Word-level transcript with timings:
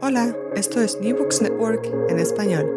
Hola, 0.00 0.36
esto 0.54 0.80
es 0.80 1.00
New 1.00 1.16
Books 1.16 1.42
Network 1.42 1.86
en 2.08 2.18
español. 2.18 2.70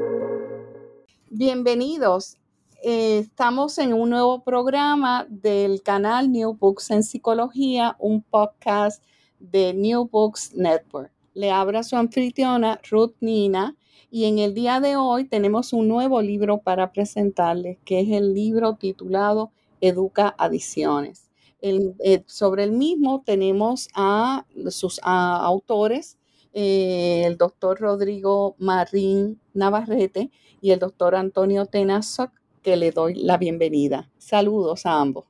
Bienvenidos. 1.29 2.37
Eh, 2.83 3.19
estamos 3.19 3.77
en 3.77 3.93
un 3.93 4.09
nuevo 4.09 4.43
programa 4.43 5.27
del 5.29 5.83
canal 5.83 6.31
New 6.31 6.53
Books 6.53 6.89
en 6.91 7.03
Psicología, 7.03 7.95
un 7.99 8.23
podcast 8.23 9.03
de 9.39 9.73
New 9.73 10.09
Books 10.09 10.53
Network. 10.55 11.11
Le 11.33 11.51
habla 11.51 11.83
su 11.83 11.95
anfitriona 11.95 12.79
Ruth 12.89 13.15
Nina 13.19 13.75
y 14.09 14.25
en 14.25 14.39
el 14.39 14.53
día 14.53 14.79
de 14.79 14.95
hoy 14.95 15.25
tenemos 15.25 15.73
un 15.73 15.87
nuevo 15.87 16.21
libro 16.21 16.59
para 16.59 16.91
presentarles, 16.91 17.77
que 17.85 17.99
es 17.99 18.09
el 18.09 18.33
libro 18.33 18.75
titulado 18.75 19.51
Educa 19.81 20.33
Adiciones. 20.37 21.29
Eh, 21.61 22.23
sobre 22.25 22.63
el 22.63 22.71
mismo 22.71 23.21
tenemos 23.25 23.89
a 23.93 24.45
sus 24.69 24.99
autores, 25.03 26.18
eh, 26.53 27.23
el 27.25 27.37
doctor 27.37 27.79
Rodrigo 27.79 28.55
Marín 28.59 29.39
Navarrete 29.53 30.31
y 30.61 30.71
el 30.71 30.79
doctor 30.79 31.15
Antonio 31.15 31.65
Tenazoc, 31.65 32.31
que 32.61 32.75
le 32.75 32.91
doy 32.91 33.15
la 33.15 33.37
bienvenida. 33.37 34.09
Saludos 34.17 34.85
a 34.85 34.99
ambos. 34.99 35.25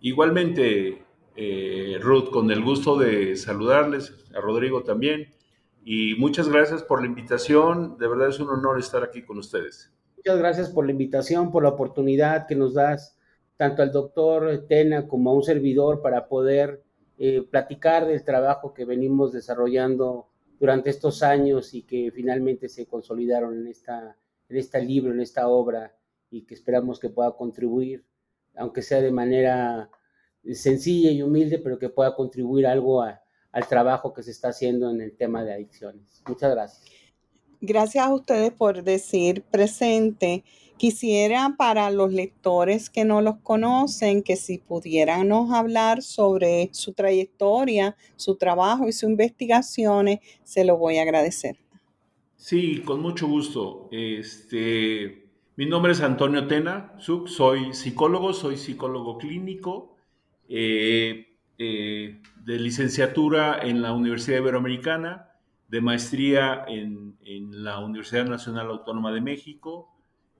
Igualmente, 0.00 1.04
eh, 1.36 1.98
Ruth, 2.00 2.30
con 2.30 2.50
el 2.50 2.62
gusto 2.62 2.96
de 2.96 3.36
saludarles, 3.36 4.14
a 4.34 4.40
Rodrigo 4.40 4.82
también, 4.82 5.28
y 5.84 6.14
muchas 6.16 6.48
gracias 6.48 6.82
por 6.82 7.00
la 7.00 7.06
invitación, 7.06 7.96
de 7.98 8.08
verdad 8.08 8.28
es 8.28 8.38
un 8.40 8.48
honor 8.48 8.78
estar 8.78 9.02
aquí 9.02 9.22
con 9.22 9.38
ustedes. 9.38 9.92
Muchas 10.16 10.38
gracias 10.38 10.68
por 10.70 10.84
la 10.86 10.92
invitación, 10.92 11.50
por 11.50 11.64
la 11.64 11.70
oportunidad 11.70 12.46
que 12.46 12.54
nos 12.54 12.74
das 12.74 13.18
tanto 13.56 13.82
al 13.82 13.92
doctor 13.92 14.66
Tena 14.68 15.08
como 15.08 15.30
a 15.30 15.34
un 15.34 15.42
servidor 15.42 16.00
para 16.02 16.28
poder 16.28 16.81
eh, 17.24 17.40
platicar 17.48 18.04
del 18.04 18.24
trabajo 18.24 18.74
que 18.74 18.84
venimos 18.84 19.32
desarrollando 19.32 20.26
durante 20.58 20.90
estos 20.90 21.22
años 21.22 21.72
y 21.72 21.82
que 21.82 22.10
finalmente 22.10 22.68
se 22.68 22.84
consolidaron 22.86 23.56
en, 23.60 23.68
esta, 23.68 24.16
en 24.48 24.56
este 24.56 24.82
libro, 24.82 25.12
en 25.12 25.20
esta 25.20 25.46
obra 25.46 25.96
y 26.32 26.42
que 26.42 26.54
esperamos 26.54 26.98
que 26.98 27.10
pueda 27.10 27.30
contribuir, 27.36 28.04
aunque 28.56 28.82
sea 28.82 29.00
de 29.00 29.12
manera 29.12 29.88
sencilla 30.50 31.12
y 31.12 31.22
humilde, 31.22 31.60
pero 31.60 31.78
que 31.78 31.90
pueda 31.90 32.16
contribuir 32.16 32.66
algo 32.66 33.00
al 33.02 33.68
trabajo 33.68 34.12
que 34.12 34.24
se 34.24 34.32
está 34.32 34.48
haciendo 34.48 34.90
en 34.90 35.00
el 35.00 35.16
tema 35.16 35.44
de 35.44 35.52
adicciones. 35.52 36.24
Muchas 36.26 36.50
gracias. 36.50 36.90
Gracias 37.60 38.04
a 38.04 38.12
ustedes 38.12 38.50
por 38.50 38.82
decir 38.82 39.44
presente. 39.44 40.42
Quisiera 40.82 41.54
para 41.56 41.92
los 41.92 42.12
lectores 42.12 42.90
que 42.90 43.04
no 43.04 43.22
los 43.22 43.36
conocen, 43.36 44.24
que 44.24 44.34
si 44.34 44.58
pudieran 44.58 45.28
nos 45.28 45.52
hablar 45.52 46.02
sobre 46.02 46.70
su 46.72 46.92
trayectoria, 46.92 47.94
su 48.16 48.34
trabajo 48.34 48.88
y 48.88 48.92
sus 48.92 49.08
investigaciones, 49.08 50.18
se 50.42 50.64
lo 50.64 50.76
voy 50.78 50.98
a 50.98 51.02
agradecer. 51.02 51.56
Sí, 52.34 52.82
con 52.84 53.00
mucho 53.00 53.28
gusto. 53.28 53.88
Este, 53.92 55.28
mi 55.54 55.66
nombre 55.66 55.92
es 55.92 56.00
Antonio 56.00 56.48
Tena, 56.48 56.96
soy 56.98 57.74
psicólogo, 57.74 58.32
soy 58.32 58.56
psicólogo 58.56 59.18
clínico 59.18 59.94
eh, 60.48 61.36
eh, 61.58 62.20
de 62.44 62.58
licenciatura 62.58 63.60
en 63.62 63.82
la 63.82 63.92
Universidad 63.92 64.38
Iberoamericana, 64.38 65.30
de 65.68 65.80
maestría 65.80 66.64
en 66.66 67.16
la 67.22 67.78
Universidad 67.78 68.26
Nacional 68.26 68.66
Autónoma 68.66 69.12
de 69.12 69.20
México, 69.20 69.91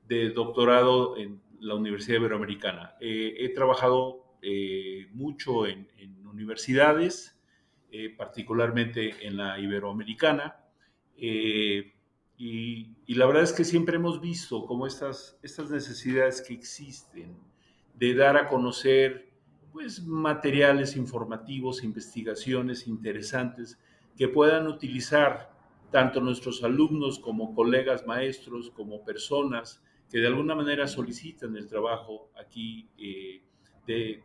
de 0.08 0.30
doctorado 0.30 1.16
en 1.16 1.40
la 1.60 1.74
Universidad 1.74 2.18
Iberoamericana. 2.18 2.94
Eh, 3.00 3.34
he 3.38 3.48
trabajado 3.50 4.24
eh, 4.42 5.08
mucho 5.12 5.66
en, 5.66 5.88
universidades, 6.24 7.38
eh, 7.90 8.08
particularmente 8.16 9.26
en 9.26 9.36
la 9.36 9.58
Iberoamericana, 9.58 10.56
y, 11.14 11.92
y, 12.38 13.14
la 13.14 13.26
verdad 13.26 13.42
es 13.42 13.52
que 13.52 13.64
siempre 13.64 13.96
hemos 13.96 14.20
visto 14.20 14.64
como 14.64 14.86
estas, 14.86 15.38
estas 15.42 15.70
necesidades 15.70 16.40
que 16.40 16.54
existen 16.54 17.36
de 17.94 18.14
dar 18.14 18.36
a 18.36 18.48
conocer 18.48 19.28
pues, 19.72 20.02
materiales 20.02 20.96
informativos, 20.96 21.84
investigaciones 21.84 22.88
interesantes 22.88 23.78
que 24.16 24.26
puedan 24.26 24.66
utilizar 24.66 25.52
tanto 25.90 26.20
nuestros 26.20 26.64
alumnos 26.64 27.18
como 27.18 27.54
colegas 27.54 28.06
maestros, 28.06 28.70
como 28.70 29.04
personas 29.04 29.82
que 30.12 30.20
de 30.20 30.26
alguna 30.26 30.54
manera 30.54 30.86
solicitan 30.86 31.56
el 31.56 31.66
trabajo 31.66 32.30
aquí 32.38 32.86
eh, 32.98 33.42
de 33.86 34.22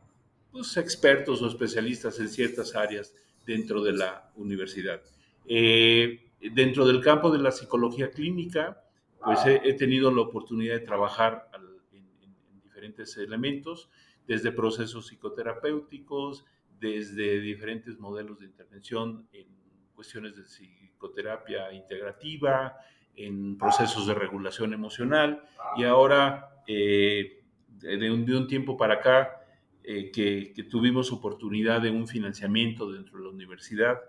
pues, 0.52 0.76
expertos 0.76 1.42
o 1.42 1.48
especialistas 1.48 2.20
en 2.20 2.28
ciertas 2.28 2.76
áreas 2.76 3.16
dentro 3.46 3.82
de 3.82 3.94
la 3.94 4.30
universidad. 4.36 5.02
Eh, 5.46 6.34
dentro 6.54 6.86
del 6.86 7.00
campo 7.00 7.32
de 7.32 7.40
la 7.40 7.52
psicología 7.52 8.12
clínica, 8.12 8.84
pues 9.24 9.40
he, 9.46 9.74
tenido 9.76 10.12
la 10.12 10.24
oportunidad 10.24 10.74
de 10.74 10.82
trabajar 10.82 11.50
en, 11.94 12.06
en, 12.22 12.62
diferentes 12.62 13.16
elementos, 13.16 13.90
desde 14.28 14.52
procesos 14.52 15.08
psicoterapéuticos, 15.08 16.44
desde 16.82 17.40
diferentes 17.40 17.98
modelos 17.98 18.40
de 18.40 18.48
intervención 18.48 19.26
en 19.32 19.48
cuestiones 19.96 20.36
de 20.36 20.44
psicoterapia 20.44 21.72
integrativa, 21.72 22.76
en 23.18 23.58
procesos 23.58 24.08
de 24.08 24.14
regulación 24.14 24.74
emocional 24.74 25.44
y 25.76 25.84
ahora 25.84 26.62
eh, 26.68 27.44
de, 27.80 28.12
un, 28.12 28.48
tiempo 28.48 28.78
para 28.78 28.96
acá 28.96 29.42
eh, 29.84 30.12
que, 30.12 30.54
tuvimos 30.70 31.12
oportunidad 31.12 31.82
de 31.82 31.90
un 31.90 32.08
financiamiento 32.08 32.92
dentro 32.92 33.18
de 33.18 33.24
la 33.26 33.30
universidad 33.32 34.00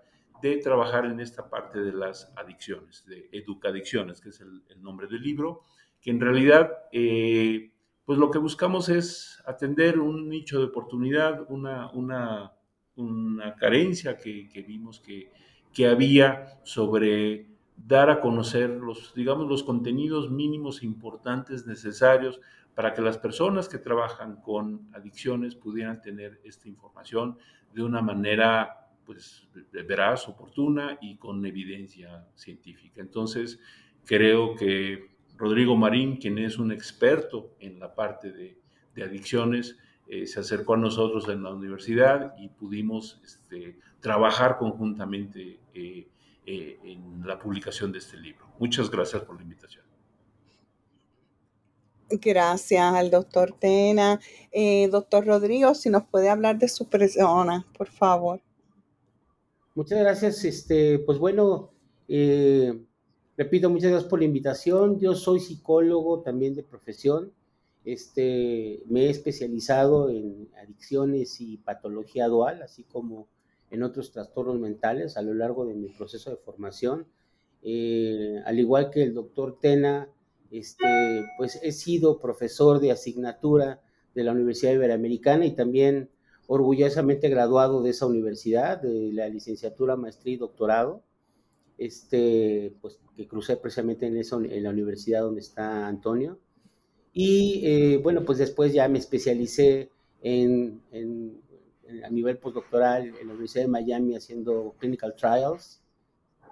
de 0.41 0.57
trabajar 0.57 1.05
en 1.05 1.19
esta 1.19 1.49
parte 1.49 1.79
de 1.79 1.91
las 1.91 2.31
adicciones, 2.37 3.05
de 3.05 3.27
educadicciones, 3.31 4.21
que 4.21 4.29
es 4.29 4.39
el, 4.41 4.63
nombre 4.81 5.07
del 5.07 5.21
libro, 5.21 5.63
que 5.99 6.11
en 6.11 6.21
realidad 6.21 6.71
eh, 6.93 7.71
pues 8.05 8.17
lo 8.17 8.31
que 8.31 8.37
buscamos 8.37 8.89
es 8.89 9.41
atender 9.45 9.99
un 9.99 10.29
nicho 10.29 10.59
de 10.59 10.65
oportunidad, 10.65 11.45
una, 11.49 11.91
una, 11.91 12.53
una 12.95 13.55
carencia 13.55 14.17
que, 14.17 14.47
que 14.47 14.61
vimos 14.61 14.99
que, 14.99 15.31
que 15.73 15.87
había 15.87 16.59
sobre 16.63 17.48
dar 17.85 18.09
a 18.09 18.19
conocer 18.19 18.69
los, 18.69 19.13
digamos, 19.13 19.47
los 19.47 19.63
contenidos 19.63 20.29
mínimos 20.29 20.83
importantes 20.83 21.65
necesarios 21.65 22.39
para 22.75 22.93
que 22.93 23.01
las 23.01 23.17
personas 23.17 23.67
que 23.67 23.77
trabajan 23.77 24.41
con 24.41 24.87
adicciones 24.93 25.55
pudieran 25.55 26.01
tener 26.01 26.39
esta 26.43 26.67
información 26.69 27.37
de 27.73 27.83
una 27.83 28.01
manera 28.01 28.87
pues 29.05 29.47
veraz, 29.87 30.27
oportuna 30.27 30.97
y 31.01 31.17
con 31.17 31.43
evidencia 31.45 32.27
científica. 32.35 33.01
Entonces, 33.01 33.59
creo 34.05 34.55
que 34.55 35.09
Rodrigo 35.35 35.75
Marín, 35.75 36.17
quien 36.17 36.37
es 36.37 36.59
un 36.59 36.71
experto 36.71 37.55
en 37.59 37.79
la 37.79 37.95
parte 37.95 38.31
de, 38.31 38.57
adicciones, 39.03 39.77
eh, 40.07 40.27
se 40.27 40.41
acercó 40.41 40.73
a 40.73 40.77
nosotros 40.77 41.29
en 41.29 41.41
la 41.41 41.53
universidad 41.53 42.35
y 42.37 42.49
pudimos 42.49 43.21
este, 43.23 43.79
trabajar 44.01 44.57
conjuntamente 44.57 45.61
eh, 45.73 46.09
eh, 46.51 46.79
en 46.83 47.27
la 47.27 47.37
publicación 47.37 47.91
de 47.91 47.99
este 47.99 48.17
libro. 48.17 48.43
Muchas 48.57 48.89
gracias 48.89 49.21
por 49.21 49.35
la 49.35 49.43
invitación. 49.43 49.85
Gracias 52.09 52.91
al 52.95 53.11
doctor 53.11 53.51
Tena. 53.51 54.19
Eh, 54.51 54.87
doctor 54.87 55.27
Rodrigo, 55.27 55.75
si 55.75 55.91
nos 55.91 56.07
puede 56.07 56.27
hablar 56.27 56.57
de 56.57 56.67
su 56.67 56.89
persona, 56.89 57.67
por 57.77 57.87
favor. 57.87 58.41
Muchas 59.75 59.99
gracias. 59.99 60.43
Este, 60.43 60.97
pues 60.97 61.19
bueno, 61.19 61.69
eh, 62.07 62.83
repito, 63.37 63.69
muchas 63.69 63.91
gracias 63.91 64.09
por 64.09 64.17
la 64.17 64.25
invitación. 64.25 64.99
Yo 64.99 65.13
soy 65.13 65.41
psicólogo 65.41 66.21
también 66.21 66.55
de 66.55 66.63
profesión. 66.63 67.31
Este, 67.85 68.81
me 68.87 69.05
he 69.05 69.11
especializado 69.11 70.09
en 70.09 70.49
adicciones 70.63 71.39
y 71.41 71.57
patología 71.57 72.27
dual, 72.27 72.63
así 72.63 72.85
como 72.85 73.27
en 73.71 73.83
otros 73.83 74.11
trastornos 74.11 74.59
mentales 74.59 75.17
a 75.17 75.21
lo 75.21 75.33
largo 75.33 75.65
de 75.65 75.75
mi 75.75 75.89
proceso 75.89 76.29
de 76.29 76.37
formación. 76.37 77.07
Eh, 77.61 78.41
al 78.45 78.59
igual 78.59 78.89
que 78.89 79.03
el 79.03 79.13
doctor 79.13 79.59
Tena, 79.59 80.09
este, 80.51 81.25
pues 81.37 81.59
he 81.61 81.71
sido 81.71 82.19
profesor 82.19 82.79
de 82.79 82.91
asignatura 82.91 83.81
de 84.15 84.23
la 84.23 84.31
Universidad 84.31 84.73
Iberoamericana 84.73 85.45
y 85.45 85.51
también 85.51 86.09
orgullosamente 86.47 87.29
graduado 87.29 87.83
de 87.83 87.91
esa 87.91 88.07
universidad, 88.07 88.81
de 88.81 89.11
la 89.13 89.29
licenciatura, 89.29 89.95
maestría 89.95 90.33
y 90.33 90.37
doctorado, 90.37 91.03
este, 91.77 92.73
pues 92.81 92.99
que 93.15 93.27
crucé 93.27 93.57
precisamente 93.57 94.07
en, 94.07 94.17
eso, 94.17 94.41
en 94.41 94.63
la 94.63 94.71
universidad 94.71 95.21
donde 95.21 95.41
está 95.41 95.87
Antonio. 95.87 96.39
Y 97.13 97.61
eh, 97.65 97.97
bueno, 97.97 98.25
pues 98.25 98.37
después 98.37 98.73
ya 98.73 98.87
me 98.87 98.97
especialicé 98.97 99.91
en, 100.21 100.81
en 100.91 101.39
a 102.03 102.09
nivel 102.09 102.37
postdoctoral 102.37 103.07
en 103.07 103.27
la 103.27 103.33
Universidad 103.33 103.65
de 103.65 103.69
Miami 103.69 104.15
haciendo 104.15 104.75
clinical 104.77 105.15
trials. 105.15 105.81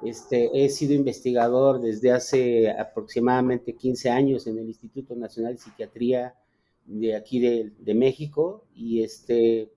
Este, 0.03 0.49
he 0.53 0.69
sido 0.69 0.93
investigador 0.93 1.81
desde 1.81 2.11
hace 2.11 2.69
aproximadamente 2.69 3.73
15 3.75 4.09
años 4.09 4.45
en 4.47 4.59
el 4.59 4.67
Instituto 4.67 5.15
Nacional 5.15 5.53
de 5.53 5.59
Psiquiatría 5.59 6.35
de 6.85 7.15
aquí 7.15 7.39
de, 7.39 7.73
de 7.79 7.93
México 7.95 8.65
y, 8.75 9.03
este, 9.03 9.71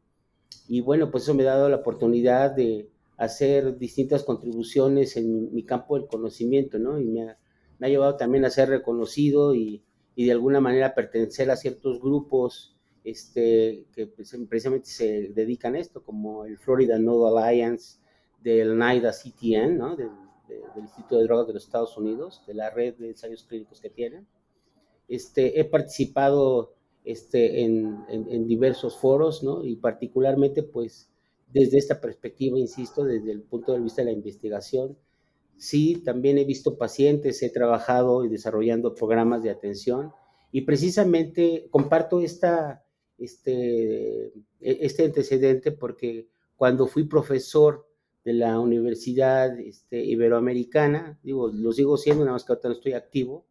y 0.68 0.80
bueno, 0.80 1.10
pues 1.10 1.24
eso 1.24 1.34
me 1.34 1.42
ha 1.42 1.46
dado 1.46 1.68
la 1.68 1.76
oportunidad 1.76 2.52
de 2.52 2.90
hacer 3.16 3.76
distintas 3.76 4.22
contribuciones 4.22 5.16
en 5.16 5.52
mi, 5.52 5.64
campo 5.64 5.98
del 5.98 6.06
conocimiento, 6.06 6.78
¿no? 6.78 6.98
Y 6.98 7.04
me 7.04 7.28
ha, 7.28 7.38
me 7.78 7.86
ha, 7.86 7.90
llevado 7.90 8.16
también 8.16 8.44
a 8.44 8.50
ser 8.50 8.70
reconocido 8.70 9.54
y, 9.54 9.82
y, 10.14 10.24
de 10.26 10.32
alguna 10.32 10.60
manera 10.60 10.94
pertenecer 10.94 11.50
a 11.50 11.56
ciertos 11.56 12.00
grupos 12.00 12.76
este, 13.04 13.86
que 13.94 14.06
pues, 14.06 14.36
precisamente 14.48 14.88
se 14.88 15.28
dedican 15.28 15.74
a 15.74 15.80
esto, 15.80 16.02
como 16.02 16.44
el 16.44 16.58
Florida 16.58 16.98
Node 16.98 17.38
Alliance 17.38 17.98
del 18.42 18.78
NIDA 18.78 19.12
CTN, 19.12 19.78
¿no? 19.78 19.96
Del, 19.96 20.10
del 20.48 20.82
Instituto 20.84 21.18
de 21.18 21.24
Drogas 21.24 21.46
de 21.46 21.54
los 21.54 21.64
Estados 21.64 21.96
Unidos, 21.96 22.42
de 22.46 22.54
la 22.54 22.70
red 22.70 22.94
de 22.94 23.08
ensayos 23.08 23.44
clínicos 23.44 23.80
que 23.80 23.90
tienen. 23.90 24.26
Este, 25.08 25.60
he 25.60 25.64
participado 25.64 26.74
este, 27.04 27.62
en, 27.64 28.04
en, 28.08 28.46
diversos 28.46 28.98
foros, 28.98 29.42
¿no? 29.42 29.64
Y 29.64 29.76
particularmente, 29.76 30.62
pues, 30.62 31.08
desde 31.52 31.78
esta 31.78 32.00
perspectiva, 32.00 32.58
insisto, 32.58 33.04
desde 33.04 33.32
el 33.32 33.42
punto 33.42 33.72
de 33.72 33.80
vista 33.80 34.02
de 34.02 34.06
la 34.06 34.12
investigación, 34.12 34.96
sí, 35.56 36.02
también 36.04 36.38
he 36.38 36.44
visto 36.44 36.76
pacientes, 36.76 37.42
he 37.42 37.50
trabajado 37.50 38.24
y 38.24 38.28
desarrollando 38.28 38.94
programas 38.94 39.42
de 39.42 39.50
atención 39.50 40.12
y 40.52 40.62
precisamente 40.62 41.68
comparto 41.70 42.20
esta, 42.20 42.84
este, 43.20 44.26
e, 44.26 44.32
este 44.60 45.04
antecedente 45.04 45.72
porque 45.72 46.28
cuando 46.56 46.86
fui 46.86 47.04
profesor 47.04 47.86
de 48.24 48.32
la 48.32 48.58
Universidad 48.58 49.58
este, 49.60 50.02
Iberoamericana, 50.04 51.18
digo, 51.22 51.48
lo 51.48 51.72
sigo 51.72 51.96
siendo, 51.96 52.24
nada 52.24 52.34
más 52.34 52.44
que 52.44 52.52
ahorita 52.52 52.68
no 52.68 52.74
estoy 52.74 52.92
activo, 52.94 53.46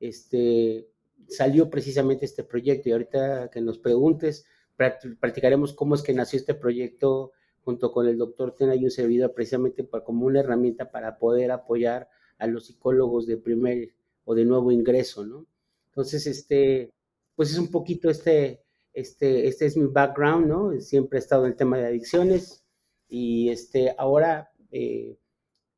este, 0.00 0.88
salió 1.28 1.68
precisamente 1.68 2.24
este 2.24 2.44
proyecto 2.44 2.88
y 2.88 2.92
ahorita 2.92 3.50
que 3.50 3.60
nos 3.60 3.78
preguntes, 3.78 4.46
practicaremos 4.76 5.72
cómo 5.72 5.94
es 5.94 6.02
que 6.02 6.14
nació 6.14 6.38
este 6.38 6.54
proyecto 6.54 7.32
junto 7.62 7.92
con 7.92 8.06
el 8.06 8.16
doctor 8.16 8.54
Tena 8.54 8.76
y 8.76 8.84
un 8.84 8.90
servidor 8.90 9.34
precisamente 9.34 9.84
para, 9.84 10.04
como 10.04 10.24
una 10.24 10.40
herramienta 10.40 10.90
para 10.90 11.18
poder 11.18 11.50
apoyar 11.50 12.08
a 12.38 12.46
los 12.46 12.66
psicólogos 12.66 13.26
de 13.26 13.36
primer 13.36 13.94
o 14.24 14.34
de 14.34 14.44
nuevo 14.44 14.70
ingreso, 14.70 15.26
¿no? 15.26 15.46
Entonces, 15.88 16.26
este, 16.26 16.92
pues 17.34 17.50
es 17.50 17.58
un 17.58 17.70
poquito 17.70 18.08
este, 18.08 18.62
este, 18.92 19.46
este 19.46 19.66
es 19.66 19.76
mi 19.76 19.86
background, 19.86 20.46
¿no? 20.46 20.80
Siempre 20.80 21.18
he 21.18 21.20
estado 21.20 21.44
en 21.44 21.52
el 21.52 21.56
tema 21.56 21.78
de 21.78 21.86
adicciones 21.86 22.64
y 23.08 23.48
este, 23.50 23.94
ahora, 23.96 24.52
eh, 24.70 25.18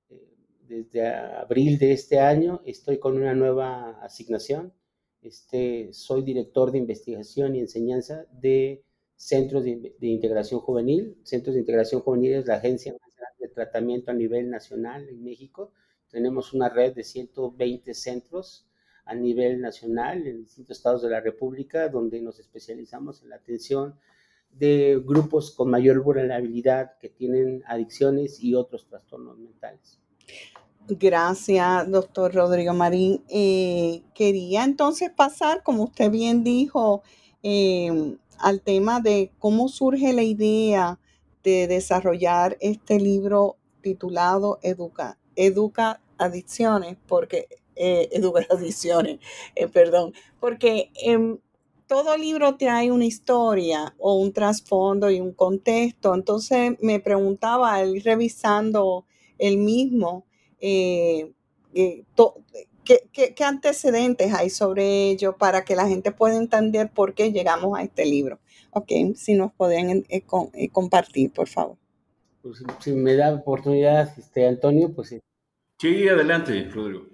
eh, 0.09 0.29
desde 0.67 1.07
abril 1.07 1.79
de 1.79 1.93
este 1.93 2.19
año, 2.19 2.61
estoy 2.65 2.99
con 2.99 3.17
una 3.17 3.35
nueva 3.35 4.01
asignación. 4.03 4.73
Este, 5.23 5.93
soy 5.93 6.23
director 6.23 6.73
de 6.73 6.79
investigación 6.79 7.55
y 7.55 7.61
enseñanza 7.61 8.27
de 8.33 8.85
Centros 9.17 9.65
de, 9.65 9.95
Integración 10.01 10.61
Juvenil. 10.61 11.19
Centros 11.25 11.55
de 11.55 11.61
Integración 11.61 12.01
Juvenil 12.01 12.35
es 12.35 12.47
la 12.47 12.55
agencia 12.55 12.97
de 13.39 13.49
tratamiento 13.49 14.11
a 14.11 14.15
nivel 14.15 14.51
nacional 14.51 15.09
en 15.09 15.23
México. 15.23 15.73
Tenemos 16.09 16.55
una 16.55 16.71
red 16.71 16.95
de 16.95 17.05
120 17.05 17.93
centros 17.95 18.70
a 19.11 19.15
nivel 19.15 19.61
nacional 19.61 20.25
en 20.25 20.45
distintos 20.45 20.77
estados 20.77 21.03
de 21.03 21.11
la 21.11 21.21
República, 21.21 21.89
donde 21.89 22.21
nos 22.21 22.39
especializamos 22.39 23.23
en 23.23 23.31
la 23.31 23.37
atención 23.37 23.97
de 24.53 25.03
grupos 25.05 25.51
con 25.51 25.69
mayor 25.69 26.01
vulnerabilidad 26.01 26.97
que 26.99 27.09
tienen 27.09 27.65
adicciones 27.67 28.41
y 28.41 28.55
otros 28.55 28.87
trastornos 28.87 29.37
mentales. 29.37 29.99
Gracias, 30.87 31.91
doctor 31.91 32.33
Rodrigo 32.33 32.73
Marín. 32.73 33.25
Eh, 33.29 34.03
quería 34.15 34.63
entonces 34.63 35.11
pasar, 35.11 35.65
como 35.65 35.85
usted 35.85 36.09
bien 36.13 36.45
dijo, 36.45 37.03
eh, 37.43 38.17
al 38.39 38.61
tema 38.61 39.01
de 39.01 39.33
cómo 39.41 39.69
surge 39.69 40.13
la 40.13 40.23
idea 40.23 41.01
de 41.43 41.67
desarrollar 41.67 42.57
este 42.61 43.01
libro 43.01 43.57
titulado 43.83 44.61
Educa, 44.63 45.19
Educa 45.35 46.01
Adicciones, 46.17 46.97
porque 47.09 47.49
eh, 47.81 48.09
Educa 48.13 48.47
Adicciones, 48.51 49.19
eh, 49.55 49.69
perdón, 49.69 50.13
porque 50.39 50.91
em, 51.03 51.39
todo 51.87 52.17
libro 52.17 52.57
trae 52.57 52.91
una 52.91 53.07
historia 53.07 53.95
o 53.99 54.15
un 54.15 54.33
trasfondo 54.33 55.11
y 55.11 55.21
un 55.21 55.33
contexto. 55.33 56.15
Entonces 56.15 56.77
me 56.81 57.01
preguntaba, 57.01 57.75
al 57.75 57.97
ir 57.97 58.05
revisando 58.05 59.07
el 59.39 59.57
mismo, 59.59 60.25
eh, 60.61 61.33
eh 61.75 62.05
¿Qué, 63.13 63.45
antecedentes 63.45 64.33
hay 64.35 64.51
sobre 64.51 65.11
ello 65.11 65.37
para 65.37 65.65
que 65.65 65.77
la 65.77 65.87
gente 65.87 66.11
pueda 66.13 66.37
entender 66.37 66.91
por 66.91 67.15
qué 67.15 67.31
llegamos 67.31 67.79
a 67.79 67.83
este 67.83 68.05
libro? 68.05 68.41
Ok, 68.71 68.91
si 69.15 69.35
nos 69.35 69.53
pueden 69.53 70.05
eh, 70.09 70.25
eh, 70.55 70.69
compartir, 70.71 71.31
por 71.31 71.49
favor. 71.49 71.77
Pues, 72.43 72.63
si 72.81 72.93
me 72.93 73.15
da 73.15 73.35
oportunidad, 73.35 74.13
este, 74.19 74.47
Antonio, 74.47 74.93
pues... 74.93 75.13
Eh. 75.13 75.21
Sí, 75.79 76.09
adelante, 76.09 76.69
Rodrigo. 76.73 77.07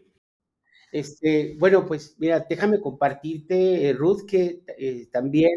Este, 0.93 1.57
bueno, 1.59 1.87
pues 1.87 2.17
mira, 2.19 2.47
déjame 2.49 2.81
compartirte, 2.81 3.93
Ruth, 3.99 4.25
que 4.27 4.63
también 5.13 5.51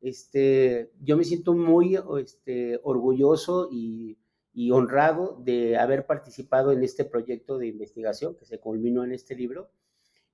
este, 0.00 0.90
yo 1.00 1.16
me 1.16 1.24
siento 1.24 1.54
muy 1.54 1.98
este, 2.20 2.80
orgulloso 2.82 3.68
y 3.70 4.18
y 4.56 4.70
honrado 4.70 5.36
de 5.42 5.76
haber 5.76 6.06
participado 6.06 6.70
en 6.70 6.84
este 6.84 7.04
proyecto 7.04 7.58
de 7.58 7.66
investigación 7.66 8.36
que 8.36 8.44
se 8.44 8.60
culminó 8.60 9.02
en 9.02 9.10
este 9.10 9.34
libro, 9.34 9.68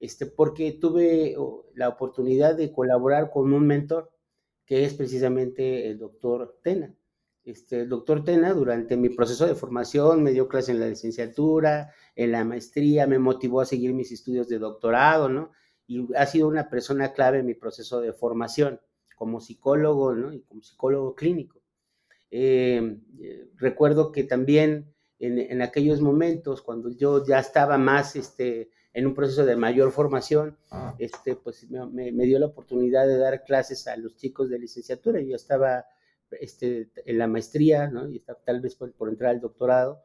este, 0.00 0.26
porque 0.26 0.72
tuve 0.72 1.36
la 1.74 1.88
oportunidad 1.88 2.54
de 2.56 2.72
colaborar 2.72 3.30
con 3.30 3.52
un 3.52 3.66
mentor 3.66 4.10
que 4.66 4.84
es 4.84 4.94
precisamente 4.94 5.88
el 5.88 5.98
doctor 5.98 6.58
Tena. 6.62 6.94
Este, 7.44 7.80
el 7.80 7.88
doctor 7.88 8.22
Tena 8.22 8.52
durante 8.52 8.96
mi 8.96 9.08
proceso 9.08 9.46
de 9.46 9.54
formación 9.54 10.22
me 10.22 10.32
dio 10.32 10.48
clase 10.48 10.72
en 10.72 10.80
la 10.80 10.88
licenciatura, 10.88 11.92
en 12.14 12.32
la 12.32 12.44
maestría, 12.44 13.06
me 13.06 13.18
motivó 13.18 13.60
a 13.60 13.66
seguir 13.66 13.94
mis 13.94 14.12
estudios 14.12 14.48
de 14.48 14.58
doctorado, 14.58 15.28
¿no? 15.28 15.50
Y 15.86 16.06
ha 16.14 16.26
sido 16.26 16.48
una 16.48 16.68
persona 16.68 17.12
clave 17.12 17.38
en 17.38 17.46
mi 17.46 17.54
proceso 17.54 18.00
de 18.00 18.12
formación 18.12 18.80
como 19.16 19.40
psicólogo, 19.40 20.14
¿no? 20.14 20.32
Y 20.32 20.42
como 20.42 20.62
psicólogo 20.62 21.14
clínico. 21.14 21.60
Eh, 22.30 22.98
recuerdo 23.56 24.12
que 24.12 24.24
también 24.24 24.94
en, 25.20 25.60
aquellos 25.60 26.00
momentos, 26.00 26.62
cuando 26.62 26.88
yo 26.90 27.24
ya 27.26 27.38
estaba 27.38 27.76
más 27.76 28.16
este, 28.16 28.70
en 28.94 29.06
un 29.06 29.14
proceso 29.14 29.44
de 29.44 29.54
mayor 29.54 29.92
formación, 29.92 30.56
ah. 30.70 30.94
este, 30.98 31.36
pues 31.36 31.68
me, 31.70 32.10
dio 32.24 32.38
la 32.38 32.46
oportunidad 32.46 33.06
de 33.06 33.18
dar 33.18 33.44
clases 33.44 33.86
a 33.86 33.96
los 33.96 34.16
chicos 34.16 34.48
de 34.48 34.58
licenciatura. 34.58 35.20
Yo 35.20 35.36
estaba 35.36 35.84
este, 36.38 36.90
en 37.04 37.18
la 37.18 37.26
maestría, 37.26 37.88
¿no? 37.88 38.08
Y 38.08 38.18
estaba 38.18 38.38
tal 38.44 38.60
vez 38.60 38.74
por, 38.76 39.08
entrar 39.08 39.30
al 39.30 39.40
doctorado. 39.40 40.02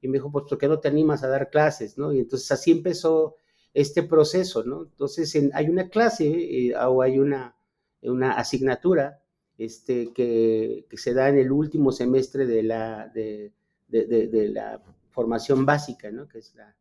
Y 0.00 0.08
me 0.08 0.18
dijo, 0.18 0.30
pues, 0.30 0.44
¿por 0.48 0.58
qué 0.58 0.68
no 0.68 0.80
te 0.80 0.88
animas 0.88 1.22
a 1.24 1.28
dar 1.28 1.50
clases, 1.50 1.98
no? 1.98 2.12
Y 2.12 2.20
entonces 2.20 2.50
así 2.52 2.70
empezó 2.70 3.36
este 3.74 4.02
proceso, 4.02 4.64
¿no? 4.64 4.82
Entonces 4.82 5.36
hay 5.52 5.68
una 5.68 5.88
clase 5.88 6.26
eh, 6.26 6.76
o 6.76 7.02
hay 7.02 7.18
una, 7.18 7.56
una 8.02 8.32
asignatura 8.32 9.22
este, 9.58 10.12
que, 10.12 10.86
se 10.92 11.12
da 11.12 11.28
en 11.28 11.38
el 11.38 11.50
último 11.50 11.90
semestre 11.92 12.46
de 12.46 12.62
la, 12.62 13.08
de, 13.08 13.52
la 13.90 14.80
formación 15.10 15.66
básica, 15.66 16.10
¿no? 16.10 16.28
que 16.28 16.38
es 16.38 16.54
la, 16.54 16.76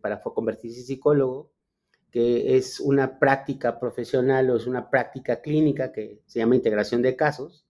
para 0.00 0.20
convertirse 0.20 0.80
en 0.80 0.86
psicólogo, 0.86 1.50
que 2.10 2.56
es 2.56 2.78
una 2.78 3.18
práctica 3.18 3.80
profesional 3.80 4.50
o 4.50 4.56
es 4.56 4.66
una 4.66 4.88
práctica 4.88 5.40
clínica 5.40 5.92
que 5.92 6.20
se 6.26 6.38
llama 6.38 6.54
integración 6.54 7.02
de 7.02 7.16
casos. 7.16 7.66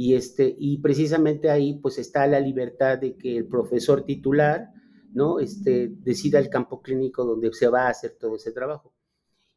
Y, 0.00 0.14
este, 0.14 0.54
y 0.56 0.78
precisamente 0.78 1.50
ahí 1.50 1.74
pues 1.74 1.98
está 1.98 2.24
la 2.28 2.38
libertad 2.38 2.98
de 2.98 3.16
que 3.16 3.36
el 3.36 3.48
profesor 3.48 4.04
titular 4.04 4.70
¿no? 5.12 5.40
este, 5.40 5.88
decida 5.88 6.38
el 6.38 6.48
campo 6.48 6.80
clínico 6.82 7.24
donde 7.24 7.52
se 7.52 7.66
va 7.66 7.86
a 7.86 7.88
hacer 7.88 8.12
todo 8.12 8.36
ese 8.36 8.52
trabajo. 8.52 8.92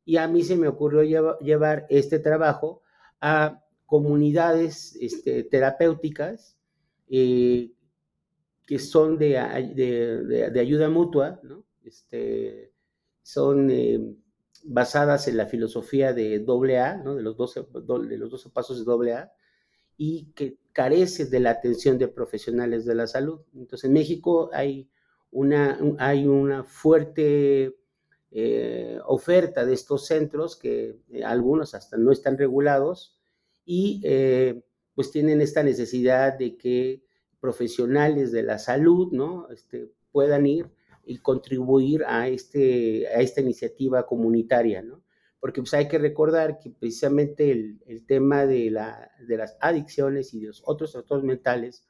Y 0.04 0.18
a 0.18 0.28
mí 0.28 0.42
se 0.42 0.58
me 0.58 0.68
ocurrió 0.68 1.04
llevar 1.40 1.86
este 1.92 2.18
trabajo 2.18 2.82
a 3.20 3.64
comunidades 3.86 4.98
este, 5.00 5.44
terapéuticas 5.44 6.58
eh, 7.08 7.74
que 8.66 8.80
son 8.80 9.20
de, 9.20 9.34
de, 9.76 10.60
ayuda 10.60 10.90
mutua, 10.90 11.40
¿no? 11.44 11.66
este, 11.84 12.74
son 13.22 13.70
eh, 13.70 14.16
basadas 14.64 15.28
en 15.28 15.38
la 15.38 15.46
filosofía 15.46 16.14
de 16.14 16.44
AA, 16.44 16.98
¿no? 17.04 17.14
de, 17.14 17.22
los 17.22 17.38
12, 17.38 17.68
de 18.08 18.18
los 18.18 18.32
12 18.32 18.50
pasos 18.50 18.84
de 18.84 19.14
AA, 19.14 19.32
y 20.04 20.32
que 20.34 20.58
carecen 20.74 21.30
de 21.30 21.40
la 21.40 21.52
atención 21.52 22.00
de 22.00 22.08
profesionales 22.08 22.86
de 22.86 22.96
la 22.96 23.06
salud. 23.06 23.42
Entonces, 23.54 23.84
en 23.84 23.94
México 23.94 24.50
hay 24.52 24.90
una, 25.30 25.80
hay 26.00 26.26
una 26.26 26.64
fuerte 26.64 27.78
eh, 28.32 28.98
oferta 29.06 29.64
de 29.64 29.76
estos 29.76 30.08
centros 30.08 30.56
que 30.56 30.98
algunos 31.24 31.76
hasta 31.76 31.98
no 31.98 32.12
están 32.12 32.36
regulados 32.40 33.16
y 33.64 34.02
eh, 34.04 34.64
pues 34.96 35.12
tienen 35.12 35.40
esta 35.40 35.62
necesidad 35.62 36.36
de 36.36 36.58
que 36.58 37.04
profesionales 37.40 38.32
de 38.32 38.42
la 38.42 38.58
salud, 38.58 39.12
¿no? 39.12 39.50
Este, 39.52 39.92
puedan 40.12 40.48
ir 40.48 40.68
y 41.06 41.20
contribuir 41.20 42.06
a, 42.08 42.28
este, 42.28 43.08
a 43.08 43.20
esta 43.22 43.42
iniciativa 43.42 44.08
comunitaria, 44.08 44.82
¿no? 44.82 45.04
Porque 45.42 45.62
pues 45.62 45.74
hay 45.74 45.90
que 45.90 45.98
recordar 45.98 46.60
que 46.60 46.70
precisamente 46.70 47.52
el, 47.52 47.82
el 47.88 48.06
tema 48.06 48.46
de, 48.46 48.72
la, 48.72 49.12
de 49.28 49.36
las 49.36 49.58
adicciones 49.60 50.34
y 50.34 50.40
de 50.40 50.48
los 50.48 50.64
otros 50.66 50.94
trastornos 50.94 51.26
mentales 51.26 51.84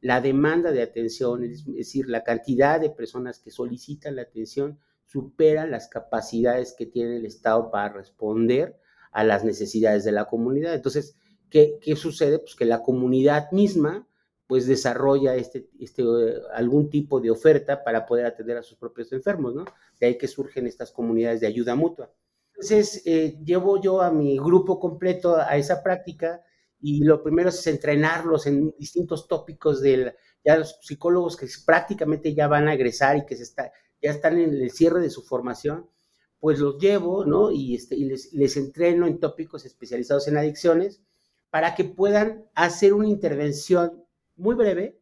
la 0.00 0.20
demanda 0.20 0.70
de 0.70 0.82
atención, 0.82 1.42
es 1.44 1.64
decir, 1.66 2.08
la 2.08 2.22
cantidad 2.22 2.80
de 2.80 2.90
personas 2.90 3.40
que 3.40 3.50
solicitan 3.50 4.16
la 4.16 4.22
atención 4.22 4.78
supera 5.06 5.66
las 5.66 5.88
capacidades 5.88 6.74
que 6.76 6.86
tiene 6.86 7.16
el 7.16 7.26
Estado 7.26 7.70
para 7.70 7.94
responder 7.94 8.78
a 9.10 9.24
las 9.24 9.44
necesidades 9.44 10.04
de 10.04 10.12
la 10.12 10.26
comunidad. 10.26 10.74
Entonces, 10.74 11.16
¿qué, 11.50 11.78
qué 11.80 11.96
sucede? 11.96 12.38
Pues 12.38 12.54
que 12.54 12.64
la 12.64 12.82
comunidad 12.82 13.50
misma 13.50 14.06
pues 14.46 14.66
desarrolla 14.66 15.34
este, 15.34 15.68
este, 15.78 16.02
algún 16.54 16.88
tipo 16.88 17.20
de 17.20 17.30
oferta 17.30 17.84
para 17.84 18.06
poder 18.06 18.24
atender 18.24 18.56
a 18.56 18.62
sus 18.62 18.78
propios 18.78 19.12
enfermos, 19.12 19.54
¿no? 19.54 19.66
De 20.00 20.06
ahí 20.06 20.16
que 20.16 20.26
surgen 20.26 20.66
estas 20.66 20.90
comunidades 20.90 21.40
de 21.40 21.48
ayuda 21.48 21.74
mutua. 21.74 22.10
Entonces, 22.60 23.02
eh, 23.04 23.38
llevo 23.44 23.80
yo 23.80 24.02
a 24.02 24.10
mi 24.10 24.36
grupo 24.36 24.80
completo 24.80 25.36
a 25.36 25.56
esa 25.56 25.80
práctica 25.80 26.42
y 26.80 27.04
lo 27.04 27.22
primero 27.22 27.50
es 27.50 27.66
entrenarlos 27.68 28.48
en 28.48 28.74
distintos 28.76 29.28
tópicos 29.28 29.80
del, 29.80 30.12
ya 30.44 30.56
los 30.56 30.76
psicólogos 30.82 31.36
que 31.36 31.46
prácticamente 31.64 32.34
ya 32.34 32.48
van 32.48 32.66
a 32.66 32.74
egresar 32.74 33.16
y 33.16 33.24
que 33.24 33.36
se 33.36 33.44
ya 34.02 34.10
están 34.10 34.38
en 34.38 34.54
el 34.54 34.70
cierre 34.72 35.00
de 35.00 35.08
su 35.08 35.22
formación, 35.22 35.88
pues 36.40 36.58
los 36.58 36.78
llevo, 36.78 37.24
¿no? 37.24 37.52
Y, 37.52 37.76
este, 37.76 37.94
y 37.94 38.06
les, 38.06 38.32
les 38.32 38.56
entreno 38.56 39.06
en 39.06 39.20
tópicos 39.20 39.64
especializados 39.64 40.26
en 40.26 40.36
adicciones 40.36 41.00
para 41.50 41.76
que 41.76 41.84
puedan 41.84 42.44
hacer 42.56 42.92
una 42.92 43.08
intervención 43.08 44.04
muy 44.34 44.56
breve 44.56 45.00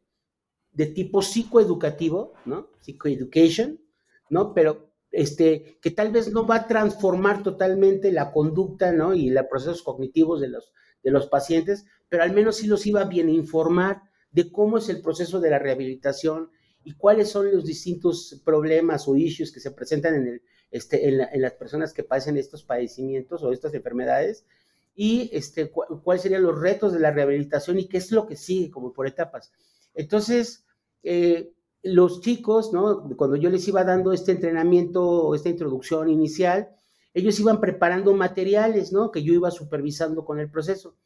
de 0.72 0.86
tipo 0.86 1.22
psicoeducativo, 1.22 2.34
¿no? 2.44 2.68
Psicoeducation, 2.80 3.80
¿no? 4.28 4.52
Pero 4.52 4.90
este, 5.16 5.78
que 5.80 5.90
tal 5.90 6.12
vez 6.12 6.30
no 6.30 6.46
va 6.46 6.56
a 6.56 6.66
transformar 6.68 7.42
totalmente 7.42 8.12
la 8.12 8.32
conducta, 8.32 8.92
¿no? 8.92 9.14
Y 9.14 9.30
los 9.30 9.46
procesos 9.46 9.82
cognitivos 9.82 10.42
de 10.42 10.48
los, 10.48 10.74
de 11.02 11.10
los 11.10 11.26
pacientes, 11.26 11.86
pero 12.10 12.22
al 12.22 12.34
menos 12.34 12.56
sí 12.56 12.66
los 12.66 12.86
iba 12.86 13.00
a 13.00 13.08
bien 13.08 13.30
informar 13.30 14.02
de 14.30 14.52
cómo 14.52 14.76
es 14.76 14.90
el 14.90 15.00
proceso 15.00 15.40
de 15.40 15.48
la 15.48 15.58
rehabilitación 15.58 16.50
y 16.84 16.92
cuáles 16.96 17.30
son 17.30 17.50
los 17.50 17.64
distintos 17.64 18.42
problemas 18.44 19.08
o 19.08 19.16
issues 19.16 19.52
que 19.52 19.60
se 19.60 19.70
presentan 19.70 20.16
en, 20.16 20.26
el, 20.26 20.42
este, 20.70 21.08
en, 21.08 21.40
las 21.40 21.52
personas 21.54 21.94
que 21.94 22.04
padecen 22.04 22.36
estos 22.36 22.62
padecimientos 22.62 23.42
o 23.42 23.52
estas 23.52 23.72
enfermedades 23.72 24.44
y 24.94 25.30
este, 25.32 25.70
cuáles 25.70 26.22
serían 26.22 26.42
los 26.42 26.60
retos 26.60 26.92
de 26.92 27.00
la 27.00 27.10
rehabilitación 27.10 27.78
y 27.78 27.88
qué 27.88 27.96
es 27.96 28.12
lo 28.12 28.26
que 28.26 28.36
sigue 28.36 28.70
como 28.70 28.92
por 28.92 29.06
etapas. 29.06 29.50
Entonces, 29.94 30.66
eh, 31.02 31.54
los 31.82 32.20
chicos. 32.20 32.70
Cuando 33.16 33.36
yo 33.36 33.50
les 33.50 33.66
iba 33.68 33.84
dando 33.84 34.12
este 34.12 34.32
entrenamiento, 34.32 35.34
esta 35.34 35.48
introducción 35.48 36.08
inicial, 36.10 36.70
ellos 37.14 37.40
iban 37.40 37.60
preparando 37.60 38.12
materiales, 38.14 38.92
¿no? 38.92 39.10
Que 39.10 39.22
yo 39.22 39.32
iba 39.32 39.50
supervisando 39.50 40.24
con 40.24 40.38
el 40.38 40.50
proceso. 40.50 40.96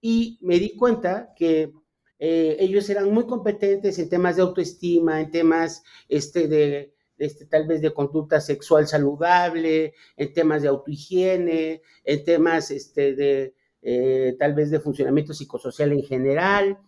Y 0.00 0.38
me 0.42 0.58
di 0.58 0.74
cuenta 0.76 1.32
que 1.36 1.72
eh, 2.18 2.56
ellos 2.58 2.88
eran 2.90 3.12
muy 3.12 3.26
competentes 3.26 3.98
en 3.98 4.08
temas 4.08 4.36
de 4.36 4.42
autoestima, 4.42 5.20
en 5.20 5.30
temas 5.30 5.82
este, 6.08 6.48
de, 6.48 6.94
este, 7.18 7.46
tal 7.46 7.66
vez 7.66 7.82
de 7.82 7.94
conducta 7.94 8.40
sexual 8.40 8.86
saludable, 8.86 9.94
en 10.16 10.32
temas 10.32 10.62
de 10.62 10.68
autohigiene, 10.68 11.82
en 12.04 12.24
temas 12.24 12.70
este, 12.70 13.14
de 13.14 13.54
eh, 13.82 14.36
tal 14.38 14.54
vez 14.54 14.70
de 14.70 14.80
funcionamiento 14.80 15.32
psicosocial 15.32 15.92
en 15.92 16.02
general, 16.02 16.78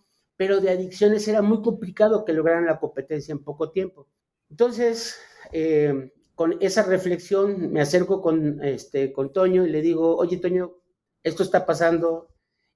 pero 0.43 0.59
de 0.59 0.71
adicciones 0.71 1.25
era 1.29 1.41
muy 1.41 1.61
complicado 1.61 2.25
que 2.25 2.33
lograran 2.33 2.65
la 2.65 2.77
competencia 2.77 3.31
en 3.31 3.45
poco 3.45 3.71
tiempo. 3.71 4.09
Entonces, 4.49 5.15
eh, 5.53 6.11
con 6.35 6.57
esa 6.59 6.83
reflexión 6.83 7.71
me 7.71 7.79
acerco 7.79 8.21
con, 8.21 8.61
este, 8.61 9.13
con 9.13 9.31
Toño 9.31 9.65
y 9.65 9.69
le 9.69 9.81
digo, 9.81 10.17
oye 10.17 10.35
Toño, 10.35 10.73
esto 11.23 11.43
está 11.43 11.65
pasando, 11.65 12.27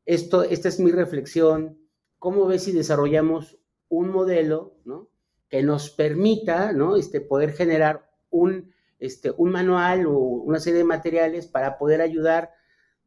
esto, 0.05 0.43
esta 0.43 0.69
es 0.69 0.79
mi 0.79 0.91
reflexión, 0.91 1.77
¿cómo 2.19 2.45
ves 2.45 2.63
si 2.63 2.71
desarrollamos 2.71 3.59
un 3.89 4.11
modelo, 4.11 4.77
¿no? 4.85 5.09
que 5.49 5.61
nos 5.61 5.89
permita 5.89 6.71
¿no? 6.71 6.95
este, 6.95 7.19
poder 7.19 7.51
generar 7.51 8.09
un, 8.29 8.73
este, 8.97 9.33
un 9.35 9.51
manual 9.51 10.05
o 10.05 10.13
una 10.13 10.61
serie 10.61 10.77
de 10.77 10.85
materiales 10.85 11.47
para 11.47 11.77
poder 11.77 11.99
ayudar 11.99 12.49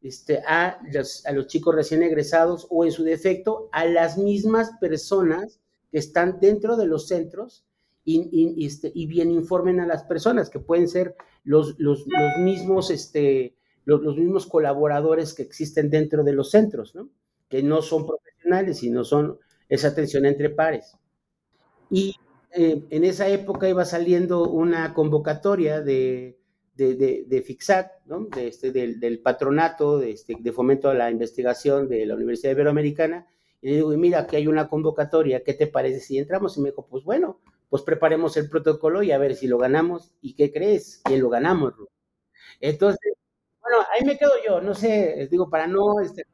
este, 0.01 0.41
a, 0.47 0.79
los, 0.91 1.25
a 1.25 1.31
los 1.31 1.47
chicos 1.47 1.75
recién 1.75 2.03
egresados 2.03 2.67
o 2.69 2.85
en 2.85 2.91
su 2.91 3.03
defecto 3.03 3.69
a 3.71 3.85
las 3.85 4.17
mismas 4.17 4.71
personas 4.79 5.59
que 5.91 5.99
están 5.99 6.39
dentro 6.39 6.77
de 6.77 6.87
los 6.87 7.07
centros 7.07 7.65
y, 8.03 8.29
y, 8.31 8.65
este, 8.65 8.91
y 8.93 9.05
bien 9.05 9.29
informen 9.29 9.79
a 9.79 9.85
las 9.85 10.03
personas, 10.03 10.49
que 10.49 10.59
pueden 10.59 10.87
ser 10.87 11.15
los, 11.43 11.75
los, 11.77 12.05
los 12.07 12.37
mismos, 12.39 12.89
este, 12.89 13.55
los, 13.85 14.01
los, 14.01 14.17
mismos 14.17 14.47
colaboradores 14.47 15.33
que 15.33 15.43
existen 15.43 15.89
dentro 15.89 16.23
de 16.23 16.33
los 16.33 16.49
centros, 16.49 16.95
¿no? 16.95 17.09
que 17.47 17.61
no 17.61 17.81
son 17.81 18.07
profesionales, 18.07 18.79
sino 18.79 19.03
son 19.03 19.37
esa 19.69 19.89
atención 19.89 20.25
entre 20.25 20.49
pares. 20.49 20.97
Y 21.91 22.15
eh, 22.53 22.83
en 22.89 23.03
esa 23.03 23.27
época 23.27 23.69
iba 23.69 23.85
saliendo 23.85 24.49
una 24.49 24.93
convocatoria 24.93 25.81
de, 25.81 26.40
de, 26.95 27.23
de, 27.27 27.41
FIXAT, 27.41 28.05
¿no? 28.05 28.25
de 28.25 28.47
este, 28.47 28.71
del, 28.71 28.99
del, 28.99 29.19
patronato 29.19 29.99
de, 29.99 30.11
este, 30.11 30.35
de 30.39 30.51
fomento 30.51 30.89
a 30.89 30.93
la 30.93 31.09
investigación 31.09 31.87
de 31.87 32.05
la 32.05 32.15
Universidad 32.15 32.51
Iberoamericana, 32.51 33.27
y 33.61 33.69
le 33.69 33.75
digo, 33.75 33.89
mira, 33.89 34.19
aquí 34.19 34.35
hay 34.35 34.47
una 34.47 34.67
convocatoria, 34.67 35.43
¿qué 35.43 35.53
te 35.53 35.67
parece 35.67 35.99
si 35.99 36.17
entramos? 36.17 36.57
Y 36.57 36.61
me 36.61 36.69
dijo, 36.69 36.87
pues 36.87 37.03
bueno, 37.03 37.39
pues 37.69 37.83
preparemos 37.83 38.35
el 38.37 38.49
protocolo 38.49 39.03
y 39.03 39.11
a 39.11 39.17
ver 39.17 39.35
si 39.35 39.47
lo 39.47 39.57
ganamos. 39.57 40.11
¿Y 40.21 40.33
qué 40.33 40.51
crees? 40.51 41.01
Que 41.05 41.17
lo 41.17 41.29
ganamos. 41.29 41.73
Entonces, 42.59 43.13
bueno, 43.61 43.77
ahí 43.93 44.05
me 44.05 44.17
quedo 44.17 44.31
yo, 44.45 44.61
no 44.61 44.73
sé, 44.73 45.27
digo, 45.29 45.49
para 45.49 45.67
no, 45.67 46.01
este, 46.01 46.25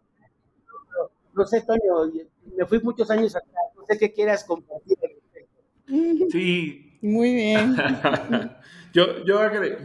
no, 0.65 1.11
no 1.33 1.45
sé, 1.45 1.61
Toño, 1.61 2.11
me 2.55 2.65
fui 2.65 2.79
muchos 2.81 3.11
años 3.11 3.35
atrás, 3.35 3.65
no 3.75 3.85
sé 3.85 3.97
qué 3.99 4.13
quieras 4.13 4.43
compartir 4.45 4.97
Sí. 6.31 6.97
Muy 7.01 7.33
bien. 7.33 7.75
yo, 8.97 9.23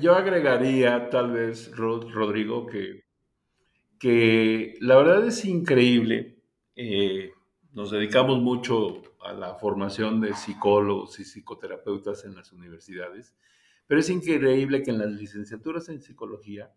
yo, 0.01 0.15
agregaría 0.15 1.11
tal 1.11 1.33
vez, 1.33 1.71
Rodrigo, 1.77 2.67
que, 2.67 3.05
que 3.99 4.77
la 4.81 4.97
verdad 4.97 5.27
es 5.27 5.45
increíble. 5.45 6.43
Eh, 6.75 7.31
nos 7.73 7.91
dedicamos 7.91 8.41
mucho 8.41 9.03
a 9.23 9.35
la 9.35 9.55
formación 9.57 10.23
de 10.23 10.33
psicólogos 10.33 11.21
y 11.21 11.25
psicoterapeutas 11.25 12.25
en 12.25 12.35
las 12.35 12.53
universidades, 12.53 13.37
pero 13.87 14.01
es 14.01 14.09
increíble 14.09 14.83
que 14.83 14.93
en 14.93 14.99
las 14.99 15.11
licenciaturas 15.11 15.91
en 15.91 16.01
psicología 16.01 16.73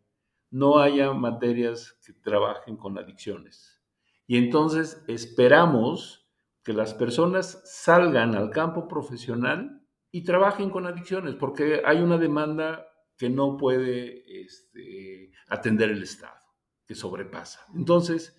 no 0.51 0.79
haya 0.79 1.13
materias 1.13 1.97
que 2.05 2.11
trabajen 2.11 2.75
con 2.75 2.97
adicciones. 2.97 3.81
Y 4.27 4.35
entonces 4.35 5.01
esperamos 5.07 6.27
que 6.63 6.73
las 6.73 6.93
personas 6.93 7.61
salgan 7.63 8.35
al 8.35 8.49
campo 8.49 8.89
profesional 8.89 9.74
y 10.15 10.23
trabajen 10.23 10.69
con 10.69 10.85
adicciones, 10.85 11.35
porque 11.35 11.81
hay 11.83 11.97
una 11.97 12.17
demanda 12.17 12.87
que 13.17 13.29
no 13.29 13.57
puede 13.57 14.43
este, 14.43 15.33
atender 15.49 15.89
el 15.89 16.03
Estado, 16.03 16.39
que 16.87 16.95
sobrepasa. 16.95 17.65
Entonces, 17.75 18.33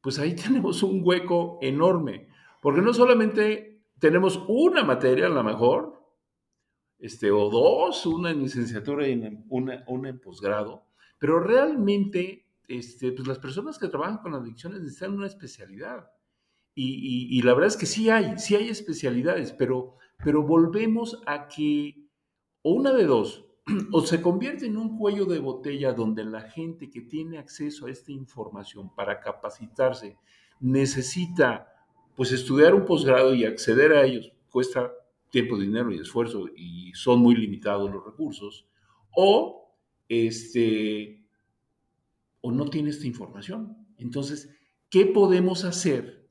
pues 0.00 0.18
ahí 0.18 0.34
tenemos 0.44 0.82
un 0.82 1.00
hueco 1.04 1.60
enorme, 1.62 2.26
porque 2.60 2.82
no 2.82 2.92
solamente 2.92 3.84
tenemos 4.00 4.42
una 4.48 4.82
materia, 4.82 5.26
a 5.26 5.28
lo 5.28 5.44
mejor, 5.44 6.02
este, 6.98 7.30
o 7.30 7.48
dos, 7.50 8.04
una 8.04 8.32
en 8.32 8.40
licenciatura 8.42 9.06
y 9.06 9.44
una, 9.48 9.84
una 9.86 10.08
en 10.08 10.18
posgrado, 10.18 10.88
pero 11.20 11.38
realmente 11.38 12.48
este, 12.66 13.12
pues 13.12 13.28
las 13.28 13.38
personas 13.38 13.78
que 13.78 13.86
trabajan 13.86 14.18
con 14.18 14.34
adicciones 14.34 14.80
necesitan 14.80 15.12
una 15.12 15.28
especialidad. 15.28 16.10
Y, 16.74 17.40
la 17.42 17.54
verdad 17.54 17.68
es 17.68 17.76
que 17.76 17.86
sí 17.86 18.10
hay, 18.10 18.38
sí 18.38 18.56
hay 18.56 18.70
especialidades, 18.70 19.52
pero, 19.52 19.98
pero 20.22 20.42
volvemos 20.42 21.20
a 21.26 21.48
que, 21.48 22.06
o 22.62 22.72
una 22.72 22.92
de 22.92 23.06
dos, 23.06 23.44
o 23.92 24.00
se 24.02 24.20
convierte 24.20 24.66
en 24.66 24.76
un 24.76 24.98
cuello 24.98 25.24
de 25.24 25.38
botella 25.38 25.92
donde 25.92 26.24
la 26.24 26.42
gente 26.42 26.90
que 26.90 27.02
tiene 27.02 27.38
acceso 27.38 27.86
a 27.86 27.90
esta 27.90 28.12
información 28.12 28.94
para 28.94 29.20
capacitarse 29.20 30.18
necesita 30.60 31.68
pues 32.16 32.32
estudiar 32.32 32.74
un 32.74 32.84
posgrado 32.84 33.34
y 33.34 33.44
acceder 33.44 33.92
a 33.92 34.04
ellos 34.04 34.32
cuesta 34.52 34.92
tiempo, 35.30 35.58
dinero 35.58 35.90
y 35.90 35.98
esfuerzo 35.98 36.46
y 36.54 36.92
son 36.94 37.20
muy 37.20 37.34
limitados 37.34 37.90
los 37.90 38.04
recursos, 38.04 38.66
o 39.16 39.74
este 40.08 41.24
o 42.42 42.52
no 42.52 42.68
tiene 42.68 42.90
esta 42.90 43.06
información. 43.06 43.86
Entonces, 43.96 44.50
¿qué 44.90 45.06
podemos 45.06 45.64
hacer 45.64 46.28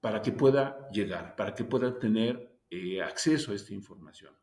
para 0.00 0.22
que 0.22 0.32
pueda 0.32 0.88
llegar, 0.90 1.36
para 1.36 1.54
que 1.54 1.62
pueda 1.62 1.98
tener 1.98 2.51
eh, 2.72 3.02
acceso 3.02 3.52
a 3.52 3.54
esta 3.54 3.74
información. 3.74 4.34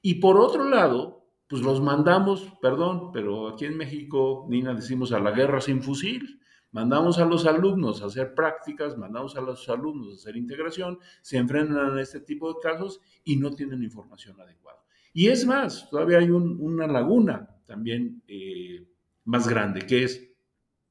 Y 0.00 0.14
por 0.14 0.38
otro 0.38 0.68
lado, 0.68 1.28
pues 1.46 1.62
los 1.62 1.80
mandamos, 1.80 2.52
perdón, 2.60 3.12
pero 3.12 3.48
aquí 3.48 3.66
en 3.66 3.76
México, 3.76 4.46
Nina, 4.48 4.72
decimos 4.72 5.12
a 5.12 5.20
la 5.20 5.32
guerra 5.32 5.60
sin 5.60 5.82
fusil. 5.82 6.40
Mandamos 6.72 7.18
a 7.18 7.24
los 7.24 7.46
alumnos 7.46 8.02
a 8.02 8.06
hacer 8.06 8.34
prácticas, 8.34 8.96
mandamos 8.96 9.36
a 9.36 9.40
los 9.40 9.68
alumnos 9.68 10.08
a 10.08 10.14
hacer 10.14 10.36
integración, 10.36 10.98
se 11.22 11.36
enfrentan 11.36 11.96
a 11.96 12.00
este 12.00 12.20
tipo 12.20 12.52
de 12.52 12.60
casos 12.60 13.00
y 13.22 13.36
no 13.36 13.50
tienen 13.54 13.82
información 13.82 14.40
adecuada. 14.40 14.80
Y 15.12 15.28
es 15.28 15.46
más, 15.46 15.88
todavía 15.90 16.18
hay 16.18 16.30
una 16.30 16.86
laguna 16.86 17.48
también 17.66 18.22
eh, 18.26 18.88
más 19.24 19.46
grande, 19.46 19.86
que 19.86 20.04
es, 20.04 20.34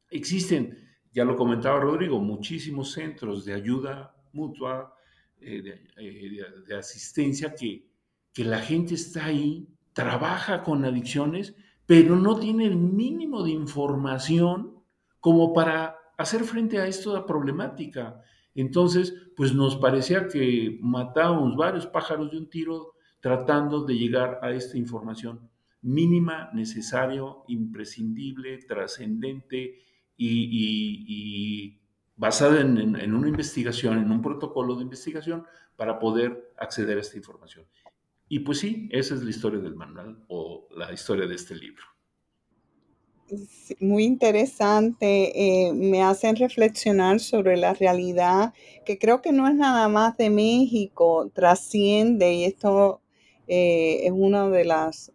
existen 0.09 0.83
ya 1.11 1.25
lo 1.25 1.35
comentaba 1.35 1.79
Rodrigo, 1.79 2.19
muchísimos 2.19 2.91
centros 2.91 3.45
de 3.45 3.53
ayuda 3.53 4.15
mutua, 4.31 4.95
de, 5.43 6.75
asistencia 6.75 7.53
que, 7.55 7.87
que 8.33 8.43
la 8.43 8.59
gente 8.59 8.95
está 8.95 9.25
ahí, 9.25 9.67
trabaja 9.93 10.63
con 10.63 10.85
adicciones, 10.85 11.55
pero 11.85 12.15
no 12.15 12.39
tiene 12.39 12.65
el 12.65 12.77
mínimo 12.77 13.43
de 13.43 13.51
información 13.51 14.83
como 15.19 15.53
para 15.53 15.97
hacer 16.17 16.43
frente 16.43 16.79
a 16.79 16.87
esta 16.87 17.25
problemática. 17.25 18.21
Entonces, 18.55 19.13
pues 19.35 19.53
nos 19.53 19.75
parecía 19.75 20.27
que 20.27 20.77
matábamos 20.81 21.55
varios 21.55 21.87
pájaros 21.87 22.31
de 22.31 22.37
un 22.37 22.49
tiro 22.49 22.93
tratando 23.19 23.83
de 23.85 23.95
llegar 23.95 24.39
a 24.41 24.51
esta 24.51 24.77
información 24.77 25.49
mínima, 25.81 26.49
necesario, 26.53 27.43
imprescindible, 27.47 28.57
trascendente 28.59 29.75
y, 30.17 31.81
basada 32.15 32.61
en, 32.61 32.77
en, 32.77 33.13
una 33.13 33.27
investigación, 33.27 33.97
en 33.97 34.11
un 34.11 34.21
protocolo 34.21 34.75
de 34.75 34.83
investigación 34.83 35.45
para 35.75 35.99
poder 35.99 36.53
acceder 36.57 36.97
a 36.97 37.01
esta 37.01 37.17
información. 37.17 37.65
Y 38.29 38.39
pues 38.39 38.59
sí, 38.59 38.89
esa 38.91 39.15
es 39.15 39.23
la 39.23 39.29
historia 39.29 39.59
del 39.59 39.75
manual 39.75 40.23
o 40.27 40.67
la 40.75 40.91
historia 40.91 41.27
de 41.27 41.35
este 41.35 41.55
libro 41.55 41.83
muy 43.79 44.03
interesante, 44.03 45.67
eh, 45.67 45.73
me 45.73 46.03
hacen 46.03 46.35
reflexionar 46.35 47.19
sobre 47.19 47.57
la 47.57 47.73
realidad 47.73 48.53
que 48.85 48.97
creo 48.97 49.21
que 49.21 49.31
no 49.31 49.47
es 49.47 49.55
nada 49.55 49.87
más 49.87 50.17
de 50.17 50.29
México, 50.29 51.29
trasciende 51.33 52.33
y 52.33 52.43
esto 52.45 53.01
eh, 53.47 54.01
es 54.03 54.11
una 54.11 54.49
de 54.49 54.65
las 54.65 55.11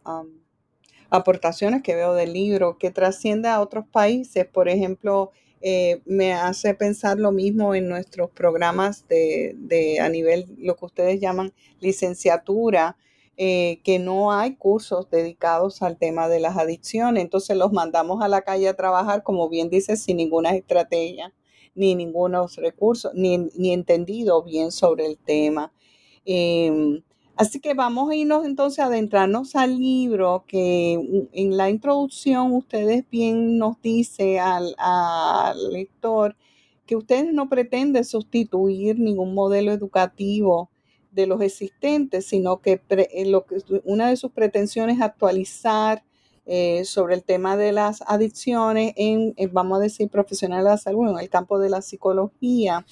aportaciones 1.10 1.82
que 1.82 1.94
veo 1.94 2.14
del 2.14 2.32
libro, 2.32 2.78
que 2.78 2.90
trasciende 2.90 3.48
a 3.48 3.60
otros 3.60 3.86
países. 3.86 4.46
Por 4.46 4.68
ejemplo, 4.68 5.32
eh, 5.60 6.00
me 6.04 6.32
hace 6.32 6.74
pensar 6.74 7.18
lo 7.18 7.32
mismo 7.32 7.74
en 7.74 7.88
nuestros 7.88 8.30
programas 8.30 9.06
de, 9.08 9.54
de, 9.56 10.00
a 10.00 10.08
nivel, 10.08 10.46
lo 10.58 10.76
que 10.76 10.84
ustedes 10.84 11.20
llaman 11.20 11.52
licenciatura, 11.80 12.96
eh, 13.36 13.80
que 13.84 13.98
no 13.98 14.32
hay 14.32 14.56
cursos 14.56 15.10
dedicados 15.10 15.82
al 15.82 15.96
tema 15.96 16.28
de 16.28 16.40
las 16.40 16.56
adicciones. 16.56 17.22
Entonces 17.22 17.56
los 17.56 17.72
mandamos 17.72 18.22
a 18.22 18.28
la 18.28 18.42
calle 18.42 18.68
a 18.68 18.74
trabajar, 18.74 19.22
como 19.22 19.48
bien 19.48 19.70
dice, 19.70 19.96
sin 19.96 20.16
ninguna 20.16 20.56
estrategia, 20.56 21.32
ni 21.74 21.94
ningunos 21.94 22.56
recursos, 22.56 23.12
ni, 23.14 23.38
ni 23.56 23.72
entendido 23.72 24.42
bien 24.42 24.72
sobre 24.72 25.06
el 25.06 25.18
tema. 25.18 25.72
Em, 26.24 27.02
así 27.38 27.60
que 27.60 27.72
vamos 27.74 28.10
a 28.10 28.14
irnos 28.14 28.44
entonces 28.44 28.80
a 28.80 28.86
adentrarnos 28.86 29.54
al 29.56 29.78
libro 29.78 30.44
que 30.46 31.28
en 31.32 31.56
la 31.56 31.70
introducción 31.70 32.52
ustedes 32.52 33.04
bien 33.10 33.58
nos 33.58 33.80
dice 33.80 34.40
al, 34.40 34.74
lector 35.72 36.36
que 36.86 36.96
ustedes 36.96 37.32
no 37.32 37.48
pretenden 37.48 38.04
sustituir 38.04 38.98
ningún 38.98 39.34
modelo 39.34 39.72
educativo 39.72 40.70
de 41.12 41.26
los 41.26 41.40
existentes, 41.40 42.26
sino 42.26 42.60
que, 42.60 42.80
eh, 42.90 43.26
lo 43.26 43.44
que 43.46 43.56
una 43.84 44.08
de 44.08 44.16
sus 44.16 44.32
pretensiones 44.32 44.96
es 44.96 45.02
actualizar 45.02 46.02
eh, 46.46 46.86
sobre 46.86 47.14
el 47.14 47.24
tema 47.24 47.58
de 47.58 47.72
las 47.72 48.02
adicciones 48.06 48.94
en, 48.96 49.34
vamos 49.52 49.78
a 49.78 49.82
decir, 49.82 50.08
profesional 50.08 50.64
de 50.64 50.70
la 50.70 50.78
salud, 50.78 51.10
en 51.10 51.18
el 51.18 51.28
campo 51.28 51.58
de 51.58 51.68
la 51.68 51.82
psicología. 51.82 52.86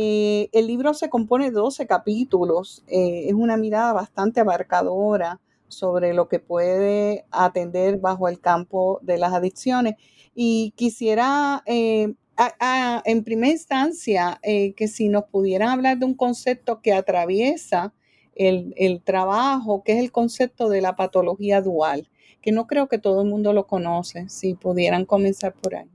Eh, 0.00 0.48
el 0.52 0.68
libro 0.68 0.94
se 0.94 1.10
compone 1.10 1.46
de 1.46 1.50
12 1.50 1.88
capítulos, 1.88 2.84
es 2.86 3.34
una 3.34 3.56
mirada 3.56 3.92
bastante 3.92 4.38
abarcadora 4.38 5.40
sobre 5.66 6.14
lo 6.14 6.28
que 6.28 6.38
puede 6.38 7.26
atender 7.32 7.98
bajo 7.98 8.28
el 8.28 8.38
campo 8.38 9.00
de 9.02 9.18
las 9.18 9.32
adicciones. 9.32 9.96
Y 10.36 10.72
quisiera 10.76 11.64
en 11.66 13.24
primera 13.24 13.52
instancia, 13.52 14.38
eh, 14.42 14.72
que 14.74 14.88
si 14.88 15.08
nos 15.08 15.24
pudieran 15.24 15.70
hablar 15.70 15.98
de 15.98 16.06
un 16.06 16.14
concepto 16.14 16.80
que 16.80 16.92
atraviesa 16.92 17.92
el, 18.34 19.02
trabajo, 19.02 19.82
que 19.82 19.94
es 19.94 19.98
el 19.98 20.12
concepto 20.12 20.68
de 20.68 20.80
la 20.80 20.94
patología 20.94 21.60
dual, 21.60 22.08
que 22.40 22.52
no 22.52 22.68
creo 22.68 22.86
que 22.86 22.98
todo 22.98 23.22
el 23.22 23.28
mundo 23.28 23.52
lo 23.52 23.66
conoce, 23.66 24.28
si 24.28 24.54
pudieran 24.54 25.04
comenzar 25.06 25.54
por 25.54 25.74
ahí. 25.74 25.90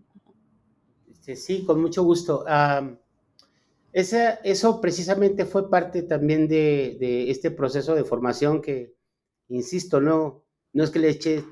Este, 1.10 1.38
sí, 1.38 1.64
con 1.64 1.82
mucho 1.82 2.04
gusto. 2.04 2.44
Eso 3.94 4.82
precisamente 4.82 5.46
fue 5.46 5.70
parte 5.70 6.04
también 6.04 6.48
de, 6.48 7.30
este 7.30 7.52
proceso 7.52 7.96
de 7.96 8.04
formación 8.04 8.62
que, 8.62 8.94
insisto, 9.50 10.02
no, 10.02 10.44
no 10.74 10.84
es 10.84 10.90
que 10.90 11.00
le 11.00 11.10
eche, 11.10 11.44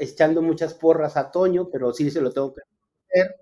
echando 0.00 0.42
muchas 0.42 0.74
porras 0.74 1.16
a 1.16 1.30
Toño, 1.30 1.70
pero 1.70 1.92
sí 1.92 2.10
se 2.10 2.20
lo 2.20 2.32
tengo 2.32 2.54
que 2.54 2.62
hacer 2.62 3.36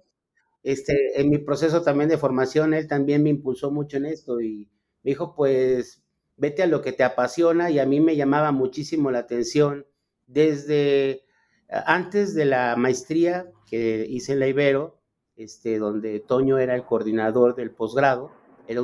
este, 0.67 1.21
en 1.21 1.31
mi 1.31 1.39
proceso 1.39 1.83
también 1.83 2.09
de 2.11 2.19
formación, 2.19 2.75
él 2.75 2.89
también 2.89 3.23
me 3.23 3.31
impulsó 3.31 3.71
mucho 3.71 3.99
en 3.99 4.07
esto 4.07 4.41
y 4.41 4.69
me 5.05 5.13
dijo, 5.13 5.33
pues, 5.37 6.03
vete 6.37 6.65
a 6.65 6.67
lo 6.67 6.83
que 6.83 6.91
te 6.91 7.05
apasiona 7.05 7.71
y 7.71 7.79
a 7.79 7.87
mí 7.87 8.01
me 8.01 8.17
llamaba 8.17 8.51
muchísimo 8.51 9.13
la 9.13 9.21
atención 9.21 9.87
desde 10.27 11.23
antes 11.69 12.35
de 12.35 12.47
la 12.47 12.75
maestría 12.75 13.47
que 13.69 14.07
hice 14.11 14.33
en 14.33 14.41
la 14.41 14.49
Ibero, 14.49 14.99
este, 15.37 15.79
donde 15.79 16.21
Toño 16.21 16.59
era 16.59 16.75
el 16.75 16.85
coordinador 16.85 17.55
del 17.55 17.71
posgrado, 17.71 18.31
era, 18.67 18.83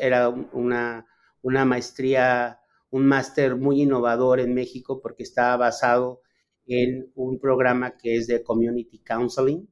era 0.00 0.28
una, 0.28 1.06
una 1.42 1.64
maestría, 1.64 2.60
un 2.90 3.06
máster 3.06 3.56
muy 3.56 3.82
innovador 3.82 4.40
en 4.40 4.54
México 4.54 5.00
porque 5.00 5.22
estaba 5.22 5.56
basado 5.56 6.22
en 6.66 7.10
un 7.14 7.38
programa 7.38 7.96
que 7.96 8.16
es 8.16 8.26
de 8.26 8.42
Community 8.42 8.98
Counseling, 9.00 9.68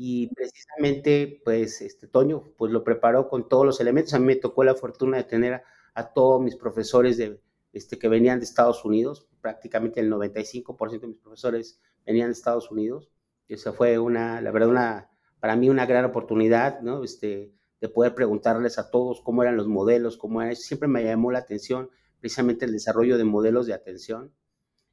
y 0.00 0.28
precisamente, 0.32 1.42
pues, 1.44 1.80
este 1.80 2.06
Toño, 2.06 2.54
pues 2.56 2.70
lo 2.70 2.84
preparó 2.84 3.28
con 3.28 3.48
todos 3.48 3.66
los 3.66 3.80
elementos. 3.80 4.14
A 4.14 4.20
mí 4.20 4.26
me 4.26 4.36
tocó 4.36 4.62
la 4.62 4.76
fortuna 4.76 5.16
de 5.16 5.24
tener 5.24 5.60
a, 5.92 6.12
todos 6.12 6.40
mis 6.40 6.54
profesores 6.54 7.16
de, 7.16 7.40
este, 7.72 7.98
que 7.98 8.06
venían 8.06 8.38
de 8.38 8.44
Estados 8.44 8.84
Unidos, 8.84 9.26
prácticamente 9.40 9.98
el 9.98 10.08
95% 10.08 11.00
de 11.00 11.08
mis 11.08 11.18
profesores 11.18 11.80
venían 12.06 12.28
de 12.28 12.34
Estados 12.34 12.70
Unidos. 12.70 13.10
Esa 13.48 13.72
fue 13.72 13.98
una, 13.98 14.40
la 14.40 14.50
verdad, 14.50 14.68
una, 14.68 15.10
para 15.40 15.56
mí 15.56 15.70
una 15.70 15.86
gran 15.86 16.04
oportunidad, 16.04 16.80
¿no? 16.80 17.02
Este, 17.02 17.52
de 17.80 17.88
poder 17.88 18.14
preguntarles 18.14 18.78
a 18.78 18.90
todos 18.90 19.20
cómo 19.22 19.42
eran 19.42 19.56
los 19.56 19.68
modelos, 19.68 20.16
cómo 20.16 20.42
era. 20.42 20.54
Siempre 20.54 20.88
me 20.88 21.04
llamó 21.04 21.32
la 21.32 21.38
atención 21.38 21.90
precisamente 22.20 22.64
el 22.64 22.72
desarrollo 22.72 23.16
de 23.16 23.24
modelos 23.24 23.66
de 23.66 23.74
atención, 23.74 24.32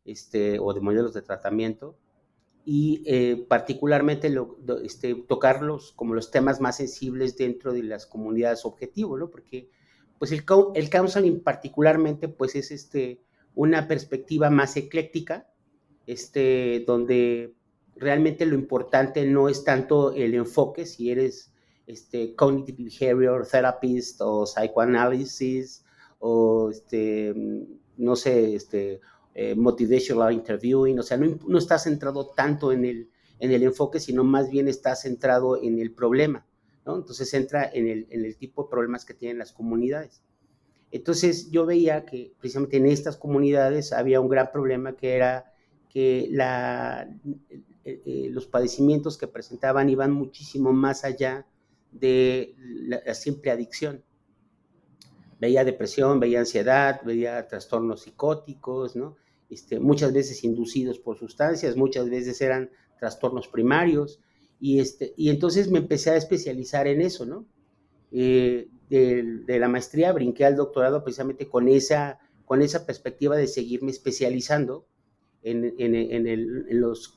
este, 0.06 0.60
o 0.60 0.74
de 0.74 0.82
modelos 0.82 1.14
de 1.14 1.24
tratamiento 1.24 1.98
y 2.66 3.04
eh, 3.06 3.46
particularmente 3.48 4.30
lo, 4.30 4.58
este, 4.84 5.14
tocarlos 5.14 5.92
como 5.94 6.16
los 6.16 6.32
temas 6.32 6.60
más 6.60 6.78
sensibles 6.78 7.38
dentro 7.38 7.74
de 7.74 7.84
las 7.84 8.08
comunidades 8.08 8.66
objetivo, 8.66 9.18
¿no? 9.18 9.30
Porque 9.30 9.70
pues 10.18 10.32
el, 10.32 10.44
el 10.74 10.90
counseling 10.90 11.42
particularmente 11.42 12.28
pues 12.28 12.56
es 12.56 12.72
este, 12.72 13.22
una 13.54 13.88
perspectiva 13.88 14.50
más 14.50 14.76
ecléctica, 14.78 15.48
este, 16.08 16.84
donde 16.88 17.54
realmente 17.96 18.46
lo 18.46 18.56
importante 18.56 19.26
no 19.26 19.50
es 19.50 19.64
tanto 19.64 20.14
el 20.14 20.34
enfoque, 20.34 20.86
si 20.86 21.12
eres 21.12 21.52
este, 21.88 22.36
cognitive 22.36 22.90
behavior 23.00 23.48
therapist 23.48 24.22
o 24.22 24.46
psychoanalysis 24.46 25.84
o 26.20 26.70
este, 26.72 27.34
no 27.98 28.16
sé, 28.16 28.56
este, 28.56 29.00
eh, 29.34 29.56
motivational 29.56 30.34
interviewing, 30.34 31.00
o 31.00 31.04
sea, 31.04 31.18
no, 31.18 31.38
no, 31.48 31.58
está 31.58 31.78
centrado 31.78 32.28
tanto 32.28 32.72
en 32.72 32.86
el, 32.86 33.10
en 33.40 33.52
el 33.52 33.64
enfoque, 33.64 34.00
sino 34.00 34.24
más 34.24 34.50
bien 34.50 34.68
está 34.68 34.96
centrado 34.96 35.62
en 35.62 35.80
el 35.80 35.92
problema, 35.92 36.46
¿no? 36.86 36.96
Entonces 36.96 37.34
entra 37.34 37.70
en 37.72 37.88
el, 37.88 38.08
en 38.10 38.26
el 38.26 38.38
tipo 38.38 38.64
de 38.64 38.70
problemas 38.70 39.06
que 39.06 39.14
tienen 39.14 39.38
las 39.38 39.52
comunidades. 39.52 40.22
Entonces 40.92 41.52
yo 41.52 41.66
veía 41.66 42.06
que 42.06 42.34
precisamente 42.40 42.78
en 42.78 42.86
estas 42.86 43.18
comunidades 43.18 43.92
había 43.92 44.22
un 44.22 44.30
gran 44.30 44.52
problema 44.52 44.96
que 44.96 45.16
era 45.16 45.54
que 45.90 46.28
la, 46.32 47.10
eh, 47.86 48.02
eh, 48.06 48.28
los 48.32 48.48
padecimientos 48.48 49.18
que 49.18 49.28
presentaban 49.28 49.90
iban 49.90 50.12
muchísimo 50.12 50.74
más 50.74 51.06
allá 51.06 51.46
de 51.92 52.56
la 52.58 53.14
simple 53.14 53.52
adicción 53.52 54.04
veía 55.40 55.64
depresión, 55.64 56.20
veía 56.20 56.40
ansiedad, 56.40 57.02
veía 57.04 57.48
trastornos 57.48 58.02
psicóticos, 58.02 58.96
¿no? 58.96 59.16
Este, 59.50 59.80
muchas 59.80 60.12
veces 60.14 60.44
inducidos 60.44 61.00
por 61.00 61.18
sustancias, 61.18 61.76
muchas 61.76 62.10
veces 62.10 62.42
eran 62.42 62.72
trastornos 63.00 63.48
primarios, 63.48 64.20
y, 64.60 64.80
este, 64.80 65.14
y 65.18 65.30
entonces 65.30 65.70
me 65.70 65.80
empecé 65.80 66.12
a 66.12 66.16
especializar 66.16 66.88
en 66.88 67.02
eso, 67.02 67.26
¿no? 67.26 67.46
Eh, 68.12 68.70
de, 68.90 69.60
la 69.60 69.68
maestría 69.68 70.14
brinqué 70.14 70.46
al 70.46 70.56
doctorado 70.56 71.04
precisamente 71.04 71.48
con 71.50 71.68
esa, 71.68 72.20
con 72.46 72.62
esa 72.62 72.86
perspectiva 72.86 73.36
de 73.36 73.48
seguirme 73.48 73.92
especializando 73.92 74.88
en, 75.46 75.76
en, 75.78 75.94
en, 75.94 76.28
el, 76.28 76.66
en 76.68 76.82
los 76.82 77.14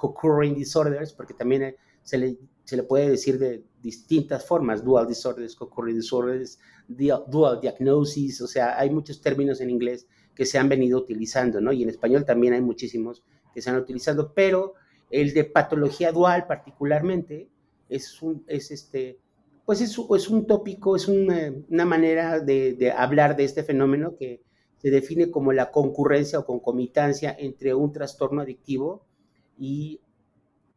disorders, 0.54 1.14
porque 1.14 1.32
también 1.32 1.74
se 2.02 2.18
le, 2.18 2.36
se 2.64 2.76
le, 2.76 2.82
puede 2.82 3.08
decir 3.08 3.38
de 3.38 3.64
distintas 3.80 4.46
formas, 4.46 4.84
dual 4.84 5.08
disorders, 5.08 5.56
co-occurring 5.56 5.96
disorders, 5.96 6.58
dual 6.86 7.60
diagnosis, 7.62 8.42
o 8.42 8.46
sea, 8.46 8.78
hay 8.78 8.90
muchos 8.90 9.22
términos 9.22 9.62
en 9.62 9.70
inglés 9.70 10.06
que 10.34 10.44
se 10.44 10.58
han 10.58 10.68
venido 10.68 10.98
utilizando, 10.98 11.58
¿no? 11.62 11.72
Y 11.72 11.82
en 11.82 11.88
español 11.88 12.26
también 12.26 12.52
hay 12.52 12.60
muchísimos 12.60 13.24
que 13.54 13.62
se 13.62 13.70
han 13.70 13.76
utilizado, 13.76 14.34
pero 14.34 14.74
el 15.10 15.32
de 15.32 15.44
patología 15.44 16.12
dual 16.12 16.46
particularmente 16.46 17.48
es, 17.88 18.20
un, 18.20 18.44
es 18.46 18.70
este, 18.70 19.18
pues 19.64 19.80
es, 19.80 19.98
es 20.14 20.28
un 20.28 20.46
tópico, 20.46 20.96
es 20.96 21.08
una, 21.08 21.50
una 21.70 21.86
manera 21.86 22.40
de, 22.40 22.74
de, 22.74 22.92
hablar 22.92 23.36
de 23.36 23.44
este 23.44 23.62
fenómeno 23.62 24.16
que 24.16 24.42
se 24.78 24.90
define 24.90 25.30
como 25.30 25.52
la 25.52 25.70
concurrencia 25.70 26.38
o 26.38 26.46
concomitancia 26.46 27.34
entre 27.38 27.74
un 27.74 27.92
trastorno 27.92 28.42
adictivo 28.42 29.04
y 29.58 30.00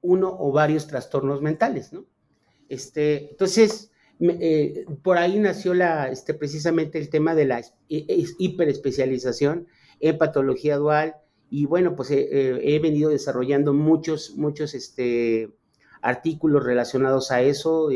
uno 0.02 0.36
o 0.38 0.52
varios 0.52 0.88
trastornos 0.88 1.42
mentales, 1.42 1.94
¿no? 1.94 2.06
Este, 2.68 3.32
entonces, 3.32 3.92
eh, 4.20 4.86
por 5.04 5.18
ahí 5.18 5.40
nació 5.40 5.74
la, 5.74 6.10
este, 6.10 6.34
precisamente 6.34 6.98
el 6.98 7.10
tema 7.10 7.36
de 7.36 7.46
la 7.46 7.62
hiperespecialización 7.88 9.68
en 10.00 10.18
patología 10.18 10.78
dual 10.78 11.16
y 11.50 11.66
bueno, 11.66 11.96
pues 11.96 12.12
eh, 12.12 12.30
eh, 12.32 12.60
he 12.64 12.80
venido 12.80 13.10
desarrollando 13.10 13.74
muchos, 13.74 14.36
muchos 14.38 14.74
este, 14.74 15.52
artículos 16.02 16.64
relacionados 16.64 17.32
a 17.32 17.42
eso. 17.42 17.90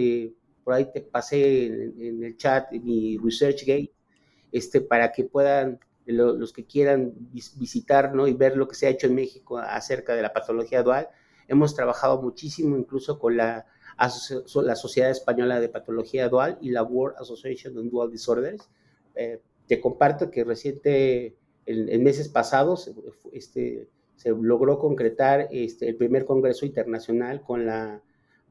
por 0.64 0.74
ahí 0.74 0.92
te 0.92 1.02
pasé 1.02 1.68
en, 1.68 2.24
el 2.24 2.38
chat 2.38 2.72
mi 2.74 3.18
ResearchGate 3.18 3.94
este, 4.52 4.82
para 4.82 5.12
que 5.12 5.24
puedan 5.26 5.80
los 6.06 6.54
que 6.54 6.66
quieran 6.66 7.14
visitar 7.56 8.14
¿no? 8.14 8.28
y 8.28 8.34
ver 8.34 8.58
lo 8.58 8.68
que 8.68 8.76
se 8.76 8.88
ha 8.88 8.90
hecho 8.90 9.08
en 9.08 9.16
México 9.16 9.58
acerca 9.58 10.16
de 10.16 10.22
la 10.22 10.34
patología 10.34 10.84
dual. 10.84 11.10
Hemos 11.48 11.76
trabajado 11.76 12.22
muchísimo 12.22 12.78
incluso 12.78 13.20
con 13.20 13.38
la, 13.38 13.66
la 13.98 14.76
Sociedad 14.76 15.10
Española 15.10 15.60
de 15.60 15.70
Patología 15.70 16.30
Dual 16.30 16.58
y 16.62 16.72
la 16.72 16.84
World 16.84 17.18
Association 17.20 17.78
on 17.78 17.90
Dual 17.90 18.12
Disorders. 18.12 18.70
Eh, 19.16 19.42
te 19.68 19.80
comparto 19.80 20.30
que 20.30 20.44
reciente, 20.44 21.36
en, 21.66 22.04
meses 22.04 22.30
pasados, 22.30 22.92
este, 23.32 23.88
se 24.16 24.30
logró 24.30 24.80
concretar 24.80 25.48
este, 25.52 25.88
el 25.88 25.96
primer 25.96 26.26
congreso 26.26 26.66
internacional 26.66 27.42
con 27.42 27.66
la 27.66 28.02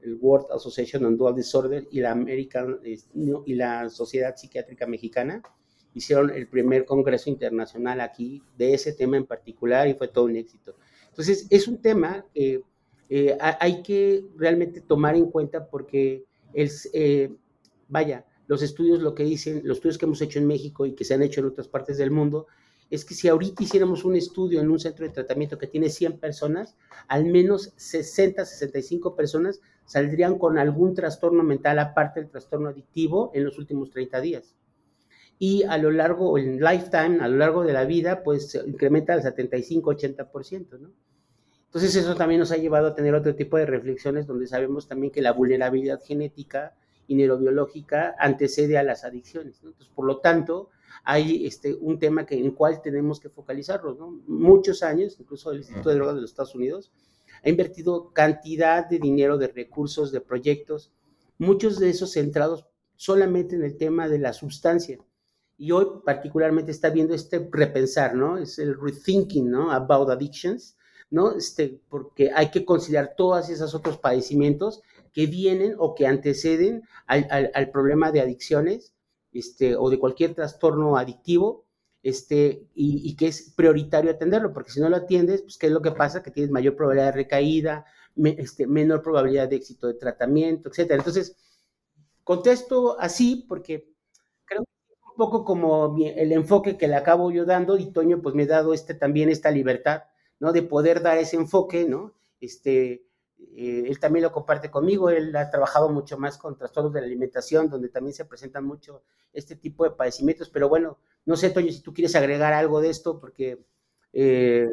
el 0.03 0.19
World 0.21 0.49
Association 0.53 1.05
on 1.07 1.17
Dual 1.17 1.35
Disorders 1.35 1.87
y 1.91 2.01
la 2.01 2.11
American 2.11 2.79
y 2.85 3.55
la 3.55 3.89
Sociedad 3.89 4.37
Psiquiátrica 4.37 4.87
Mexicana 4.87 5.43
hicieron 5.95 6.31
el 6.31 6.49
primer 6.49 6.85
congreso 6.85 7.31
internacional 7.31 8.01
aquí 8.01 8.43
de 8.59 8.75
ese 8.75 8.93
tema 8.93 9.17
en 9.17 9.27
particular 9.27 9.89
y 9.89 9.95
fue 9.95 10.09
todo 10.09 10.25
un 10.25 10.37
éxito. 10.37 10.75
Entonces, 11.09 11.47
es 11.49 11.69
un 11.69 11.81
tema 11.81 12.27
que 12.35 12.63
eh, 13.09 13.39
hay 13.39 13.83
que 13.83 14.25
realmente 14.37 14.81
tomar 14.81 15.15
en 15.15 15.31
cuenta 15.31 15.67
porque, 15.69 16.25
el, 16.53 16.71
eh, 16.93 17.33
vaya, 17.89 18.27
los 18.49 18.63
estudios 18.63 19.01
lo 19.01 19.15
que 19.15 19.23
dicen, 19.23 19.63
los 19.65 19.79
estudios 19.79 19.99
que 19.99 20.07
hemos 20.07 20.21
hecho 20.21 20.39
en 20.41 20.47
México 20.47 20.85
y 20.85 20.95
que 20.95 21.05
se 21.05 21.15
han 21.15 21.23
hecho 21.23 21.41
en 21.41 21.47
otras 21.47 21.69
partes 21.69 21.97
del 21.97 22.11
mundo, 22.11 22.47
es 22.91 23.05
que 23.05 23.15
si 23.15 23.29
ahorita 23.29 23.63
hiciéramos 23.63 24.05
un 24.05 24.17
estudio 24.17 24.61
en 24.61 24.71
un 24.71 24.79
centro 24.79 25.07
de 25.07 25.13
tratamiento 25.13 25.57
que 25.57 25.67
tiene 25.67 25.89
100 25.89 26.19
personas, 26.19 26.77
al 27.09 27.25
menos 27.25 27.73
60, 27.77 28.45
65 28.45 29.17
personas 29.17 29.61
saldrían 29.87 30.39
con 30.39 30.59
algún 30.59 30.95
trastorno 30.95 31.43
mental 31.43 31.79
aparte 31.79 32.21
del 32.21 32.31
trastorno 32.31 32.69
adictivo 32.69 33.31
en 33.35 33.45
los 33.45 33.59
últimos 33.59 33.91
30 33.91 34.21
días 34.21 34.55
y 35.39 35.65
a 35.65 35.79
lo 35.79 35.91
largo, 35.91 36.39
en 36.39 36.61
lifetime, 36.61 37.19
a 37.21 37.29
lo 37.29 37.37
largo 37.37 37.65
de 37.65 37.73
la 37.73 37.85
vida, 37.85 38.23
pues 38.23 38.55
incrementa 38.67 39.15
al 39.15 39.23
75-80%, 39.23 40.79
¿no? 40.79 40.93
Entonces 41.67 41.97
eso 41.97 42.15
también 42.15 42.39
nos 42.39 42.53
ha 42.53 42.57
llevado 42.57 42.87
a 42.87 42.95
tener 42.95 43.15
otro 43.17 43.35
tipo 43.35 43.57
de 43.57 43.67
reflexiones 43.67 44.29
donde 44.29 44.47
sabemos 44.47 44.87
también 44.87 45.13
que 45.13 45.21
la 45.21 45.33
vulnerabilidad 45.33 46.01
genética 46.05 46.77
y 47.09 47.17
neurobiológica 47.17 48.15
antecede 48.19 48.79
a 48.79 48.85
las 48.85 49.05
adicciones, 49.05 49.61
¿no? 49.63 49.71
Entonces, 49.71 49.93
por 49.93 50.07
lo 50.07 50.19
tanto, 50.21 50.71
hay 51.03 51.45
este, 51.47 51.75
un 51.75 51.99
tema 51.99 52.25
que, 52.25 52.39
en 52.39 52.45
el 52.47 52.55
cual 52.55 52.81
tenemos 52.81 53.19
que 53.19 53.29
focalizarnos, 53.29 53.99
¿no? 53.99 54.23
Muchos 54.29 54.85
años, 54.85 55.17
incluso 55.19 55.51
el 55.51 55.59
Instituto 55.59 55.89
de 55.89 55.97
Drogas 55.97 56.15
de 56.15 56.21
los 56.21 56.31
Estados 56.31 56.55
Unidos, 56.55 56.93
ha 57.43 57.49
invertido 57.49 58.13
cantidad 58.13 58.89
de 58.89 59.01
dinero, 59.01 59.37
de 59.37 59.49
recursos, 59.49 60.13
de 60.13 60.21
proyectos, 60.21 60.93
muchos 61.39 61.81
de 61.81 61.91
esos 61.91 62.13
centrados 62.13 62.67
solamente 62.95 63.57
en 63.57 63.65
el 63.65 63.77
tema 63.77 64.09
de 64.09 64.21
la 64.21 64.33
sustancia 64.33 65.01
y 65.65 65.73
hoy 65.73 65.87
particularmente 66.05 66.71
está 66.71 66.91
viendo 66.91 67.15
este 67.15 67.49
repensar, 67.51 68.15
¿no? 68.15 68.37
Es 68.37 68.59
el 68.59 68.79
rethinking, 68.79 69.51
¿no? 69.51 69.73
About 69.73 70.11
addictions, 70.11 70.77
¿no? 71.09 71.35
Este, 71.35 71.81
porque 71.89 72.31
hay 72.35 72.51
que 72.51 72.67
considerar 72.67 73.15
todos 73.17 73.49
esos 73.49 73.75
otros 73.75 73.97
padecimientos 73.97 74.83
que 75.15 75.25
vienen 75.25 75.75
o 75.79 75.95
que 75.95 76.07
anteceden 76.07 76.83
al, 77.07 77.51
al, 77.55 77.71
problema 77.71 78.13
de 78.13 78.21
adicciones, 78.21 78.93
este, 79.33 79.75
o 79.75 79.89
de 79.89 79.99
cualquier 79.99 80.35
trastorno 80.35 80.99
adictivo, 80.99 81.65
este, 82.03 82.69
y, 82.75 83.01
y, 83.09 83.17
que 83.17 83.29
es 83.29 83.55
prioritario 83.57 84.11
atenderlo, 84.11 84.53
porque 84.53 84.71
si 84.71 84.81
no 84.81 84.91
lo 84.91 84.97
atiendes, 84.97 85.41
pues, 85.41 85.57
¿qué 85.57 85.69
es 85.69 85.73
lo 85.73 85.81
que 85.81 85.93
pasa? 85.93 86.23
Que 86.23 86.31
tienes 86.31 86.51
mayor 86.53 86.77
probabilidad 86.77 87.07
de 87.07 87.23
recaída, 87.23 87.87
este, 88.23 88.67
menor 88.67 89.01
probabilidad 89.01 89.49
de 89.49 89.57
éxito 89.57 89.87
de 89.87 89.95
tratamiento, 89.95 90.69
etcétera. 90.69 90.99
Entonces, 90.99 91.35
contesto 92.23 93.01
así 93.01 93.47
porque 93.49 93.94
poco 95.15 95.45
como 95.45 95.97
el 95.99 96.33
enfoque 96.33 96.77
que 96.77 96.89
le 96.89 96.97
acabo 96.97 97.31
yo 97.31 97.45
dando 97.45 97.79
y 97.79 97.93
Toño 97.93 98.21
pues 98.21 98.35
me 98.35 98.45
ha 98.45 98.47
dado 98.47 98.75
este, 98.75 98.95
también 98.95 99.29
esta 99.29 99.51
libertad, 99.51 100.05
¿no? 100.41 100.53
De 100.53 100.63
poder 100.63 101.03
dar 101.03 101.19
ese 101.19 101.37
enfoque, 101.37 101.87
¿no? 101.89 102.15
Este, 102.41 103.07
eh, 103.57 103.85
él 103.87 103.99
también 103.99 104.25
lo 104.25 104.33
comparte 104.33 104.71
conmigo, 104.71 105.11
él 105.11 105.35
ha 105.37 105.51
trabajado 105.51 105.89
mucho 105.89 106.19
más 106.19 106.39
con 106.39 106.57
trastornos 106.57 106.93
de 106.93 107.01
la 107.01 107.07
alimentación, 107.07 107.69
donde 107.69 107.89
también 107.89 108.15
se 108.15 108.25
presentan 108.25 108.65
mucho 108.65 109.03
este 109.33 109.57
tipo 109.57 109.85
de 109.85 109.91
padecimientos, 109.91 110.51
pero 110.51 110.69
bueno, 110.69 110.99
no 111.27 111.37
sé, 111.37 111.51
Toño, 111.51 111.73
si 111.73 111.83
tú 111.83 111.93
quieres 111.95 112.15
agregar 112.17 112.53
algo 112.53 112.81
de 112.81 112.91
esto, 112.91 113.19
porque... 113.19 113.65
Eh... 114.13 114.69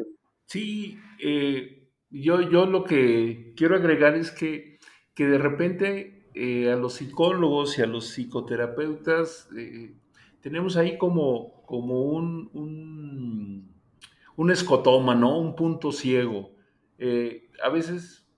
Sí, 0.46 0.98
eh, 1.22 1.88
yo, 2.10 2.42
yo 2.42 2.66
lo 2.66 2.84
que 2.84 3.54
quiero 3.56 3.76
agregar 3.76 4.16
es 4.16 4.30
que, 4.30 4.78
que 5.14 5.26
de 5.26 5.38
repente 5.38 6.28
eh, 6.34 6.70
a 6.70 6.76
los 6.76 6.94
psicólogos 6.94 7.78
y 7.78 7.82
a 7.82 7.86
los 7.86 8.08
psicoterapeutas 8.08 9.48
tenemos 10.42 10.76
ahí 10.76 10.98
como, 10.98 11.62
como 11.64 12.02
un, 12.02 12.50
un, 14.36 14.50
escotoma, 14.50 15.14
¿no? 15.14 15.38
Un 15.38 15.54
punto 15.54 15.92
ciego. 15.92 16.50
Eh, 16.98 17.48
a 17.64 17.70
veces 17.70 18.28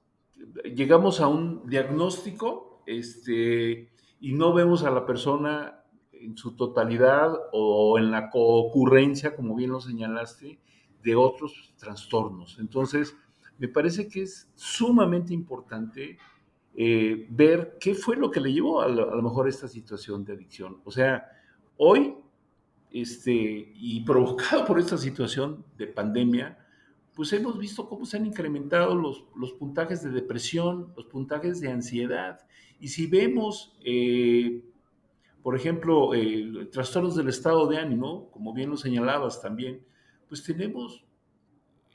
llegamos 0.76 1.20
a 1.20 1.28
un 1.28 1.66
diagnóstico 1.66 2.82
este, 2.86 3.90
y 4.20 4.32
no 4.34 4.52
vemos 4.52 4.84
a 4.84 4.90
la 4.90 5.06
persona 5.06 5.82
en 6.12 6.36
su 6.36 6.54
totalidad 6.54 7.34
o 7.52 7.98
en 7.98 8.10
la 8.10 8.30
concurrencia, 8.30 9.34
como 9.34 9.56
bien 9.56 9.70
lo 9.70 9.80
señalaste, 9.80 10.60
de 11.02 11.16
otros 11.16 11.74
trastornos. 11.78 12.58
Entonces, 12.60 13.16
me 13.58 13.68
parece 13.68 14.08
que 14.08 14.22
es 14.22 14.52
sumamente 14.54 15.32
importante 15.32 16.18
eh, 16.76 17.26
ver 17.30 17.78
qué 17.80 17.94
fue 17.94 18.16
lo 18.16 18.30
que 18.30 18.40
le 18.40 18.52
llevó 18.52 18.82
a, 18.82 18.86
a 18.86 18.88
lo 18.88 19.22
mejor 19.22 19.46
a 19.46 19.50
esta 19.50 19.68
situación 19.68 20.24
de 20.24 20.34
adicción. 20.34 20.80
O 20.84 20.90
sea, 20.90 21.24
Hoy, 21.76 22.14
este, 22.90 23.32
y 23.74 24.00
provocado 24.04 24.64
por 24.64 24.78
esta 24.78 24.96
situación 24.96 25.64
de 25.76 25.86
pandemia, 25.86 26.58
pues 27.14 27.32
hemos 27.32 27.58
visto 27.58 27.88
cómo 27.88 28.04
se 28.04 28.16
han 28.16 28.26
incrementado 28.26 28.94
los, 28.94 29.24
los 29.36 29.52
puntajes 29.52 30.02
de 30.02 30.10
depresión, 30.10 30.92
los 30.96 31.06
puntajes 31.06 31.60
de 31.60 31.70
ansiedad. 31.70 32.40
Y 32.80 32.88
si 32.88 33.06
vemos, 33.06 33.76
eh, 33.84 34.64
por 35.42 35.56
ejemplo, 35.56 36.10
trastornos 36.72 37.14
del 37.16 37.28
estado 37.28 37.66
de 37.66 37.78
ánimo, 37.78 38.30
como 38.30 38.52
bien 38.52 38.70
lo 38.70 38.76
señalabas 38.76 39.40
también, 39.40 39.80
pues 40.28 40.42
tenemos 40.42 41.04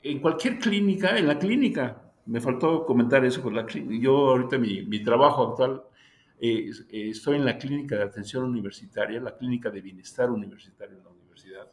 en 0.02 0.20
cualquier 0.20 0.58
clínica, 0.58 1.18
en 1.18 1.26
la 1.26 1.38
clínica, 1.38 2.10
me 2.24 2.40
faltó 2.40 2.86
comentar 2.86 3.24
eso 3.24 3.42
con 3.42 3.54
la 3.54 3.66
clínica, 3.66 4.02
yo 4.02 4.30
ahorita 4.30 4.56
mi, 4.56 4.82
mi 4.82 5.02
trabajo 5.02 5.48
actual 5.48 5.82
eh, 6.42 6.70
eh, 6.90 7.10
estoy 7.10 7.36
en 7.36 7.44
la 7.44 7.58
clínica 7.58 7.96
de 7.96 8.04
atención 8.04 8.44
universitaria, 8.44 9.20
la 9.20 9.36
clínica 9.36 9.70
de 9.70 9.82
bienestar 9.82 10.30
universitario 10.30 10.96
en 10.96 11.04
la 11.04 11.10
universidad. 11.10 11.70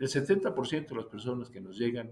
El 0.00 0.08
70% 0.08 0.88
de 0.88 0.96
las 0.96 1.06
personas 1.06 1.48
que 1.48 1.60
nos 1.60 1.78
llegan 1.78 2.10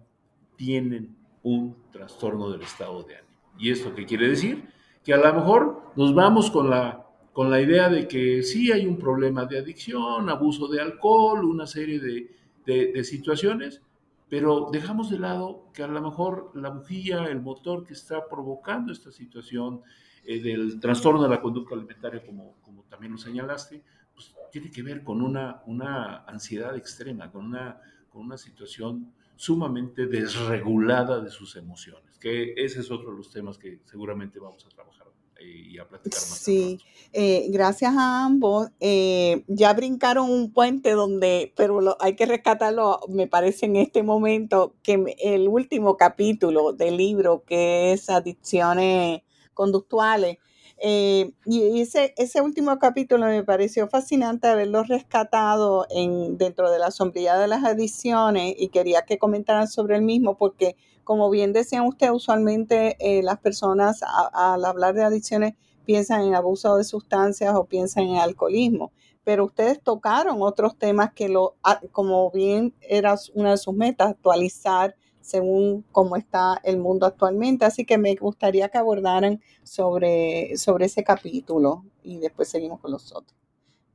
tienen 0.57 1.17
un 1.43 1.77
trastorno 1.91 2.49
del 2.49 2.63
estado 2.63 3.03
de 3.03 3.17
ánimo. 3.17 3.35
¿Y 3.59 3.73
esto 3.73 3.93
qué 3.93 4.07
quiere 4.07 4.29
decir? 4.29 4.69
Que 5.03 5.15
a 5.15 5.17
lo 5.17 5.35
mejor 5.35 5.93
nos 5.97 6.15
vamos 6.15 6.49
con 6.49 6.71
la, 6.71 7.07
con 7.33 7.51
la 7.51 7.61
idea 7.61 7.89
de 7.89 8.07
que 8.07 8.45
sí 8.45 8.71
hay 8.71 8.87
un 8.87 8.97
problema 8.97 9.45
de 9.45 9.59
adicción, 9.59 10.31
abuso 10.31 10.69
de 10.69 10.81
alcohol, 10.81 11.45
una 11.45 11.67
serie 11.67 11.99
de, 11.99 12.31
de, 12.65 12.93
de 12.93 13.03
situaciones, 13.05 13.83
pero 14.29 14.69
dejamos 14.71 15.11
de 15.11 15.19
lado 15.19 15.69
que 15.75 15.83
a 15.83 15.89
lo 15.89 16.01
mejor 16.01 16.53
la 16.55 16.71
bujía, 16.71 17.25
el 17.25 17.43
motor 17.43 17.85
que 17.85 17.95
está 17.95 18.29
provocando 18.29 18.93
esta 18.93 19.11
situación, 19.11 19.83
eh, 20.27 20.41
del 20.41 20.81
trastorno 20.81 21.23
de 21.23 21.29
la 21.29 21.41
conducta 21.41 21.75
alimentaria, 21.75 22.25
como, 22.25 22.57
como 22.63 22.85
también 22.85 23.13
lo 23.13 23.19
señalaste, 23.19 23.83
pues 24.15 24.35
tiene 24.51 24.71
que 24.71 24.83
ver 24.83 25.05
con 25.05 25.21
una, 25.21 25.63
una 25.67 26.25
ansiedad 26.25 26.77
extrema, 26.77 27.31
con 27.31 27.45
una, 27.45 27.81
con 28.09 28.23
una 28.23 28.39
situación 28.39 29.13
sumamente 29.37 30.07
desregulada 30.07 31.21
de 31.21 31.31
sus 31.31 31.57
emociones, 31.57 32.19
que 32.19 32.55
ese 32.57 32.81
es 32.81 32.91
otro 32.91 33.11
de 33.11 33.19
los 33.19 33.31
temas 33.31 33.59
que 33.59 33.81
seguramente 33.85 34.39
vamos 34.39 34.65
a 34.65 34.69
trabajar 34.69 35.09
eh, 35.41 35.73
y 35.73 35.79
a 35.79 35.87
platicar 35.87 36.21
más. 36.21 36.39
Sí, 36.39 36.79
eh, 37.13 37.49
gracias 37.51 37.95
a 37.97 38.25
ambos. 38.25 38.71
ya 38.81 39.75
brincaron 39.75 40.31
un 40.31 40.53
puente 40.53 40.93
donde, 40.93 41.53
pero 41.57 41.81
lo, 41.81 41.97
hay 42.01 42.15
que 42.17 42.25
rescatarlo, 42.25 43.01
me 43.09 43.27
parece 43.27 43.67
en 43.67 43.77
este 43.77 44.03
momento, 44.03 44.75
que 44.83 45.17
el 45.23 45.49
último 45.49 45.97
capítulo 45.99 46.73
del 46.73 46.97
libro, 46.97 47.43
que 47.45 47.93
es 47.93 48.09
Adicciones 48.09 49.23
conductuales, 49.55 50.39
Eh, 50.79 51.33
y 51.47 51.81
ese, 51.81 52.15
ese 52.17 52.41
último 52.43 52.77
capítulo 52.79 53.27
me 53.27 53.45
pareció 53.45 53.87
fascinante 53.89 54.49
haberlo 54.49 54.83
rescatado 54.83 55.87
en, 55.89 56.37
dentro 56.37 56.71
de 56.71 56.79
la 56.81 56.91
sombrilla 56.91 57.39
de 57.39 57.47
las 57.47 57.63
adiciones 57.65 58.55
y 58.59 58.69
quería 58.71 59.03
que 59.03 59.19
comentaran 59.19 59.69
sobre 59.69 59.97
el 59.97 60.03
mismo 60.03 60.37
porque, 60.37 60.75
como 61.05 61.31
bien 61.31 61.53
decían 61.53 61.87
ustedes, 61.87 62.13
usualmente 62.13 62.97
eh, 62.99 63.23
las 63.23 63.39
personas 63.39 64.01
al 64.33 64.65
hablar 64.65 64.95
de 64.95 65.05
adicciones 65.05 65.55
piensan 65.85 66.23
en 66.23 66.35
abuso 66.35 66.77
de 66.77 66.85
sustancias 66.85 67.55
o 67.55 67.67
piensan 67.67 68.05
en 68.05 68.17
alcoholismo, 68.17 68.91
pero 69.23 69.45
ustedes 69.45 69.81
tocaron 69.81 70.43
otros 70.43 70.77
temas 70.77 71.13
que, 71.15 71.29
lo, 71.29 71.55
como 71.93 72.31
bien 72.33 72.75
era 72.81 73.15
una 73.35 73.53
de 73.53 73.59
sus 73.59 73.75
metas, 73.75 74.11
actualizar 74.11 74.97
según 75.25 75.87
cómo 75.91 76.17
está 76.17 76.61
el 76.65 76.77
mundo 76.77 77.07
actualmente. 77.07 77.65
Así 77.65 77.87
que 77.87 77.97
me 77.97 78.15
gustaría 78.15 78.69
que 78.69 78.77
abordaran 78.77 79.41
sobre, 79.63 80.57
sobre 80.59 80.85
ese 80.85 81.03
capítulo 81.03 81.87
y 82.03 82.19
después 82.19 82.49
seguimos 82.49 82.79
con 82.81 82.93
los 82.93 83.11
otros. 83.11 83.35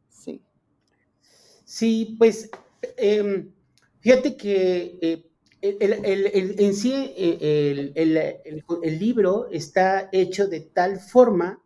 Sí. 0.09 0.41
Sí, 1.63 2.15
pues 2.17 2.49
em, 2.97 3.51
fíjate 3.99 4.35
que 4.35 4.97
eh, 5.01 5.29
el, 5.61 6.55
en 6.59 6.73
sí 6.73 7.13
eh, 7.15 7.91
el, 7.93 8.99
libro 8.99 9.49
está 9.51 10.09
hecho 10.11 10.47
de 10.47 10.61
tal 10.61 10.99
forma 10.99 11.61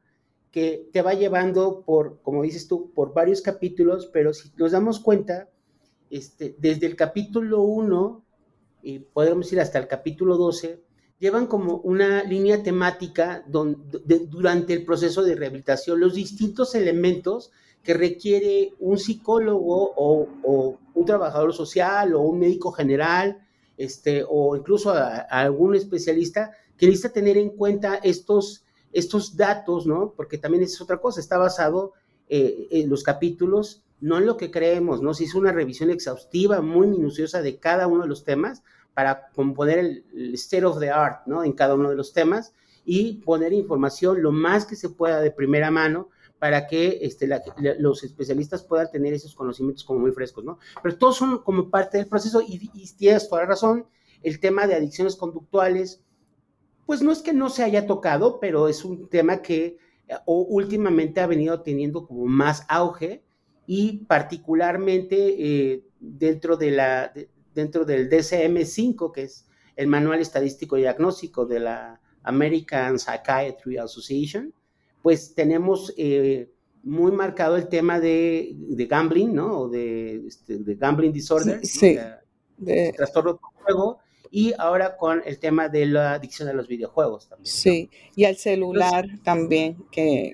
que 0.51 0.89
te 0.91 1.01
va 1.01 1.13
llevando 1.13 1.83
por, 1.85 2.21
como 2.21 2.43
dices 2.43 2.67
tú, 2.67 2.91
por 2.93 3.13
varios 3.13 3.41
capítulos, 3.41 4.07
pero 4.11 4.33
si 4.33 4.51
nos 4.57 4.73
damos 4.73 4.99
cuenta, 4.99 5.49
este, 6.09 6.53
desde 6.59 6.85
el 6.85 6.97
capítulo 6.97 7.61
1 7.61 8.22
y 8.83 8.99
podemos 8.99 9.51
ir 9.53 9.61
hasta 9.61 9.79
el 9.79 9.87
capítulo 9.87 10.37
12, 10.37 10.83
llevan 11.17 11.47
como 11.47 11.77
una 11.77 12.23
línea 12.23 12.61
temática 12.61 13.45
durante 13.47 14.73
el 14.73 14.83
proceso 14.83 15.23
de 15.23 15.35
rehabilitación, 15.35 15.99
los 15.99 16.15
distintos 16.15 16.75
elementos 16.75 17.51
que 17.81 17.93
requiere 17.93 18.73
un 18.79 18.97
psicólogo 18.97 19.93
o, 19.95 20.77
un 20.93 21.05
trabajador 21.05 21.53
social 21.53 22.13
o 22.13 22.21
un 22.21 22.39
médico 22.39 22.71
general, 22.71 23.45
este, 23.77 24.23
o 24.27 24.55
incluso 24.55 24.93
algún 25.29 25.75
especialista 25.75 26.51
que 26.77 26.85
necesita 26.85 27.13
tener 27.13 27.37
en 27.37 27.49
cuenta 27.51 27.95
estos, 27.95 28.63
estos 28.91 29.35
datos, 29.35 29.85
¿no? 29.87 30.13
Porque 30.15 30.37
también 30.37 30.63
es 30.63 30.79
otra 30.81 30.97
cosa, 30.97 31.19
está 31.19 31.37
basado 31.37 31.93
eh, 32.27 32.67
en 32.71 32.89
los 32.89 33.03
capítulos 33.03 33.82
no 34.03 34.17
en 34.17 34.25
lo 34.25 34.35
que 34.35 34.51
creemos, 34.51 35.01
¿no? 35.01 35.13
Se 35.13 35.23
hizo 35.23 35.39
una 35.39 35.53
revisión 35.53 35.89
exhaustiva, 35.89 36.59
muy 36.59 36.87
minuciosa 36.87 37.41
de 37.41 37.57
cada 37.57 37.87
uno 37.87 38.01
de 38.01 38.09
los 38.09 38.25
temas 38.25 38.61
para 38.93 39.29
componer 39.29 39.79
el, 39.79 40.33
state 40.33 40.65
of 40.65 40.77
the 40.81 40.91
art, 40.91 41.25
¿no? 41.25 41.45
En 41.45 41.53
cada 41.53 41.73
uno 41.73 41.89
de 41.89 41.95
los 41.95 42.11
temas 42.11 42.53
y 42.83 43.21
poner 43.21 43.53
información 43.53 44.21
lo 44.21 44.33
más 44.33 44.65
que 44.65 44.75
se 44.75 44.89
pueda 44.89 45.21
de 45.21 45.31
primera 45.31 45.71
mano 45.71 46.09
para 46.37 46.67
que 46.67 46.99
este, 47.03 47.29
los 47.79 48.03
especialistas 48.03 48.63
puedan 48.63 48.91
tener 48.91 49.13
esos 49.13 49.33
conocimientos 49.35 49.85
como 49.85 50.01
muy 50.01 50.11
frescos, 50.11 50.43
¿no? 50.43 50.59
Pero 50.81 50.97
todos 50.97 51.15
son 51.15 51.41
como 51.41 51.69
parte 51.69 51.97
del 51.97 52.07
proceso 52.07 52.41
y, 52.41 52.69
y 52.73 52.93
tienes 52.97 53.29
toda 53.29 53.43
la 53.43 53.47
razón, 53.47 53.87
el 54.21 54.41
tema 54.41 54.67
de 54.67 54.75
adicciones 54.75 55.15
conductuales, 55.15 56.03
pues 56.85 57.01
no 57.01 57.13
es 57.13 57.21
que 57.21 57.31
no 57.31 57.49
se 57.49 57.63
haya 57.63 57.87
tocado, 57.87 58.41
pero 58.41 58.67
es 58.67 58.83
un 58.83 59.07
tema 59.07 59.41
que 59.41 59.77
últimamente 60.25 61.21
ha 61.21 61.27
venido 61.27 61.61
teniendo 61.61 62.05
como 62.05 62.25
más 62.25 62.65
auge 62.67 63.23
y 63.65 63.97
particularmente 64.05 65.15
eh, 65.17 65.83
dentro, 65.99 66.57
de 66.57 66.71
la, 66.71 67.13
dentro 67.53 67.85
del 67.85 68.09
DCM5, 68.09 69.11
que 69.11 69.23
es 69.23 69.47
el 69.75 69.87
Manual 69.87 70.19
Estadístico 70.19 70.77
y 70.77 70.81
Diagnóstico 70.81 71.45
de 71.45 71.59
la 71.59 72.01
American 72.23 72.99
Psychiatry 72.99 73.77
Association, 73.77 74.53
pues 75.01 75.33
tenemos 75.35 75.93
eh, 75.97 76.49
muy 76.83 77.11
marcado 77.11 77.55
el 77.55 77.67
tema 77.67 77.99
de, 77.99 78.55
gambling, 78.89 79.33
¿no? 79.33 79.61
O 79.61 79.69
de, 79.69 80.27
este, 80.27 80.57
gambling 80.75 81.11
disorder, 81.11 81.65
sí, 81.65 81.97
de, 82.57 82.93
trastorno 82.95 83.33
de 83.33 83.39
juego, 83.63 83.99
y 84.35 84.51
ahora 84.57 84.97
con 84.97 85.21
el 85.27 85.37
tema 85.37 85.69
de 85.69 85.85
la 85.85 86.13
adicción 86.13 86.49
a 86.49 86.53
los 86.53 86.67
videojuegos 86.67 87.29
también. 87.29 87.53
Sí, 87.53 87.91
y 88.15 88.25
al 88.25 88.35
celular 88.35 89.05
también, 89.23 89.85
que... 89.91 90.33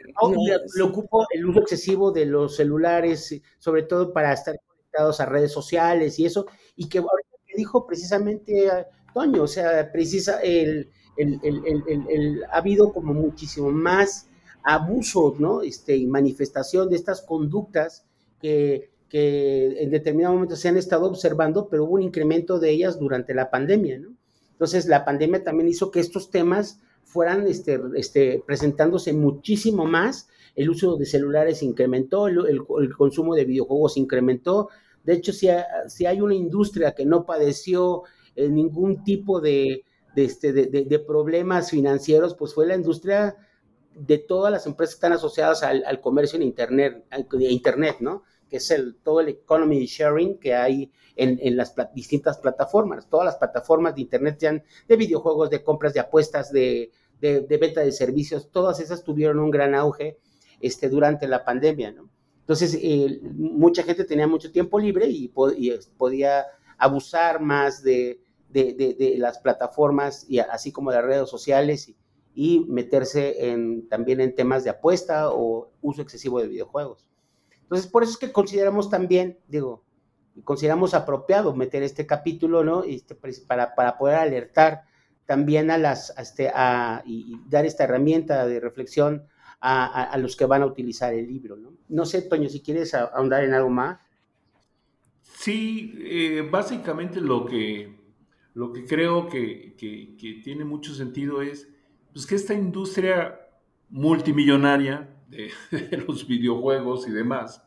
le, 0.77 0.83
ocupo 0.83 1.27
el 1.35 1.45
uso 1.45 1.59
excesivo 1.59 2.09
de 2.13 2.25
los 2.25 2.55
celulares, 2.55 3.41
sobre 3.57 3.83
todo 3.83 4.13
para 4.13 4.31
estar 4.31 4.57
conectados 4.65 5.19
a 5.19 5.25
redes 5.25 5.51
sociales 5.51 6.17
y 6.17 6.25
eso, 6.25 6.45
y 6.77 6.87
que 6.87 6.99
ahorita 6.99 7.37
que 7.45 7.57
dijo 7.57 7.85
precisamente 7.85 8.69
Toño, 9.13 9.43
o 9.43 9.47
sea, 9.47 9.91
precisa 9.91 10.39
el, 10.43 10.89
ha 12.53 12.57
habido 12.57 12.93
como 12.93 13.13
muchísimo 13.13 13.69
más 13.69 14.29
abuso, 14.63 15.35
¿no? 15.39 15.61
Este, 15.61 15.97
y 15.97 16.07
manifestación 16.07 16.89
de 16.89 16.95
estas 16.95 17.21
conductas 17.21 18.05
que 18.41 18.91
que 19.09 19.81
en 19.81 19.89
determinado 19.89 20.35
momento 20.35 20.55
se 20.55 20.69
han 20.69 20.77
estado 20.77 21.07
observando, 21.07 21.67
pero 21.67 21.85
hubo 21.85 21.95
un 21.95 22.03
incremento 22.03 22.59
de 22.59 22.69
ellas 22.69 22.99
durante 22.99 23.33
la 23.33 23.49
pandemia, 23.49 23.99
¿no? 23.99 24.15
Entonces, 24.51 24.85
la 24.87 25.05
pandemia 25.05 25.43
también 25.43 25.69
hizo 25.69 25.89
que 25.89 26.01
estos 26.01 26.31
temas 26.31 26.81
fueran 27.05 27.47
este, 27.47 27.79
este, 27.95 28.43
presentándose 28.45 29.13
muchísimo 29.13 29.85
más. 29.85 30.27
El 30.55 30.69
uso 30.69 30.97
de 30.97 31.05
celulares 31.05 31.63
incrementó, 31.63 32.27
el, 32.27 32.61
consumo 32.97 33.35
de 33.35 33.45
videojuegos 33.45 33.97
incrementó. 33.97 34.69
De 35.03 35.13
hecho, 35.13 35.31
si, 35.31 35.47
hay 36.05 36.21
una 36.21 36.35
industria 36.35 36.93
que 36.93 37.05
no 37.05 37.25
padeció 37.25 38.03
eh, 38.35 38.49
ningún 38.49 39.03
tipo 39.03 39.39
de, 39.39 39.85
este, 40.15 40.51
de, 40.51 40.99
problemas 40.99 41.71
financieros, 41.71 42.35
pues 42.35 42.53
fue 42.53 42.67
la 42.67 42.75
industria 42.75 43.37
de 43.95 44.17
todas 44.17 44.51
las 44.51 44.67
empresas 44.67 44.95
que 44.95 44.97
están 44.97 45.13
asociadas 45.13 45.63
al, 45.63 45.83
al 45.85 46.01
comercio 46.01 46.35
en 46.35 46.43
Internet, 46.43 47.05
Internet, 47.39 47.97
¿no? 48.01 48.23
Que 48.49 48.57
es 48.57 48.71
el, 48.71 48.97
todo 49.03 49.21
el 49.21 49.29
economy 49.29 49.85
sharing 49.85 50.39
que 50.39 50.55
hay 50.55 50.91
en, 51.15 51.55
las 51.55 51.75
distintas 51.93 52.37
plataformas. 52.37 53.07
Todas 53.09 53.25
las 53.25 53.35
plataformas 53.37 53.95
de 53.95 54.01
Internet, 54.01 54.37
ya 54.39 54.63
de 54.87 54.95
videojuegos, 54.95 55.49
de 55.49 55.63
compras, 55.63 55.93
de 55.93 55.99
apuestas, 55.99 56.51
de, 56.51 56.91
venta 57.21 57.81
de 57.81 57.91
servicios, 57.91 58.49
todas 58.51 58.79
esas 58.79 59.03
tuvieron 59.03 59.39
un 59.39 59.51
gran 59.51 59.75
auge 59.75 60.17
este, 60.59 60.89
durante 60.89 61.27
la 61.27 61.43
pandemia, 61.43 61.91
¿no? 61.91 62.09
Entonces, 62.39 62.79
mucha 63.35 63.83
gente 63.83 64.05
tenía 64.05 64.25
mucho 64.25 64.51
tiempo 64.51 64.79
libre 64.79 65.07
y, 65.07 65.27
podía 65.27 66.45
abusar 66.77 67.41
más 67.41 67.83
de, 67.83 68.21
las 69.17 69.37
plataformas 69.39 70.25
y 70.27 70.39
así 70.39 70.71
como 70.71 70.89
de 70.89 70.97
las 70.97 71.05
redes 71.05 71.29
sociales 71.29 71.89
y, 71.89 71.97
y 72.33 72.61
meterse 72.61 73.51
en, 73.51 73.87
también 73.89 74.21
en 74.21 74.33
temas 74.33 74.63
de 74.63 74.69
apuesta 74.69 75.31
o 75.31 75.71
uso 75.81 76.01
excesivo 76.01 76.41
de 76.41 76.47
videojuegos. 76.47 77.08
Entonces, 77.69 77.85
por 77.91 78.01
eso 78.01 78.13
es 78.13 78.17
que 78.17 78.31
consideramos 78.31 78.89
también, 78.89 79.37
digo, 79.47 79.85
consideramos 80.43 80.95
apropiado 80.95 81.55
meter 81.55 81.83
este 81.83 82.07
capítulo, 82.07 82.63
¿no? 82.63 82.83
Este, 82.83 83.13
pues, 83.13 83.39
para, 83.41 83.75
para 83.75 83.95
poder 83.95 84.15
alertar 84.15 84.85
también 85.27 85.69
a 85.69 85.77
las, 85.77 86.11
este, 86.17 86.49
a, 86.49 87.03
y, 87.05 87.39
dar 87.47 87.67
esta 87.67 87.83
herramienta 87.83 88.47
de 88.47 88.59
reflexión 88.59 89.27
a, 89.61 90.17
los 90.17 90.35
que 90.35 90.45
van 90.45 90.63
a 90.63 90.65
utilizar 90.65 91.13
el 91.13 91.27
libro, 91.27 91.57
¿no? 91.57 91.73
No 91.89 92.05
sé, 92.05 92.23
Toño, 92.23 92.49
si 92.49 92.61
quieres 92.61 92.95
ahondar 92.95 93.43
en 93.43 93.53
algo 93.53 93.69
más. 93.69 93.99
Sí, 95.21 95.93
eh, 95.99 96.49
básicamente 96.49 97.21
lo 97.21 97.45
que, 97.45 97.95
lo 98.55 98.73
que 98.73 98.83
creo 98.85 99.29
que, 99.29 99.75
que, 99.77 100.41
tiene 100.43 100.65
mucho 100.65 100.95
sentido 100.95 101.43
es 101.43 101.69
pues, 102.13 102.25
que 102.25 102.33
esta 102.33 102.55
industria 102.55 103.39
multimillonaria 103.89 105.07
de, 105.71 105.97
los 106.07 106.27
videojuegos 106.27 107.07
y 107.07 107.11
demás, 107.11 107.63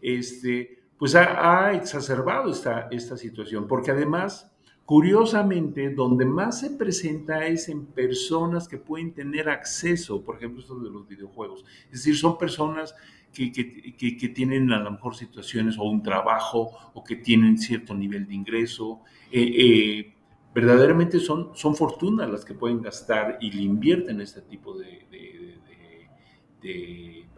este, 0.00 0.80
pues 0.98 1.14
ha, 1.14 1.72
exacerbado 1.72 2.50
esta, 2.50 2.88
esta 2.90 3.16
situación, 3.16 3.66
porque 3.66 3.90
además, 3.90 4.50
curiosamente, 4.84 5.90
donde 5.90 6.24
más 6.24 6.60
se 6.60 6.70
presenta 6.70 7.46
es 7.46 7.68
en 7.68 7.86
personas 7.86 8.68
que 8.68 8.78
pueden 8.78 9.12
tener 9.12 9.48
acceso, 9.48 10.22
por 10.22 10.36
ejemplo, 10.36 10.60
esto 10.60 10.78
de 10.78 10.90
los 10.90 11.06
videojuegos. 11.06 11.64
Es 11.86 11.98
decir, 12.02 12.16
son 12.16 12.38
personas 12.38 12.94
que, 13.32 13.52
que, 13.52 14.28
tienen 14.28 14.72
a 14.72 14.80
lo 14.80 14.90
mejor 14.92 15.14
situaciones 15.14 15.76
o 15.78 15.84
un 15.84 16.02
trabajo 16.02 16.72
o 16.94 17.04
que 17.04 17.16
tienen 17.16 17.58
cierto 17.58 17.94
nivel 17.94 18.26
de 18.26 18.34
ingreso. 18.34 19.00
Eh, 19.30 19.52
eh, 19.58 20.14
verdaderamente 20.54 21.20
son, 21.20 21.50
son 21.54 21.76
fortunas 21.76 22.30
las 22.30 22.44
que 22.44 22.54
pueden 22.54 22.80
gastar 22.80 23.36
y 23.42 23.50
le 23.50 23.62
invierten 23.62 24.22
este 24.22 24.40
tipo 24.40 24.76
de, 24.78 25.06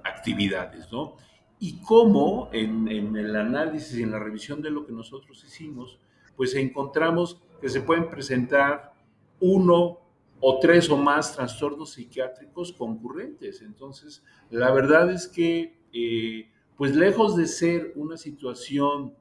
actividades, 0.05 0.91
¿no? 0.93 1.17
Y 1.61 1.81
cómo 1.83 2.51
en, 2.53 2.89
el 2.89 3.35
análisis 3.35 3.99
y 3.99 4.03
en 4.03 4.13
la 4.13 4.19
revisión 4.19 4.63
de 4.63 4.71
lo 4.71 4.87
que 4.87 4.93
nosotros 4.93 5.43
hicimos, 5.45 5.99
pues 6.37 6.55
encontramos 6.55 7.43
que 7.61 7.69
se 7.69 7.81
pueden 7.81 8.09
presentar 8.09 8.93
uno 9.41 9.99
o 10.41 10.59
tres 10.61 10.89
o 10.89 10.97
más 10.97 11.35
trastornos 11.35 11.91
psiquiátricos 11.91 12.73
concurrentes. 12.73 13.61
Entonces, 13.63 14.23
la 14.51 14.71
verdad 14.71 15.11
es 15.11 15.27
que, 15.27 15.81
eh, 15.93 16.49
pues 16.77 16.95
lejos 16.95 17.37
de 17.37 17.47
ser 17.47 17.93
una 17.97 18.17
situación 18.17 19.15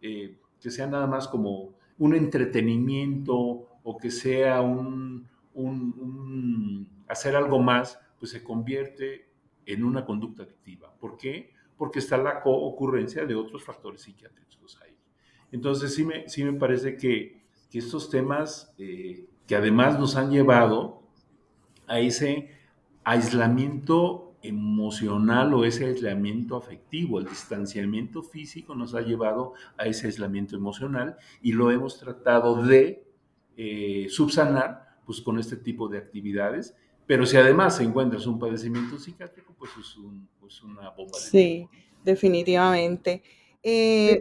eh, 0.00 0.38
que 0.60 0.70
sea 0.70 0.86
nada 0.86 1.08
más 1.08 1.26
como 1.26 1.74
un 1.98 2.14
entretenimiento 2.14 3.66
o 3.82 3.96
que 3.98 4.12
sea 4.12 4.60
un, 4.60 5.28
un 5.54 6.88
hacer 7.08 7.34
algo 7.34 7.58
más, 7.58 7.98
pues 8.20 8.30
se 8.30 8.44
convierte 8.44 9.31
en 9.66 9.84
una 9.84 10.04
conducta 10.04 10.42
adictiva. 10.42 10.92
¿Por 10.98 11.16
qué? 11.16 11.52
Porque 11.76 11.98
está 11.98 12.16
la 12.16 12.42
ocurrencia 12.44 13.24
de 13.26 13.34
otros 13.34 13.64
factores 13.64 14.02
psiquiátricos 14.02 14.80
ahí. 14.82 14.96
Entonces 15.50 15.94
sí 15.94 16.04
me, 16.04 16.28
sí 16.28 16.44
me 16.44 16.54
parece 16.54 16.96
que, 16.96 17.42
que 17.70 17.78
estos 17.78 18.08
temas 18.10 18.74
eh, 18.78 19.26
que 19.46 19.56
además 19.56 19.98
nos 19.98 20.16
han 20.16 20.30
llevado 20.30 21.02
a 21.86 22.00
ese 22.00 22.50
aislamiento 23.04 24.34
emocional 24.42 25.54
o 25.54 25.64
ese 25.64 25.86
aislamiento 25.86 26.56
afectivo, 26.56 27.18
el 27.18 27.26
distanciamiento 27.26 28.22
físico 28.22 28.74
nos 28.74 28.94
ha 28.94 29.00
llevado 29.00 29.54
a 29.76 29.86
ese 29.86 30.06
aislamiento 30.06 30.56
emocional 30.56 31.16
y 31.42 31.52
lo 31.52 31.70
hemos 31.70 31.98
tratado 31.98 32.62
de 32.62 33.04
eh, 33.56 34.06
subsanar 34.08 34.98
pues 35.04 35.20
con 35.20 35.38
este 35.38 35.56
tipo 35.56 35.88
de 35.88 35.98
actividades 35.98 36.76
pero 37.06 37.26
si 37.26 37.36
además 37.36 37.80
encuentras 37.80 38.26
un 38.26 38.38
padecimiento 38.38 38.98
psiquiátrico, 38.98 39.54
pues 39.58 39.70
es, 39.80 39.96
pues 40.40 40.62
una 40.62 40.90
bomba. 40.90 41.18
De 41.18 41.24
sí, 41.24 41.68
definitivamente. 42.04 43.22
Eh, 43.62 44.20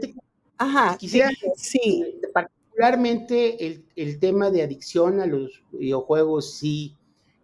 ajá. 0.57 0.97
Quisiera, 0.97 1.29
sí. 1.55 2.19
Particularmente 2.33 3.65
el, 3.65 3.85
el, 3.95 4.19
tema 4.19 4.49
de 4.49 4.63
adicción 4.63 5.19
a 5.19 5.25
los 5.25 5.63
videojuegos, 5.71 6.55
sí, 6.55 6.95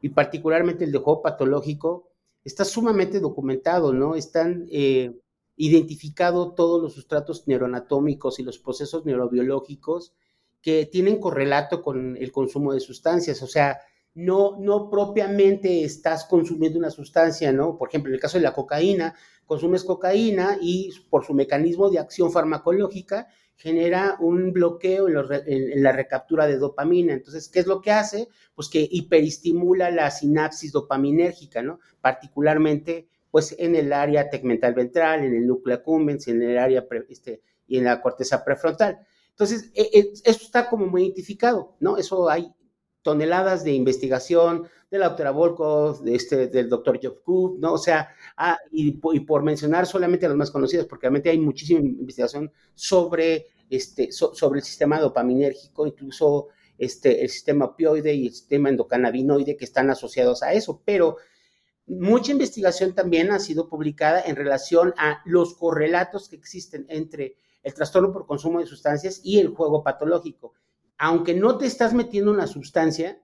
y 0.02 0.10
particularmente 0.10 0.84
el 0.84 0.92
de 0.92 1.00
juego 1.00 1.22
patológico, 1.22 2.08
está 2.44 2.64
sumamente 2.64 3.20
documentado, 3.20 3.94
¿no? 3.94 4.16
Están 4.16 4.68
eh, 4.72 5.20
identificados 5.58 6.56
todos 6.56 6.82
los 6.82 6.94
sustratos 6.94 7.48
neuroanatómicos 7.48 8.40
y 8.40 8.44
los 8.44 8.58
procesos 8.58 9.06
neurobiológicos 9.06 10.14
que 10.62 10.86
tienen 10.86 11.20
correlato 11.20 11.82
con 11.82 12.16
el 12.16 12.32
consumo 12.32 12.74
de 12.74 12.80
sustancias. 12.80 13.42
O 13.42 13.48
sea, 13.48 13.80
no, 14.14 14.58
no 14.60 14.90
propiamente 14.90 15.84
estás 15.84 16.26
consumiendo 16.26 16.80
una 16.80 16.90
sustancia, 16.90 17.52
¿no? 17.52 17.78
Por 17.78 17.90
ejemplo, 17.90 18.10
en 18.10 18.16
el 18.16 18.22
caso 18.22 18.38
de 18.38 18.44
la 18.44 18.54
cocaína, 18.54 19.14
consumes 19.46 19.84
cocaína 19.84 20.58
y 20.62 20.92
por 21.10 21.26
su 21.26 21.34
mecanismo 21.34 21.90
de 21.90 22.00
acción 22.00 22.32
farmacológica 22.32 23.28
genera 23.58 24.18
un 24.20 24.54
bloqueo 24.54 25.08
en, 25.08 25.84
la 25.84 25.92
recaptura 25.92 26.46
de 26.46 26.58
dopamina. 26.58 27.14
Entonces, 27.14 27.50
¿qué 27.50 27.60
es 27.60 27.66
lo 27.66 27.82
que 27.82 27.92
hace? 27.92 28.30
Pues 28.54 28.70
que 28.70 28.88
hiperestimula 28.90 29.90
la 29.90 30.12
sinapsis 30.12 30.72
dopaminérgica, 30.72 31.64
¿no? 31.64 31.80
Particularmente, 32.00 33.08
pues 33.32 33.56
en 33.58 33.76
el 33.76 33.94
área 33.94 34.30
tegmental 34.30 34.76
ventral, 34.76 35.24
en 35.24 35.36
el 35.36 35.48
núcleo 35.48 35.78
accumbens, 35.78 36.28
en 36.28 36.44
el 36.44 36.58
área 36.58 36.86
este, 37.10 37.42
y 37.68 37.78
en 37.78 37.86
la 37.86 38.00
corteza 38.02 38.46
prefrontal. 38.46 39.00
Entonces, 39.32 39.72
e, 39.74 39.90
e, 39.94 40.12
eso 40.24 40.44
está 40.44 40.70
como 40.70 40.86
muy 40.86 41.04
identificado, 41.04 41.76
¿no? 41.80 41.98
Eso 41.98 42.30
hay 42.30 42.54
toneladas 43.02 43.64
de 43.64 43.72
investigación 43.72 44.68
de 44.90 45.00
la 45.00 45.10
doctora 45.10 45.32
Volkov, 45.32 46.04
de 46.04 46.16
este, 46.16 46.48
del 46.48 46.70
doctor 46.70 47.00
Jeff 47.00 47.20
Coop, 47.24 47.60
¿no? 47.60 47.74
O 47.74 47.78
sea, 47.78 48.10
ah, 48.38 48.58
y, 48.72 48.92
por 48.92 49.44
mencionar 49.44 49.86
solamente 49.86 50.26
a 50.26 50.30
los 50.30 50.38
más 50.38 50.52
conocidos, 50.52 50.86
porque 50.86 51.04
realmente 51.04 51.30
hay 51.30 51.40
muchísima 51.40 51.82
investigación 51.82 52.52
sobre, 52.74 53.48
este, 53.70 54.12
sobre 54.12 54.60
el 54.60 54.66
sistema 54.66 55.00
dopaminérgico, 55.00 55.88
incluso 55.88 56.48
este, 56.78 57.22
el 57.22 57.30
sistema 57.30 57.66
opioide 57.66 58.14
y 58.14 58.28
el 58.28 58.34
sistema 58.34 58.70
endocannabinoide 58.70 59.58
que 59.58 59.66
están 59.66 59.90
asociados 59.90 60.44
a 60.44 60.54
eso, 60.54 60.82
pero 60.86 61.18
mucha 61.88 62.32
investigación 62.32 62.94
también 62.94 63.32
ha 63.32 63.40
sido 63.40 63.70
publicada 63.70 64.22
en 64.22 64.36
relación 64.36 64.94
a 64.98 65.22
los 65.26 65.56
correlatos 65.56 66.30
que 66.30 66.36
existen 66.36 66.86
entre 66.90 67.38
el 67.64 67.74
trastorno 67.74 68.12
por 68.14 68.26
consumo 68.26 68.60
de 68.60 68.66
sustancias 68.66 69.22
y 69.24 69.40
el 69.40 69.50
juego 69.50 69.84
patológico 69.84 70.54
aunque 70.98 71.34
no 71.34 71.58
te 71.58 71.66
estás 71.66 71.94
metiendo 71.94 72.32
una 72.32 72.48
sustancia, 72.48 73.22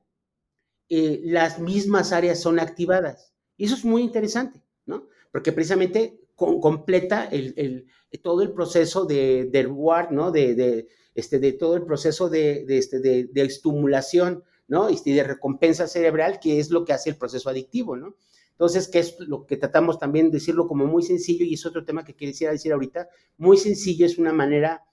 eh, 0.90 1.22
las 1.24 1.60
mismas 1.60 2.12
áreas 2.12 2.42
son 2.42 2.60
activadas. 2.60 3.34
Y 3.58 3.66
eso 3.66 3.76
es 3.76 3.86
muy 3.86 4.02
interesante, 4.02 4.62
¿no? 4.86 5.08
Porque 5.32 5.52
precisamente 5.52 6.20
completa 6.36 7.30
todo 8.22 8.42
el 8.42 8.52
proceso 8.52 9.06
de, 9.06 9.50
reward, 9.52 10.12
¿no? 10.12 10.32
De, 10.32 10.88
este, 11.16 11.40
de 11.40 11.54
todo 11.54 11.76
el 11.76 11.86
proceso 11.86 12.30
de, 12.30 12.66
este, 12.68 13.00
de, 13.00 13.30
estimulación, 13.42 14.44
¿no? 14.68 14.90
Y 14.90 14.98
de 15.12 15.24
recompensa 15.24 15.88
cerebral, 15.88 16.40
que 16.40 16.60
es 16.60 16.70
lo 16.70 16.86
que 16.86 16.94
hace 16.94 17.12
el 17.12 17.18
proceso 17.18 17.50
adictivo, 17.50 17.96
¿no? 17.96 18.16
Entonces, 18.52 18.88
que 18.88 19.00
es 19.00 19.20
lo 19.20 19.46
que 19.46 19.58
tratamos 19.58 19.98
también 19.98 20.28
de 20.28 20.38
decirlo 20.38 20.68
como 20.68 20.86
muy 20.86 21.02
sencillo, 21.02 21.44
y 21.46 21.56
es 21.56 21.66
otro 21.66 21.86
tema 21.86 22.06
que 22.06 22.16
quisiera 22.16 22.54
decir 22.54 22.72
ahorita, 22.72 23.10
muy 23.38 23.58
sencillo, 23.58 24.06
es 24.06 24.18
una 24.18 24.32
manera 24.32 24.84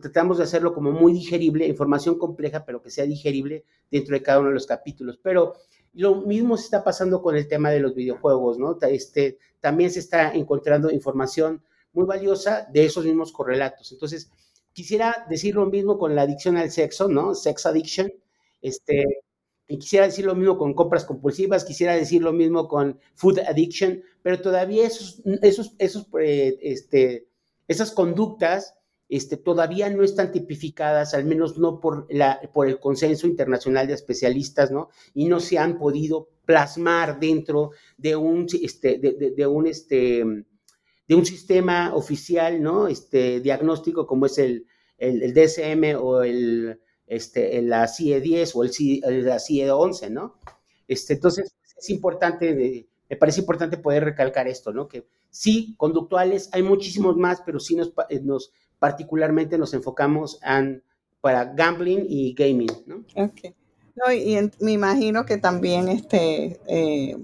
tratamos 0.00 0.38
de 0.38 0.44
hacerlo 0.44 0.74
como 0.74 0.92
muy 0.92 1.12
digerible, 1.12 1.66
información 1.66 2.18
compleja, 2.18 2.64
pero 2.64 2.82
que 2.82 2.90
sea 2.90 3.04
digerible 3.04 3.64
dentro 3.90 4.14
de 4.14 4.22
cada 4.22 4.40
uno 4.40 4.48
de 4.48 4.54
los 4.54 4.66
capítulos. 4.66 5.18
Pero 5.22 5.54
lo 5.94 6.16
mismo 6.16 6.56
se 6.56 6.64
está 6.64 6.84
pasando 6.84 7.22
con 7.22 7.36
el 7.36 7.48
tema 7.48 7.70
de 7.70 7.80
los 7.80 7.94
videojuegos, 7.94 8.58
¿no? 8.58 8.78
Este, 8.82 9.38
también 9.60 9.90
se 9.90 10.00
está 10.00 10.32
encontrando 10.32 10.90
información 10.90 11.62
muy 11.92 12.06
valiosa 12.06 12.66
de 12.72 12.84
esos 12.84 13.04
mismos 13.04 13.32
correlatos. 13.32 13.92
Entonces, 13.92 14.30
quisiera 14.72 15.26
decir 15.28 15.54
lo 15.54 15.66
mismo 15.66 15.98
con 15.98 16.14
la 16.14 16.22
adicción 16.22 16.56
al 16.56 16.70
sexo, 16.70 17.08
¿no? 17.08 17.34
Sex 17.34 17.66
addiction. 17.66 18.12
Este, 18.60 19.04
y 19.68 19.78
quisiera 19.78 20.06
decir 20.06 20.26
lo 20.26 20.34
mismo 20.34 20.58
con 20.58 20.74
compras 20.74 21.04
compulsivas, 21.04 21.64
quisiera 21.64 21.94
decir 21.94 22.22
lo 22.22 22.32
mismo 22.32 22.68
con 22.68 22.98
food 23.14 23.38
addiction, 23.40 24.02
pero 24.22 24.40
todavía 24.40 24.86
esos, 24.86 25.22
esos, 25.42 25.74
esos, 25.78 26.06
eh, 26.20 26.58
este, 26.62 27.28
esas 27.68 27.90
conductas 27.92 28.74
este, 29.12 29.36
todavía 29.36 29.90
no 29.90 30.04
están 30.04 30.32
tipificadas, 30.32 31.12
al 31.12 31.26
menos 31.26 31.58
no 31.58 31.80
por, 31.80 32.06
la, 32.08 32.40
por 32.54 32.66
el 32.66 32.80
consenso 32.80 33.26
internacional 33.26 33.86
de 33.86 33.92
especialistas, 33.92 34.70
¿no? 34.70 34.88
Y 35.12 35.26
no 35.26 35.38
se 35.38 35.58
han 35.58 35.76
podido 35.76 36.30
plasmar 36.46 37.20
dentro 37.20 37.72
de 37.98 38.16
un, 38.16 38.46
este, 38.62 38.98
de, 38.98 39.46
un, 39.46 39.66
este, 39.66 40.24
de 41.06 41.14
un 41.14 41.26
sistema 41.26 41.94
oficial, 41.94 42.62
¿no? 42.62 42.88
Este, 42.88 43.40
diagnóstico 43.40 44.06
como 44.06 44.24
es 44.24 44.38
el, 44.38 44.66
el, 44.96 45.34
DSM 45.34 45.94
o 46.00 46.22
el, 46.22 46.80
este, 47.06 47.60
la 47.60 47.88
CIE 47.88 48.18
10 48.18 48.56
o 48.56 48.64
el, 48.64 49.26
la 49.26 49.38
CIE 49.38 49.70
11, 49.70 50.08
¿no? 50.08 50.38
Este, 50.88 51.12
entonces, 51.12 51.54
es 51.76 51.90
importante, 51.90 52.86
me 53.10 53.16
parece 53.16 53.40
importante 53.40 53.76
poder 53.76 54.04
recalcar 54.04 54.48
esto, 54.48 54.72
¿no? 54.72 54.88
Que 54.88 55.06
sí, 55.28 55.74
conductuales, 55.76 56.48
hay 56.52 56.62
muchísimos 56.62 57.18
más, 57.18 57.42
pero 57.44 57.60
sí 57.60 57.76
nos, 57.76 57.92
nos 58.22 58.52
particularmente 58.82 59.58
nos 59.58 59.74
enfocamos 59.74 60.40
en, 60.42 60.82
para 61.20 61.44
gambling 61.44 62.04
y 62.08 62.34
gaming, 62.34 62.72
¿no? 62.84 63.04
Ok. 63.14 63.54
No, 63.94 64.12
y, 64.12 64.50
me 64.58 64.72
imagino 64.72 65.24
que 65.24 65.36
también 65.36 65.88
este, 65.88 66.60
eh, 66.66 67.16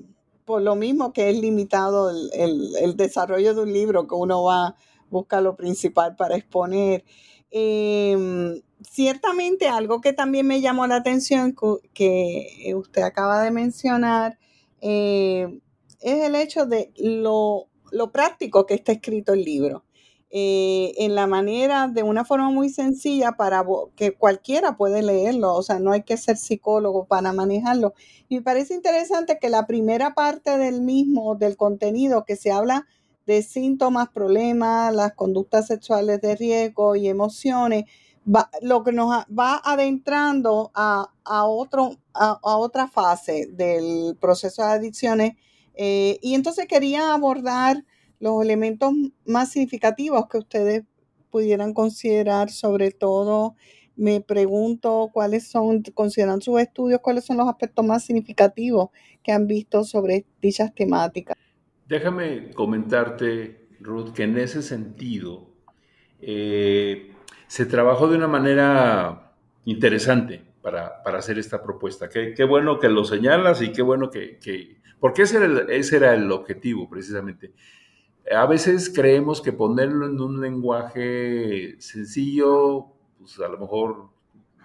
por 0.44 0.62
lo 0.62 0.76
mismo 0.76 1.12
que 1.12 1.30
es 1.30 1.36
limitado 1.36 2.10
el, 2.10 2.96
desarrollo 2.96 3.56
de 3.56 3.62
un 3.62 3.72
libro, 3.72 4.06
que 4.06 4.14
uno 4.14 4.44
va, 4.44 4.76
busca 5.10 5.40
lo 5.40 5.56
principal 5.56 6.14
para 6.14 6.36
exponer. 6.36 7.04
Em, 7.50 8.62
ciertamente 8.88 9.66
algo 9.66 10.00
que 10.00 10.12
también 10.12 10.46
me 10.46 10.60
llamó 10.60 10.86
la 10.86 10.94
atención 10.94 11.56
que, 11.92 12.72
usted 12.76 13.02
acaba 13.02 13.42
de 13.42 13.50
mencionar 13.50 14.38
eh, 14.80 15.58
es 16.00 16.22
el 16.22 16.36
hecho 16.36 16.66
de 16.66 16.92
lo, 16.98 17.66
lo 17.90 18.12
práctico 18.12 18.64
que 18.64 18.74
está 18.74 18.92
escrito 18.92 19.32
el 19.32 19.42
libro. 19.42 19.82
Eh, 20.30 20.92
en 20.98 21.14
la 21.14 21.26
manera, 21.26 21.88
de 21.88 22.02
una 22.02 22.22
forma 22.22 22.50
muy 22.50 22.68
sencilla 22.68 23.32
para 23.32 23.64
que 23.96 24.12
cualquiera 24.12 24.76
puede 24.76 25.02
leerlo, 25.02 25.54
o 25.54 25.62
sea, 25.62 25.78
no 25.78 25.92
hay 25.92 26.02
que 26.02 26.18
ser 26.18 26.36
psicólogo 26.36 27.06
para 27.06 27.32
manejarlo. 27.32 27.94
Y 28.28 28.36
me 28.36 28.42
parece 28.42 28.74
interesante 28.74 29.38
que 29.40 29.48
la 29.48 29.66
primera 29.66 30.14
parte 30.14 30.58
del 30.58 30.82
mismo, 30.82 31.34
del 31.34 31.56
contenido 31.56 32.26
que 32.26 32.36
se 32.36 32.52
habla 32.52 32.86
de 33.26 33.42
síntomas, 33.42 34.08
problemas, 34.10 34.94
las 34.94 35.14
conductas 35.14 35.66
sexuales 35.66 36.20
de 36.20 36.36
riesgo 36.36 36.94
y 36.94 37.08
emociones, 37.08 37.84
lo 38.60 38.84
que 38.84 38.92
nos 38.92 39.24
va 39.26 39.60
adentrando 39.64 40.70
a, 40.74 41.08
otro, 41.46 41.96
a, 42.12 42.38
otra 42.42 42.88
fase 42.88 43.46
del 43.50 44.16
proceso 44.20 44.62
de 44.62 44.68
adicciones. 44.72 45.36
Eh, 45.74 46.18
y 46.20 46.34
entonces 46.34 46.66
quería 46.66 47.14
abordar 47.14 47.84
los 48.20 48.42
elementos 48.42 48.92
más 49.26 49.52
significativos 49.52 50.26
que 50.28 50.38
ustedes 50.38 50.84
pudieran 51.30 51.74
considerar, 51.74 52.50
sobre 52.50 52.90
todo 52.90 53.54
me 53.96 54.20
pregunto 54.20 55.10
cuáles 55.12 55.48
son, 55.48 55.82
consideran 55.94 56.40
sus 56.40 56.60
estudios, 56.60 57.00
cuáles 57.00 57.24
son 57.24 57.36
los 57.36 57.48
aspectos 57.48 57.84
más 57.84 58.04
significativos 58.04 58.90
que 59.24 59.32
han 59.32 59.46
visto 59.46 59.82
sobre 59.82 60.24
dichas 60.40 60.72
temáticas. 60.72 61.36
Déjame 61.88 62.50
comentarte, 62.52 63.66
Ruth, 63.80 64.12
que 64.12 64.22
en 64.22 64.38
ese 64.38 64.62
sentido 64.62 65.50
eh, 66.20 67.12
se 67.48 67.66
trabajó 67.66 68.08
de 68.08 68.16
una 68.16 68.28
manera 68.28 69.32
interesante 69.64 70.42
para, 70.62 71.02
hacer 71.04 71.38
esta 71.38 71.62
propuesta. 71.62 72.08
Qué, 72.08 72.34
qué, 72.34 72.44
bueno 72.44 72.78
que 72.78 72.88
lo 72.88 73.04
señalas 73.04 73.62
y 73.62 73.72
qué 73.72 73.82
bueno 73.82 74.10
que... 74.10 74.38
porque 75.00 75.22
ese 75.22 75.38
ese 75.70 75.96
era 75.96 76.14
el 76.14 76.30
objetivo 76.30 76.88
precisamente 76.88 77.52
a 78.30 78.46
veces 78.46 78.92
creemos 78.94 79.40
que 79.40 79.52
ponerlo 79.52 80.06
en 80.06 80.20
un 80.20 80.40
lenguaje 80.40 81.76
sencillo, 81.80 82.86
pues 83.18 83.38
a 83.40 83.48
lo 83.48 83.58
mejor 83.58 84.10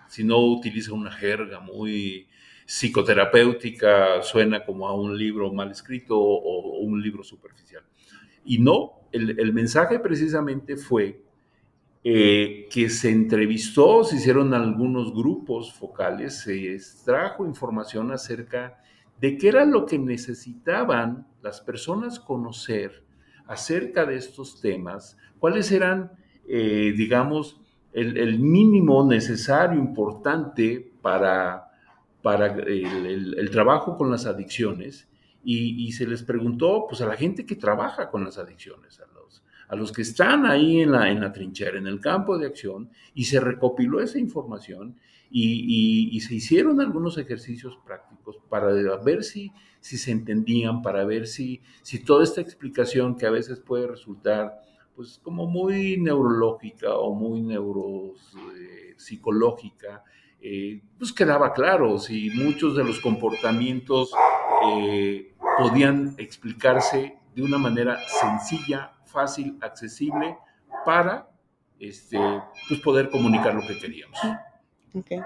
si 0.08 0.24
no 0.24 0.40
utiliza 0.40 0.94
una 0.94 1.12
jerga 1.12 1.60
muy 1.60 2.28
psicoterapéutica, 2.66 4.22
suena 4.22 4.66
como 4.66 4.88
a 4.88 4.94
un 4.94 5.18
libro 5.18 5.52
mal 5.52 5.72
escrito 5.72 6.20
o, 6.20 6.80
un 6.80 7.02
libro 7.02 7.24
superficial. 7.24 7.84
Y 8.46 8.60
no, 8.60 9.08
el, 9.12 9.54
mensaje 9.54 10.00
precisamente 10.00 10.78
fue 10.78 11.22
eh, 12.04 12.68
que 12.70 12.90
se 12.90 13.10
entrevistó, 13.10 14.04
se 14.04 14.18
hicieron 14.18 14.54
algunos 14.54 15.14
grupos 15.14 15.74
focales, 15.74 16.42
se 16.42 16.74
extrajo 16.74 17.46
información 17.46 18.12
acerca 18.12 18.82
de 19.20 19.38
qué 19.38 19.48
era 19.48 19.66
lo 19.66 19.86
que 19.86 19.98
necesitaban 19.98 21.28
las 21.42 21.62
personas 21.62 22.20
conocer 22.20 23.04
acerca 23.48 24.06
de 24.06 24.16
estos 24.16 24.62
temas, 24.62 25.18
cuáles 25.40 25.72
eran, 25.72 26.12
eh, 26.48 26.94
digamos, 26.96 27.60
el, 27.94 28.40
mínimo 28.40 29.06
necesario, 29.06 29.80
importante 29.80 30.92
para, 31.02 31.70
para 32.22 32.48
el, 32.48 33.50
trabajo 33.52 33.98
con 33.98 34.10
las 34.10 34.26
adicciones. 34.26 35.08
Y, 35.44 35.92
se 35.92 36.08
les 36.08 36.24
preguntó 36.24 36.86
pues, 36.88 37.02
a 37.02 37.06
la 37.06 37.18
gente 37.18 37.46
que 37.46 37.56
trabaja 37.56 38.10
con 38.10 38.24
las 38.24 38.38
adicciones, 38.38 39.00
a 39.00 39.06
los, 39.14 39.44
a 39.68 39.76
los 39.76 39.92
que 39.92 40.02
están 40.02 40.46
ahí 40.46 40.80
en 40.80 40.92
la, 40.92 41.12
en 41.12 41.20
la 41.20 41.32
trinchera, 41.34 41.78
en 41.78 41.88
el 41.88 42.00
campo 42.00 42.38
de 42.38 42.48
acción, 42.48 42.90
y 43.14 43.26
se 43.26 43.40
recopiló 43.40 44.00
esa 44.00 44.20
información 44.20 44.96
y, 45.36 46.22
se 46.22 46.36
hicieron 46.36 46.80
algunos 46.80 47.18
ejercicios 47.18 47.78
prácticos 47.84 48.38
para 48.50 48.68
ver 49.04 49.24
si, 49.24 49.52
si 49.84 49.98
se 49.98 50.12
entendían, 50.12 50.82
para 50.82 51.04
ver 51.04 51.28
si, 51.28 51.62
si 51.82 52.00
toda 52.00 52.24
esta 52.24 52.40
explicación 52.40 53.18
que 53.18 53.26
a 53.26 53.32
veces 53.32 53.60
puede 53.60 53.86
resultar 53.86 54.62
pues 54.96 55.20
como 55.22 55.46
muy 55.46 55.98
neurológica 55.98 56.96
o 56.96 57.14
muy 57.14 57.42
neuropsicológica, 57.42 60.06
eh, 60.40 60.82
pues 60.98 61.12
quedaba 61.12 61.52
claro 61.52 62.00
si 62.00 62.30
muchos 62.30 62.78
de 62.78 62.86
los 62.86 63.02
comportamientos 63.02 64.14
eh, 64.70 65.34
podían 65.58 66.16
explicarse 66.18 67.18
de 67.36 67.42
una 67.42 67.58
manera 67.58 68.00
sencilla, 68.08 68.94
fácil, 69.06 69.58
accesible 69.60 70.38
para 70.86 71.30
este, 71.78 72.18
pues 72.70 72.80
poder 72.80 73.10
comunicar 73.10 73.54
lo 73.54 73.68
que 73.68 73.78
queríamos. 73.78 74.18
Okay. 74.94 75.20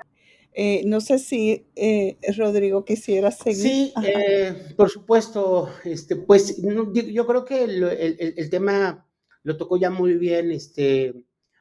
Eh, 0.60 0.82
no 0.88 1.02
sé 1.02 1.20
si 1.20 1.68
eh, 1.76 2.18
Rodrigo 2.36 2.84
quisiera 2.84 3.30
seguir. 3.30 3.62
Sí, 3.62 3.94
eh, 4.04 4.74
por 4.76 4.90
supuesto. 4.90 5.70
Este, 5.84 6.16
pues 6.16 6.60
yo 6.60 7.28
creo 7.28 7.46
que 7.46 7.64
el, 7.64 8.50
tema 8.50 9.08
lo 9.44 9.56
tocó 9.56 9.78
ya 9.78 9.92
muy 9.92 10.16
bien. 10.16 10.50
Este, 10.52 11.14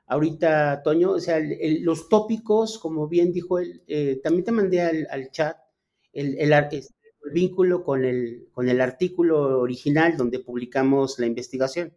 ahorita, 0.07 0.80
Toño, 0.82 1.11
o 1.11 1.20
sea, 1.20 1.38
los 1.82 2.09
tópicos, 2.09 2.78
como 2.78 3.07
bien 3.07 3.34
dijo 3.34 3.59
él, 3.59 3.82
también 4.22 4.44
te 4.44 4.53
mandé 4.53 4.80
al, 4.80 5.30
chat 5.30 5.59
el, 6.14 6.38
este, 6.51 6.78
el, 7.22 7.32
vínculo 7.34 7.84
con 7.84 8.03
el, 8.03 8.49
con 8.51 8.70
el 8.70 8.80
artículo 8.80 9.61
original 9.61 10.16
donde 10.16 10.38
publicamos 10.38 11.18
la 11.18 11.26
investigación. 11.26 11.92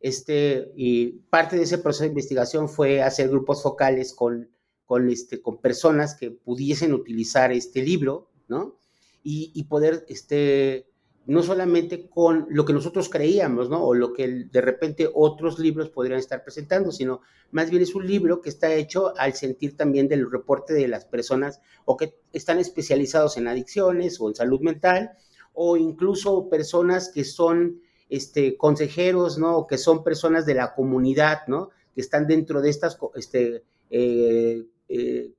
Este, 0.00 0.72
y 0.74 1.18
parte 1.28 1.56
de 1.56 1.64
ese 1.64 1.76
proceso 1.76 2.04
de 2.04 2.08
investigación 2.08 2.70
fue 2.70 3.02
hacer 3.02 3.28
grupos 3.28 3.62
focales 3.62 4.14
con 4.14 4.53
con, 4.86 5.08
este, 5.10 5.40
con 5.40 5.58
personas 5.58 6.14
que 6.14 6.30
pudiesen 6.30 6.92
utilizar 6.92 7.52
este 7.52 7.82
libro, 7.82 8.28
¿no? 8.48 8.76
Y, 9.26 9.64
poder, 9.64 10.04
este, 10.08 10.86
no 11.24 11.42
solamente 11.42 12.10
con 12.10 12.46
lo 12.50 12.66
que 12.66 12.74
nosotros 12.74 13.08
creíamos, 13.08 13.70
¿no? 13.70 13.82
O 13.82 13.94
lo 13.94 14.12
que 14.12 14.28
de 14.28 14.60
repente 14.60 15.08
otros 15.14 15.58
libros 15.58 15.88
podrían 15.88 16.18
estar 16.18 16.44
presentando, 16.44 16.92
sino 16.92 17.22
más 17.50 17.70
bien 17.70 17.82
es 17.82 17.94
un 17.94 18.06
libro 18.06 18.42
que 18.42 18.50
está 18.50 18.74
hecho 18.74 19.16
al 19.16 19.32
sentir 19.32 19.78
también 19.78 20.08
del 20.08 20.30
reporte 20.30 20.74
de 20.74 20.88
las 20.88 21.06
personas 21.06 21.60
o 21.86 21.96
que 21.96 22.18
están 22.34 22.58
especializados 22.58 23.38
en 23.38 23.48
adicciones 23.48 24.20
o 24.20 24.28
en 24.28 24.34
salud 24.34 24.60
mental, 24.60 25.12
o 25.54 25.78
incluso 25.78 26.50
personas 26.50 27.08
que 27.08 27.24
son 27.24 27.80
este, 28.10 28.58
consejeros, 28.58 29.38
¿no? 29.38 29.56
O 29.56 29.66
que 29.66 29.78
son 29.78 30.04
personas 30.04 30.44
de 30.44 30.54
la 30.54 30.74
comunidad, 30.74 31.46
¿no? 31.46 31.70
Que 31.94 32.02
están 32.02 32.26
dentro 32.26 32.60
de 32.60 32.68
estas 32.68 32.98
este, 33.14 33.64
eh, 33.88 34.66
eh, 34.88 35.32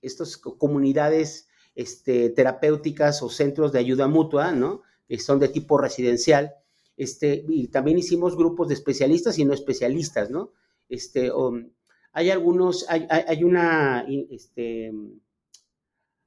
estas 0.00 0.36
comunidades 0.36 1.48
este, 1.74 2.30
terapéuticas 2.30 3.22
o 3.22 3.30
centros 3.30 3.72
de 3.72 3.78
ayuda 3.78 4.08
mutua, 4.08 4.52
¿no? 4.52 4.82
Que 5.08 5.18
son 5.18 5.38
de 5.38 5.48
tipo 5.48 5.78
residencial. 5.78 6.54
Este, 6.96 7.44
y 7.48 7.68
también 7.68 7.98
hicimos 7.98 8.36
grupos 8.36 8.68
de 8.68 8.74
especialistas 8.74 9.38
y 9.38 9.44
no 9.44 9.54
especialistas, 9.54 10.30
¿no? 10.30 10.52
Este, 10.88 11.30
hay 12.12 12.30
algunos, 12.30 12.86
hay, 12.88 13.06
hay, 13.08 13.42
una, 13.44 14.04
este, 14.30 14.92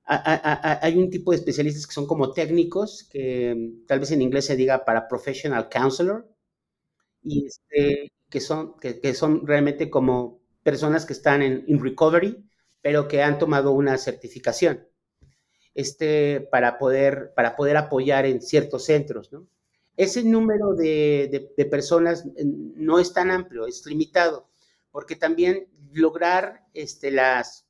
hay 0.05 0.97
un 0.97 1.09
tipo 1.09 1.31
de 1.31 1.37
especialistas 1.37 1.85
que 1.85 1.93
son 1.93 2.07
como 2.07 2.31
técnicos, 2.31 3.07
que 3.11 3.73
tal 3.87 3.99
vez 3.99 4.11
en 4.11 4.21
inglés 4.21 4.45
se 4.45 4.55
diga 4.55 4.83
para 4.85 5.07
professional 5.07 5.69
counselor, 5.69 6.27
y 7.21 7.45
este, 7.45 8.11
que, 8.29 8.39
son, 8.39 8.77
que, 8.79 8.99
que 8.99 9.13
son 9.13 9.45
realmente 9.45 9.89
como 9.89 10.41
personas 10.63 11.05
que 11.05 11.13
están 11.13 11.41
en 11.43 11.79
recovery, 11.79 12.43
pero 12.85 13.07
que 13.07 13.23
han 13.23 13.39
tomado 13.39 13.71
una 13.71 13.97
certificación 13.97 14.87
este, 15.73 16.47
para, 16.51 16.77
poder, 16.77 17.33
para 17.35 17.55
poder 17.55 17.77
apoyar 17.77 18.27
en 18.27 18.43
ciertos 18.43 18.85
centros. 18.85 19.33
¿no? 19.33 19.47
Ese 19.97 20.23
número 20.23 20.75
de, 20.75 21.49
de, 21.57 21.65
personas 21.65 22.25
no 22.43 22.99
es 22.99 23.11
tan 23.11 23.31
amplio, 23.31 23.65
es 23.65 23.83
limitado, 23.87 24.49
porque 24.91 25.15
también 25.15 25.67
lograr 25.93 26.67
este, 26.75 27.09
las, 27.09 27.65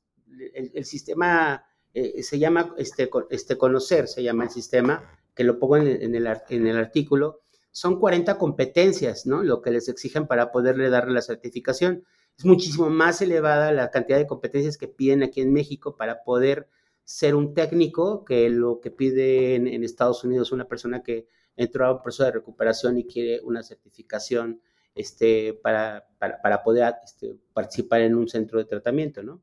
el, 0.52 0.84
sistema, 0.84 1.64
eh, 1.94 2.22
se 2.22 2.38
llama 2.38 2.74
este, 2.76 3.08
este, 3.30 3.56
conocer, 3.56 4.08
se 4.08 4.22
llama 4.22 4.44
el 4.44 4.50
sistema, 4.50 5.18
que 5.34 5.44
lo 5.44 5.58
pongo 5.58 5.78
en, 5.78 5.86
en, 5.86 6.14
el, 6.14 6.28
en 6.50 6.66
el 6.66 6.76
artículo, 6.76 7.40
son 7.72 7.98
40 7.98 8.36
competencias, 8.36 9.24
¿no? 9.24 9.42
Lo 9.42 9.62
que 9.62 9.70
les 9.70 9.88
exigen 9.88 10.26
para 10.26 10.52
poderle 10.52 10.90
darle 10.90 11.14
la 11.14 11.22
certificación 11.22 12.04
es 12.38 12.44
muchísimo 12.44 12.90
más 12.90 13.22
elevada 13.22 13.72
la 13.72 13.90
cantidad 13.90 14.18
de 14.18 14.26
competencias 14.26 14.76
que 14.76 14.88
piden 14.88 15.22
aquí 15.22 15.40
en 15.40 15.52
México 15.52 15.96
para 15.96 16.22
poder 16.22 16.68
ser 17.04 17.34
un 17.34 17.54
técnico 17.54 18.24
que 18.24 18.50
lo 18.50 18.80
que 18.80 18.90
pide 18.90 19.54
en, 19.54 19.84
Estados 19.84 20.24
Unidos 20.24 20.52
una 20.52 20.66
persona 20.68 21.02
que 21.02 21.28
entró 21.56 21.86
a 21.86 21.92
un 21.92 22.02
proceso 22.02 22.24
de 22.24 22.32
recuperación 22.32 22.98
y 22.98 23.06
quiere 23.06 23.40
una 23.42 23.62
certificación 23.62 24.60
este, 24.94 25.54
para, 25.54 26.08
para, 26.18 26.62
poder 26.62 26.94
este, 27.04 27.36
participar 27.52 28.00
en 28.00 28.14
un 28.14 28.28
centro 28.28 28.58
de 28.58 28.64
tratamiento, 28.64 29.22
¿no? 29.22 29.40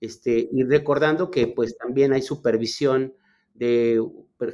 Este, 0.00 0.48
y 0.50 0.64
recordando 0.64 1.30
que 1.30 1.46
pues 1.48 1.76
también 1.76 2.12
hay 2.12 2.22
supervisión 2.22 3.14
de 3.54 4.02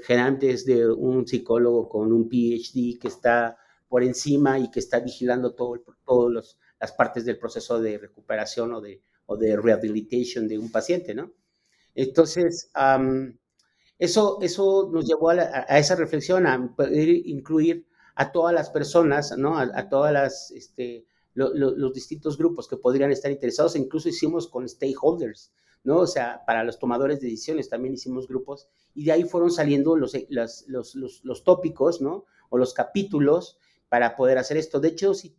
generalmente 0.02 0.54
de 0.64 0.88
un 0.88 1.26
psicólogo 1.26 1.88
con 1.88 2.12
un 2.12 2.28
PhD 2.28 2.98
que 3.00 3.08
está 3.08 3.56
por 3.88 4.02
encima 4.02 4.58
y 4.58 4.70
que 4.70 4.80
está 4.80 5.00
vigilando 5.00 5.54
todo, 5.54 5.82
todos 6.04 6.30
los 6.30 6.58
las 6.80 6.92
partes 6.92 7.24
del 7.24 7.38
proceso 7.38 7.80
de 7.80 7.98
recuperación 7.98 8.72
o 8.72 8.80
de, 8.80 9.02
o 9.26 9.36
de 9.36 9.56
rehabilitation 9.56 10.48
de 10.48 10.58
un 10.58 10.72
paciente, 10.72 11.14
¿no? 11.14 11.32
Entonces, 11.94 12.70
eso, 13.98 14.38
eso 14.40 14.90
nos 14.92 15.06
llevó 15.06 15.30
a, 15.30 15.78
esa 15.78 15.94
reflexión, 15.94 16.46
a 16.46 16.74
poder 16.74 17.08
incluir 17.08 17.86
a 18.14 18.32
todas 18.32 18.54
las 18.54 18.70
personas, 18.70 19.36
¿no? 19.36 19.58
A, 19.58 19.88
todas 19.88 20.12
las, 20.12 20.50
este, 20.52 21.06
los 21.34 21.92
distintos 21.92 22.38
grupos 22.38 22.66
que 22.66 22.76
podrían 22.76 23.10
estar 23.10 23.30
interesados, 23.30 23.76
incluso 23.76 24.08
hicimos 24.08 24.48
con 24.48 24.68
stakeholders, 24.68 25.52
¿no? 25.84 25.98
O 25.98 26.06
sea, 26.06 26.42
para 26.46 26.64
los 26.64 26.78
tomadores 26.78 27.20
de 27.20 27.28
decisiones 27.28 27.68
también 27.68 27.94
hicimos 27.94 28.26
grupos 28.26 28.68
y 28.94 29.04
de 29.04 29.12
ahí 29.12 29.24
fueron 29.24 29.50
saliendo 29.50 29.96
los, 29.96 30.14
los, 30.28 30.64
los, 30.66 31.24
los 31.24 31.44
tópicos, 31.44 32.00
¿no? 32.00 32.24
O 32.48 32.58
los 32.58 32.74
capítulos 32.74 33.58
para 33.88 34.16
poder 34.16 34.38
hacer 34.38 34.56
esto. 34.56 34.80
De 34.80 34.88
hecho, 34.88 35.14
si 35.14 35.36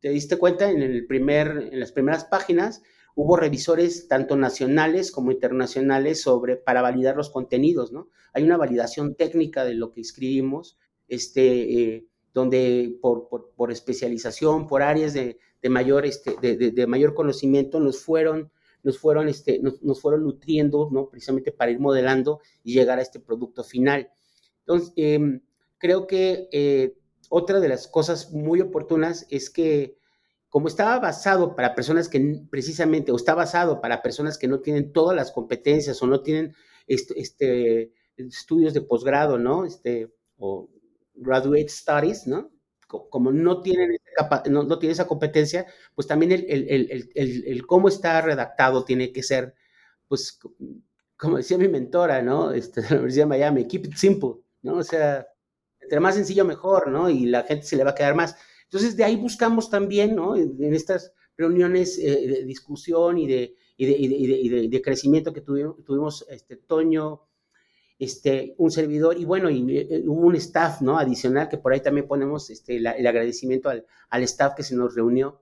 te 0.00 0.10
diste 0.10 0.36
cuenta, 0.36 0.70
en, 0.70 0.82
el 0.82 1.06
primer, 1.06 1.68
en 1.72 1.80
las 1.80 1.92
primeras 1.92 2.24
páginas 2.24 2.82
hubo 3.14 3.36
revisores 3.36 4.08
tanto 4.08 4.36
nacionales 4.36 5.10
como 5.10 5.32
internacionales 5.32 6.20
sobre, 6.20 6.56
para 6.56 6.82
validar 6.82 7.16
los 7.16 7.30
contenidos, 7.30 7.90
¿no? 7.90 8.10
Hay 8.34 8.42
una 8.44 8.58
validación 8.58 9.14
técnica 9.14 9.64
de 9.64 9.74
lo 9.74 9.90
que 9.90 10.02
escribimos, 10.02 10.78
este, 11.08 11.94
eh, 11.94 12.06
donde 12.34 12.98
por, 13.00 13.28
por, 13.56 13.72
especialización, 13.72 14.66
por 14.66 14.82
áreas 14.82 15.14
de, 15.14 15.38
de 15.62 15.68
mayor, 15.70 16.04
este, 16.04 16.36
de, 16.42 16.56
de, 16.70 16.86
mayor 16.86 17.14
conocimiento, 17.14 17.80
nos 17.80 18.02
fueron, 18.02 18.52
nos 18.82 18.98
fueron, 18.98 19.28
este, 19.28 19.60
nos, 19.60 20.00
fueron 20.02 20.24
nutriendo, 20.24 20.90
¿no? 20.92 21.08
Precisamente 21.08 21.52
para 21.52 21.70
ir 21.70 21.80
modelando 21.80 22.40
y 22.62 22.74
llegar 22.74 22.98
a 22.98 23.02
este 23.02 23.20
producto 23.20 23.64
final. 23.64 24.10
Entonces, 24.60 24.92
em, 24.96 25.40
creo 25.78 26.06
que 26.06 26.50
eh, 26.52 26.98
otra 27.30 27.60
de 27.60 27.68
las 27.68 27.88
cosas 27.88 28.32
muy 28.32 28.60
oportunas 28.60 29.26
es 29.30 29.50
que 29.50 29.98
como 30.48 30.68
estaba 30.68 30.98
basado 30.98 31.54
para 31.54 31.74
personas 31.74 32.08
que 32.08 32.40
precisamente, 32.50 33.12
o 33.12 33.16
está 33.16 33.34
basado 33.34 33.80
para 33.80 34.02
personas 34.02 34.38
que 34.38 34.48
no 34.48 34.60
tienen 34.60 34.92
todas 34.92 35.16
las 35.16 35.32
competencias 35.32 36.02
o 36.02 36.06
no 36.06 36.22
tienen 36.22 36.54
este, 36.86 37.20
este 37.20 37.92
estudios 38.16 38.72
de 38.72 38.80
posgrado, 38.80 39.38
¿no? 39.38 39.64
Este, 39.66 40.10
o 40.38 40.70
graduate 41.14 41.68
studies, 41.68 42.26
¿no? 42.26 42.50
Como 42.86 43.32
no 43.32 43.62
tienen, 43.62 43.98
no, 44.48 44.62
no 44.62 44.78
tienen 44.78 44.92
esa 44.92 45.08
competencia, 45.08 45.66
pues 45.94 46.06
también 46.06 46.30
el, 46.32 46.46
el, 46.48 47.10
el, 47.14 47.44
el, 47.46 47.66
cómo 47.66 47.88
está 47.88 48.20
redactado 48.20 48.84
tiene 48.84 49.12
que 49.12 49.24
ser 49.24 49.54
pues, 50.08 50.38
como 51.16 51.36
decía 51.36 51.58
mi 51.58 51.68
mentora, 51.68 52.22
¿no? 52.22 52.52
Este, 52.52 52.80
de 52.80 52.88
la 52.90 52.94
Universidad 52.96 53.24
de 53.24 53.28
Miami, 53.28 53.66
keep 53.66 53.86
it 53.86 53.94
simple, 53.94 54.34
¿no? 54.62 54.76
O 54.76 54.82
sea, 54.82 55.26
entre 55.86 56.00
más 56.00 56.16
sencillo 56.16 56.44
mejor, 56.44 56.88
¿no? 56.88 57.08
Y 57.08 57.26
la 57.26 57.44
gente 57.44 57.64
se 57.64 57.76
le 57.76 57.84
va 57.84 57.90
a 57.90 57.94
quedar 57.94 58.16
más. 58.16 58.36
Entonces, 58.64 58.96
de 58.96 59.04
ahí 59.04 59.14
buscamos 59.14 59.70
también, 59.70 60.16
¿no? 60.16 60.36
En, 60.36 60.74
estas 60.74 61.12
reuniones 61.36 61.96
eh, 61.98 62.26
de 62.26 62.44
discusión 62.44 63.18
y 63.18 63.28
de, 63.28 63.54
y 63.76 63.86
de, 63.86 63.96
y 63.96 64.68
de, 64.68 64.82
crecimiento 64.82 65.32
que 65.32 65.42
tuvimos, 65.42 65.84
tuvimos 65.84 66.26
este, 66.28 66.56
Toño, 66.56 67.22
este, 67.98 68.54
un 68.58 68.72
servidor 68.72 69.16
y 69.18 69.24
bueno, 69.24 69.48
y, 69.48 69.78
eh, 69.78 70.02
hubo 70.06 70.26
un 70.26 70.34
staff, 70.34 70.80
¿no? 70.80 70.98
Adicional, 70.98 71.48
que 71.48 71.58
por 71.58 71.72
ahí 71.72 71.80
también 71.80 72.08
ponemos 72.08 72.50
este, 72.50 72.78
el 72.78 72.86
agradecimiento 72.86 73.68
al, 73.68 73.86
al, 74.10 74.22
staff 74.24 74.54
que 74.56 74.64
se 74.64 74.74
nos 74.74 74.96
reunió. 74.96 75.40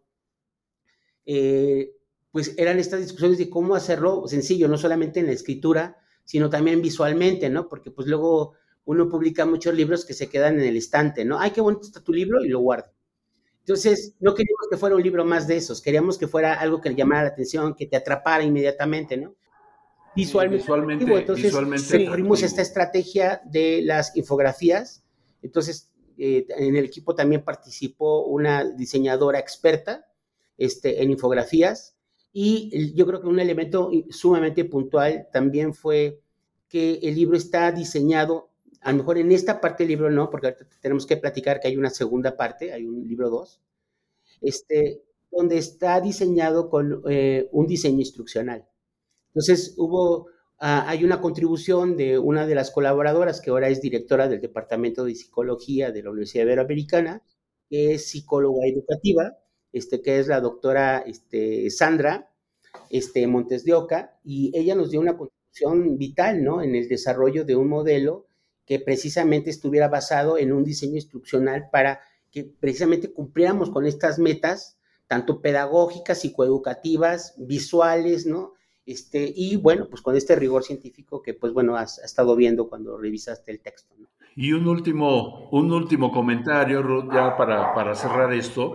Eh, 1.24 1.96
pues 2.30 2.54
eran 2.58 2.78
estas 2.78 3.00
discusiones 3.00 3.38
de 3.38 3.48
cómo 3.48 3.74
hacerlo 3.74 4.26
sencillo, 4.26 4.68
no 4.68 4.76
solamente 4.76 5.20
en 5.20 5.26
la 5.26 5.32
escritura, 5.32 5.96
sino 6.24 6.50
también 6.50 6.82
visualmente, 6.82 7.48
¿no? 7.48 7.68
Porque 7.68 7.90
pues 7.90 8.08
luego 8.08 8.54
uno 8.84 9.08
publica 9.08 9.46
muchos 9.46 9.74
libros 9.74 10.04
que 10.04 10.14
se 10.14 10.28
quedan 10.28 10.60
en 10.60 10.66
el 10.66 10.76
estante, 10.76 11.24
¿no? 11.24 11.38
Ay, 11.38 11.50
qué 11.50 11.60
bonito 11.60 11.86
está 11.86 12.02
tu 12.02 12.12
libro 12.12 12.44
y 12.44 12.48
lo 12.48 12.60
guardo. 12.60 12.92
Entonces, 13.60 14.14
no 14.20 14.34
queríamos 14.34 14.66
que 14.70 14.76
fuera 14.76 14.94
un 14.94 15.02
libro 15.02 15.24
más 15.24 15.46
de 15.46 15.56
esos, 15.56 15.80
queríamos 15.80 16.18
que 16.18 16.28
fuera 16.28 16.54
algo 16.54 16.80
que 16.80 16.90
le 16.90 16.96
llamara 16.96 17.22
la 17.22 17.28
atención, 17.28 17.74
que 17.74 17.86
te 17.86 17.96
atrapara 17.96 18.44
inmediatamente, 18.44 19.16
¿no? 19.16 19.34
visualmente. 20.14 20.62
visualmente 20.62 21.04
Entonces, 21.04 21.44
visualmente 21.44 22.46
esta 22.46 22.62
estrategia 22.62 23.40
de 23.44 23.82
las 23.82 24.16
infografías. 24.16 25.04
Entonces, 25.42 25.90
eh, 26.16 26.46
en 26.48 26.76
el 26.76 26.84
equipo 26.84 27.14
también 27.14 27.42
participó 27.42 28.24
una 28.24 28.64
diseñadora 28.64 29.38
experta 29.38 30.06
este, 30.56 31.02
en 31.02 31.10
infografías. 31.10 31.96
Y 32.32 32.94
yo 32.94 33.06
creo 33.06 33.20
que 33.20 33.28
un 33.28 33.38
elemento 33.38 33.90
sumamente 34.10 34.64
puntual 34.64 35.28
también 35.32 35.72
fue 35.72 36.20
que 36.68 36.98
el 37.02 37.14
libro 37.14 37.36
está 37.36 37.70
diseñado, 37.70 38.50
a 38.84 38.92
lo 38.92 38.98
mejor 38.98 39.16
en 39.16 39.32
esta 39.32 39.60
parte 39.62 39.82
del 39.82 39.88
libro 39.88 40.10
no, 40.10 40.28
porque 40.28 40.48
ahorita 40.48 40.66
tenemos 40.80 41.06
que 41.06 41.16
platicar 41.16 41.58
que 41.58 41.68
hay 41.68 41.76
una 41.78 41.88
segunda 41.88 42.36
parte, 42.36 42.72
hay 42.72 42.84
un 42.84 43.08
libro 43.08 43.30
2, 43.30 43.60
este, 44.42 45.02
donde 45.30 45.56
está 45.56 46.00
diseñado 46.02 46.68
con 46.68 47.02
eh, 47.08 47.48
un 47.50 47.66
diseño 47.66 48.00
instruccional. 48.00 48.68
Entonces, 49.28 49.74
hubo, 49.78 50.28
ah, 50.58 50.84
hay 50.86 51.02
una 51.02 51.22
contribución 51.22 51.96
de 51.96 52.18
una 52.18 52.46
de 52.46 52.54
las 52.54 52.70
colaboradoras 52.70 53.40
que 53.40 53.48
ahora 53.48 53.68
es 53.68 53.80
directora 53.80 54.28
del 54.28 54.42
Departamento 54.42 55.06
de 55.06 55.14
Psicología 55.14 55.90
de 55.90 56.02
la 56.02 56.10
Universidad 56.10 56.44
Iberoamericana, 56.44 57.22
que 57.70 57.94
es 57.94 58.10
psicóloga 58.10 58.66
educativa, 58.66 59.38
este, 59.72 60.02
que 60.02 60.18
es 60.18 60.28
la 60.28 60.40
doctora 60.42 60.98
este, 61.06 61.70
Sandra 61.70 62.30
este, 62.90 63.26
Montes 63.26 63.64
de 63.64 63.72
Oca, 63.72 64.20
y 64.22 64.52
ella 64.54 64.74
nos 64.74 64.90
dio 64.90 65.00
una 65.00 65.16
contribución 65.16 65.96
vital, 65.96 66.44
¿no? 66.44 66.62
En 66.62 66.74
el 66.74 66.86
desarrollo 66.86 67.46
de 67.46 67.56
un 67.56 67.68
modelo 67.68 68.26
que 68.66 68.78
precisamente 68.78 69.50
estuviera 69.50 69.88
basado 69.88 70.38
en 70.38 70.52
un 70.52 70.64
diseño 70.64 70.96
instruccional 70.96 71.68
para 71.70 72.00
que 72.30 72.44
precisamente 72.44 73.12
cumpliéramos 73.12 73.70
con 73.70 73.86
estas 73.86 74.18
metas, 74.18 74.78
tanto 75.06 75.40
pedagógicas, 75.40 76.20
psicoeducativas, 76.20 77.34
visuales, 77.36 78.26
¿no? 78.26 78.54
Este, 78.86 79.32
y 79.34 79.56
bueno, 79.56 79.86
pues 79.88 80.02
con 80.02 80.16
este 80.16 80.36
rigor 80.36 80.62
científico 80.62 81.22
que 81.22 81.32
pues 81.34 81.52
bueno, 81.52 81.76
has, 81.76 81.98
estado 81.98 82.36
viendo 82.36 82.68
cuando 82.68 82.98
revisaste 82.98 83.50
el 83.50 83.60
texto. 83.60 83.94
Y 84.36 84.52
un 84.52 84.66
último, 84.66 85.48
un 85.50 85.72
último 85.72 86.10
comentario, 86.10 86.82
Ruth, 86.82 87.12
ya 87.12 87.36
para, 87.36 87.72
para 87.72 87.94
cerrar 87.94 88.32
esto. 88.32 88.74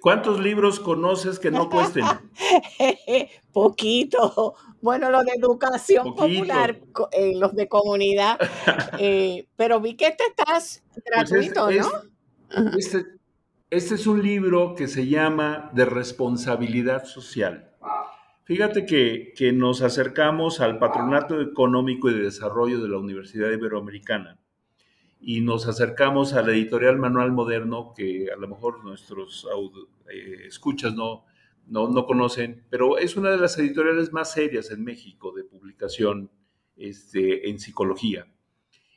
¿Cuántos 0.00 0.40
libros 0.40 0.80
conoces 0.80 1.38
que 1.38 1.50
no 1.50 1.68
cuesten? 1.68 2.04
Poquito. 3.52 4.54
Bueno, 4.80 5.10
los 5.10 5.24
de 5.24 5.32
educación 5.36 6.14
popular, 6.14 6.78
eh, 7.12 7.32
los 7.36 7.54
de 7.54 7.68
comunidad. 7.68 8.38
Eh, 9.00 9.46
pero 9.56 9.80
vi 9.80 9.96
que 9.96 10.08
este 10.08 10.24
estás 10.24 10.82
pues 10.92 11.04
gratuito, 11.04 11.70
¿no? 11.70 12.76
este, 12.76 13.04
este 13.70 13.94
es 13.94 14.06
un 14.06 14.22
libro 14.22 14.74
que 14.74 14.88
se 14.88 15.06
llama 15.06 15.70
De 15.72 15.84
responsabilidad 15.84 17.04
social. 17.04 17.70
Fíjate 18.44 18.86
que, 18.86 19.52
nos 19.52 19.82
acercamos 19.82 20.60
al 20.60 20.78
Patronato 20.78 21.40
Económico 21.40 22.10
y 22.10 22.14
de 22.14 22.22
Desarrollo 22.22 22.80
de 22.80 22.88
la 22.88 22.98
Universidad 22.98 23.50
Iberoamericana 23.50 24.38
y 25.20 25.40
nos 25.40 25.66
acercamos 25.66 26.32
a 26.32 26.42
la 26.42 26.52
editorial 26.52 26.98
Manual 26.98 27.32
Moderno, 27.32 27.92
que 27.96 28.28
a 28.32 28.36
lo 28.36 28.48
mejor 28.48 28.84
nuestros 28.84 29.46
eh, 30.12 30.46
escuchas 30.46 30.94
no, 30.94 31.24
no, 31.66 32.06
conocen, 32.06 32.64
pero 32.70 32.98
es 32.98 33.16
una 33.16 33.30
de 33.30 33.38
las 33.38 33.58
editoriales 33.58 34.12
más 34.12 34.32
serias 34.32 34.70
en 34.70 34.84
México 34.84 35.32
de 35.32 35.44
publicación 35.44 36.30
este, 36.76 37.50
en 37.50 37.58
psicología. 37.58 38.26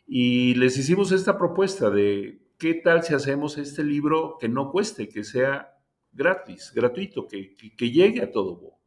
Y 0.07 0.55
les 0.55 0.77
hicimos 0.77 1.11
esta 1.11 1.37
propuesta 1.37 1.89
de 1.89 2.41
qué 2.57 2.75
tal 2.75 3.03
si 3.03 3.13
hacemos 3.13 3.57
este 3.57 3.83
libro 3.83 4.37
que 4.39 4.49
no 4.49 4.71
cueste, 4.71 5.09
que 5.09 5.23
sea 5.23 5.77
gratis, 6.11 6.71
gratuito, 6.75 7.27
que, 7.27 7.55
que 7.55 7.91
llegue 7.91 8.21
a 8.21 8.31
todo 8.31 8.81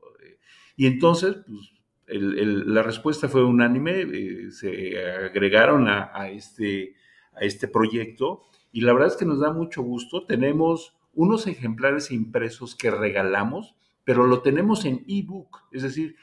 y 0.77 0.87
entonces, 0.87 1.37
pues, 1.47 1.73
la 2.07 2.83
respuesta 2.83 3.29
fue 3.29 3.45
unánime, 3.45 4.03
eh, 4.03 4.51
se 4.51 4.99
agregaron 5.07 5.89
a, 5.89 6.29
este, 6.29 6.95
a 7.37 7.41
este 7.41 7.69
proyecto 7.69 8.43
y 8.73 8.81
la 8.81 8.93
verdad 8.93 9.09
es 9.09 9.17
que 9.17 9.25
nos 9.25 9.41
da 9.41 9.53
mucho 9.53 9.83
gusto. 9.83 10.27
Tenemos 10.27 10.97
unos 11.13 11.47
ejemplares 11.47 12.11
impresos 12.11 12.75
que 12.75 12.91
regalamos, 12.91 13.77
pero 14.05 14.27
lo 14.27 14.43
tenemos 14.43 14.85
en 14.85 15.05
ebook, 15.07 15.63
es 15.71 15.83
decir, 15.83 16.17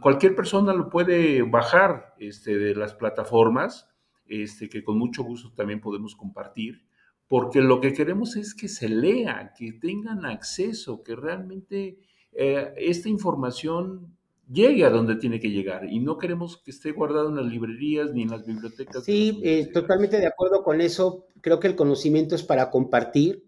cualquier 0.00 0.34
persona 0.34 0.72
lo 0.72 0.88
puede 0.88 1.42
bajar 1.42 2.14
este, 2.18 2.58
de 2.58 2.74
las 2.74 2.94
plataformas, 2.94 3.88
este, 4.26 4.68
que 4.68 4.84
con 4.84 4.98
mucho 4.98 5.24
gusto 5.24 5.52
también 5.52 5.80
podemos 5.80 6.14
compartir, 6.14 6.84
porque 7.26 7.60
lo 7.60 7.80
que 7.80 7.92
queremos 7.92 8.36
es 8.36 8.54
que 8.54 8.68
se 8.68 8.88
lea, 8.88 9.52
que 9.56 9.72
tengan 9.72 10.24
acceso, 10.24 11.02
que 11.02 11.16
realmente 11.16 11.98
eh, 12.32 12.72
esta 12.76 13.08
información 13.08 14.16
llegue 14.50 14.84
a 14.84 14.90
donde 14.90 15.16
tiene 15.16 15.40
que 15.40 15.50
llegar 15.50 15.84
y 15.84 16.00
no 16.00 16.18
queremos 16.18 16.58
que 16.58 16.70
esté 16.70 16.92
guardado 16.92 17.28
en 17.28 17.36
las 17.36 17.46
librerías 17.46 18.12
ni 18.12 18.22
en 18.22 18.30
las 18.30 18.44
bibliotecas. 18.44 19.04
Sí, 19.04 19.40
eh, 19.44 19.70
totalmente 19.72 20.18
de 20.18 20.26
acuerdo 20.26 20.62
con 20.62 20.80
eso. 20.80 21.26
Creo 21.40 21.60
que 21.60 21.68
el 21.68 21.76
conocimiento 21.76 22.34
es 22.34 22.42
para 22.42 22.70
compartir 22.70 23.44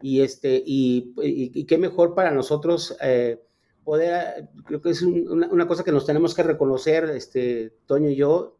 y 0.00 0.20
este 0.20 0.62
y, 0.64 1.64
qué 1.66 1.78
mejor 1.78 2.14
para 2.14 2.30
nosotros 2.30 2.96
eh, 3.02 3.42
poder. 3.82 4.48
Creo 4.64 4.80
que 4.80 4.90
es 4.90 5.02
una, 5.02 5.66
cosa 5.66 5.84
que 5.84 5.92
nos 5.92 6.06
tenemos 6.06 6.34
que 6.34 6.42
reconocer, 6.42 7.04
este 7.10 7.76
Toño 7.86 8.10
y 8.10 8.16
yo, 8.16 8.56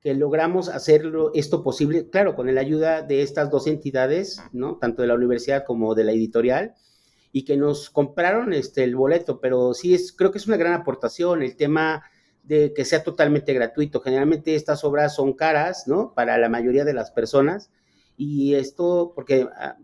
que 0.00 0.14
logramos 0.14 0.68
hacerlo 0.68 1.30
esto 1.34 1.62
posible. 1.62 2.08
Claro, 2.08 2.34
con 2.34 2.52
la 2.52 2.60
ayuda 2.60 3.02
de 3.02 3.22
estas 3.22 3.50
dos 3.50 3.66
entidades, 3.66 4.42
no, 4.52 4.76
tanto 4.76 5.02
de 5.02 5.08
la 5.08 5.14
universidad 5.14 5.64
como 5.64 5.94
de 5.94 6.04
la 6.04 6.12
editorial 6.12 6.74
y 7.36 7.44
que 7.44 7.56
nos 7.56 7.90
compraron 7.90 8.52
este, 8.52 8.84
el 8.84 8.94
boleto, 8.94 9.40
pero 9.40 9.74
sí 9.74 9.92
es, 9.92 10.12
creo 10.12 10.30
que 10.30 10.38
es 10.38 10.46
una 10.46 10.56
gran 10.56 10.72
aportación 10.72 11.42
el 11.42 11.56
tema 11.56 12.04
de 12.44 12.72
que 12.72 12.84
sea 12.84 13.02
totalmente 13.02 13.52
gratuito. 13.52 14.00
Generalmente 14.00 14.54
estas 14.54 14.84
obras 14.84 15.16
son 15.16 15.32
caras, 15.32 15.88
¿no? 15.88 16.14
Para 16.14 16.38
la 16.38 16.48
mayoría 16.48 16.84
de 16.84 16.94
las 16.94 17.10
personas 17.10 17.72
y 18.16 18.54
esto, 18.54 19.10
porque 19.16 19.48
ah, 19.56 19.76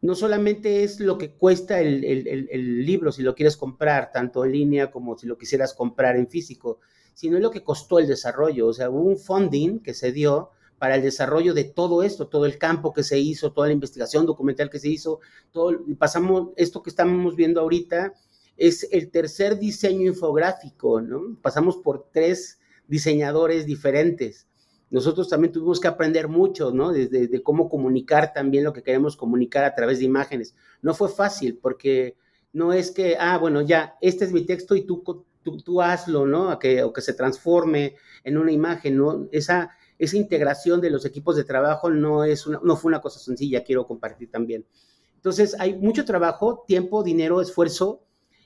no 0.00 0.16
solamente 0.16 0.82
es 0.82 0.98
lo 0.98 1.18
que 1.18 1.36
cuesta 1.36 1.80
el, 1.80 2.04
el, 2.04 2.84
libro 2.84 3.12
si 3.12 3.22
lo 3.22 3.36
quieres 3.36 3.56
comprar, 3.56 4.10
tanto 4.10 4.44
en 4.44 4.50
línea 4.50 4.90
como 4.90 5.16
si 5.16 5.28
lo 5.28 5.38
quisieras 5.38 5.74
comprar 5.74 6.16
en 6.16 6.26
físico, 6.26 6.80
sino 7.14 7.36
es 7.36 7.44
lo 7.44 7.52
que 7.52 7.62
costó 7.62 8.00
el 8.00 8.08
desarrollo. 8.08 8.66
O 8.66 8.72
sea, 8.72 8.90
hubo 8.90 9.02
un 9.02 9.18
funding 9.18 9.78
que 9.78 9.94
se 9.94 10.10
dio 10.10 10.50
para 10.82 10.96
el 10.96 11.02
desarrollo 11.02 11.54
de 11.54 11.62
todo 11.62 12.02
esto, 12.02 12.26
todo 12.26 12.44
el 12.44 12.58
campo 12.58 12.92
que 12.92 13.04
se 13.04 13.16
hizo, 13.16 13.52
toda 13.52 13.68
la 13.68 13.72
investigación 13.72 14.26
documental 14.26 14.68
que 14.68 14.80
se 14.80 14.88
hizo, 14.88 15.20
todo, 15.52 15.78
pasamos, 15.96 16.48
esto 16.56 16.82
que 16.82 16.90
estamos 16.90 17.36
viendo 17.36 17.60
ahorita 17.60 18.14
es 18.56 18.88
el 18.90 19.12
tercer 19.12 19.60
diseño 19.60 20.08
infográfico, 20.08 21.00
¿no? 21.00 21.38
Pasamos 21.40 21.76
por 21.76 22.08
tres 22.10 22.58
diseñadores 22.88 23.64
diferentes. 23.64 24.48
Nosotros 24.90 25.28
también 25.28 25.52
tuvimos 25.52 25.78
que 25.78 25.86
aprender 25.86 26.26
mucho, 26.26 26.72
¿no? 26.72 26.90
Desde 26.90 27.28
de, 27.28 27.42
cómo 27.44 27.68
comunicar 27.68 28.32
también 28.32 28.64
lo 28.64 28.72
que 28.72 28.82
queremos 28.82 29.16
comunicar 29.16 29.62
a 29.62 29.76
través 29.76 30.00
de 30.00 30.06
imágenes. 30.06 30.56
No 30.80 30.94
fue 30.94 31.10
fácil 31.10 31.60
porque 31.62 32.16
no 32.52 32.72
es 32.72 32.90
que, 32.90 33.16
ah, 33.20 33.38
bueno, 33.38 33.60
ya, 33.60 33.94
este 34.00 34.24
es 34.24 34.32
mi 34.32 34.44
texto 34.44 34.74
y 34.74 34.82
tú, 34.82 35.04
tú, 35.44 35.58
tú 35.58 35.80
hazlo, 35.80 36.26
¿no? 36.26 36.58
que, 36.58 36.82
o 36.82 36.92
que 36.92 37.02
se 37.02 37.14
transforme 37.14 37.94
en 38.24 38.36
una 38.36 38.50
imagen, 38.50 38.96
¿no? 38.96 39.28
Esa, 39.30 39.76
esa 40.04 40.16
integración 40.16 40.80
de 40.80 40.90
los 40.90 41.04
equipos 41.04 41.36
de 41.36 41.44
trabajo 41.44 41.88
no, 41.88 42.24
es 42.24 42.44
no 42.46 42.76
fue 42.76 42.88
una 42.88 43.00
cosa 43.00 43.20
sencilla, 43.20 43.62
quiero 43.62 43.86
compartir 43.86 44.30
también. 44.32 44.66
Entonces, 45.14 45.54
hay 45.60 45.74
mucho 45.78 46.04
trabajo, 46.04 46.64
tiempo, 46.66 47.04
dinero, 47.04 47.40
esfuerzo, 47.40 48.02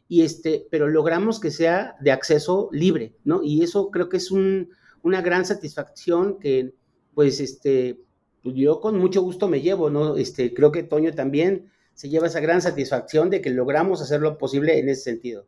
y 0.06 0.20
este, 0.20 0.68
pero 0.70 0.86
logramos 0.86 1.40
que 1.40 1.50
sea 1.50 1.96
de 2.00 2.12
acceso 2.12 2.68
libre, 2.72 3.16
¿no? 3.24 3.42
Y 3.42 3.62
eso 3.62 3.90
creo 3.90 4.10
que 4.10 4.18
es 4.18 4.30
una 4.30 5.22
gran 5.22 5.46
satisfacción 5.46 6.38
que, 6.38 6.74
pues, 7.14 7.40
este, 7.40 8.04
pues, 8.42 8.54
yo 8.54 8.80
con 8.80 8.98
mucho 8.98 9.22
gusto 9.22 9.48
me 9.48 9.62
llevo, 9.62 9.88
¿no? 9.88 10.18
Este, 10.18 10.52
creo 10.52 10.70
que 10.72 10.82
Toño 10.82 11.14
también 11.14 11.70
se 11.94 12.10
lleva 12.10 12.26
esa 12.26 12.40
gran 12.40 12.60
satisfacción 12.60 13.30
de 13.30 13.40
que 13.40 13.48
logramos 13.48 14.02
hacer 14.02 14.20
lo 14.20 14.36
posible 14.36 14.78
en 14.78 14.90
ese 14.90 15.04
sentido. 15.04 15.46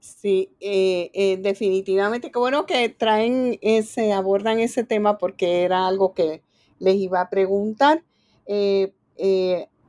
Sí, 0.00 0.50
eh, 0.60 1.10
eh, 1.14 1.36
definitivamente, 1.38 2.30
qué 2.30 2.38
bueno 2.38 2.66
que 2.66 2.88
traen 2.88 3.58
ese, 3.62 4.12
abordan 4.12 4.60
ese 4.60 4.84
tema 4.84 5.18
porque 5.18 5.62
era 5.62 5.86
algo 5.86 6.14
que 6.14 6.42
les 6.78 6.96
iba 6.96 7.20
a 7.20 7.30
preguntar. 7.30 8.04
Eh, 8.46 8.92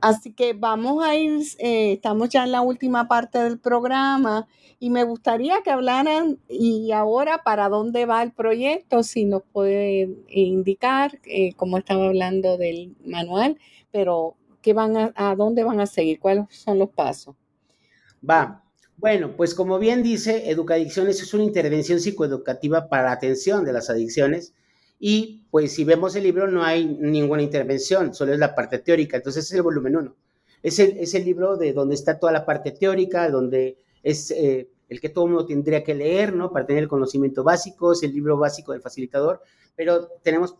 así 0.00 0.32
que 0.32 0.52
vamos 0.54 1.04
a 1.04 1.16
ir, 1.16 1.40
estamos 1.58 2.28
ya 2.30 2.44
en 2.44 2.52
la 2.52 2.60
última 2.62 3.08
parte 3.08 3.38
del 3.38 3.58
programa 3.58 4.46
y 4.78 4.90
me 4.90 5.04
gustaría 5.04 5.62
que 5.62 5.70
hablaran 5.70 6.38
y 6.48 6.90
ahora 6.92 7.42
para 7.44 7.68
dónde 7.68 8.06
va 8.06 8.22
el 8.22 8.32
proyecto, 8.32 9.02
si 9.02 9.24
nos 9.24 9.42
puede 9.52 10.08
indicar, 10.28 11.20
como 11.56 11.78
estaba 11.78 12.06
hablando 12.06 12.56
del 12.58 12.96
manual, 13.04 13.58
pero 13.92 14.36
qué 14.62 14.72
van 14.72 14.96
a, 14.96 15.12
a 15.16 15.36
dónde 15.36 15.64
van 15.64 15.80
a 15.80 15.86
seguir, 15.86 16.18
cuáles 16.20 16.46
son 16.50 16.78
los 16.78 16.90
pasos. 16.90 17.36
Va, 18.22 18.59
bueno, 19.00 19.34
pues 19.34 19.54
como 19.54 19.78
bien 19.78 20.02
dice, 20.02 20.50
Educadicciones 20.50 21.22
es 21.22 21.32
una 21.32 21.44
intervención 21.44 22.00
psicoeducativa 22.00 22.88
para 22.88 23.04
la 23.04 23.12
atención 23.12 23.64
de 23.64 23.72
las 23.72 23.88
adicciones 23.88 24.52
y 24.98 25.46
pues 25.50 25.72
si 25.72 25.84
vemos 25.84 26.14
el 26.16 26.24
libro 26.24 26.46
no 26.46 26.62
hay 26.62 26.84
ninguna 26.84 27.42
intervención, 27.42 28.12
solo 28.12 28.34
es 28.34 28.38
la 28.38 28.54
parte 28.54 28.78
teórica, 28.78 29.16
entonces 29.16 29.46
es 29.46 29.52
el 29.52 29.62
volumen 29.62 29.96
1. 29.96 30.16
Es 30.62 30.78
el, 30.78 30.98
es 30.98 31.14
el 31.14 31.24
libro 31.24 31.56
de 31.56 31.72
donde 31.72 31.94
está 31.94 32.18
toda 32.18 32.30
la 32.30 32.44
parte 32.44 32.72
teórica, 32.72 33.30
donde 33.30 33.78
es 34.02 34.30
eh, 34.32 34.68
el 34.90 35.00
que 35.00 35.08
todo 35.08 35.26
mundo 35.26 35.46
tendría 35.46 35.82
que 35.82 35.94
leer, 35.94 36.34
¿no? 36.34 36.52
Para 36.52 36.66
tener 36.66 36.82
el 36.82 36.88
conocimiento 36.88 37.42
básico, 37.42 37.92
es 37.92 38.02
el 38.02 38.12
libro 38.12 38.36
básico 38.36 38.72
del 38.72 38.82
facilitador, 38.82 39.40
pero 39.74 40.08
tenemos 40.22 40.56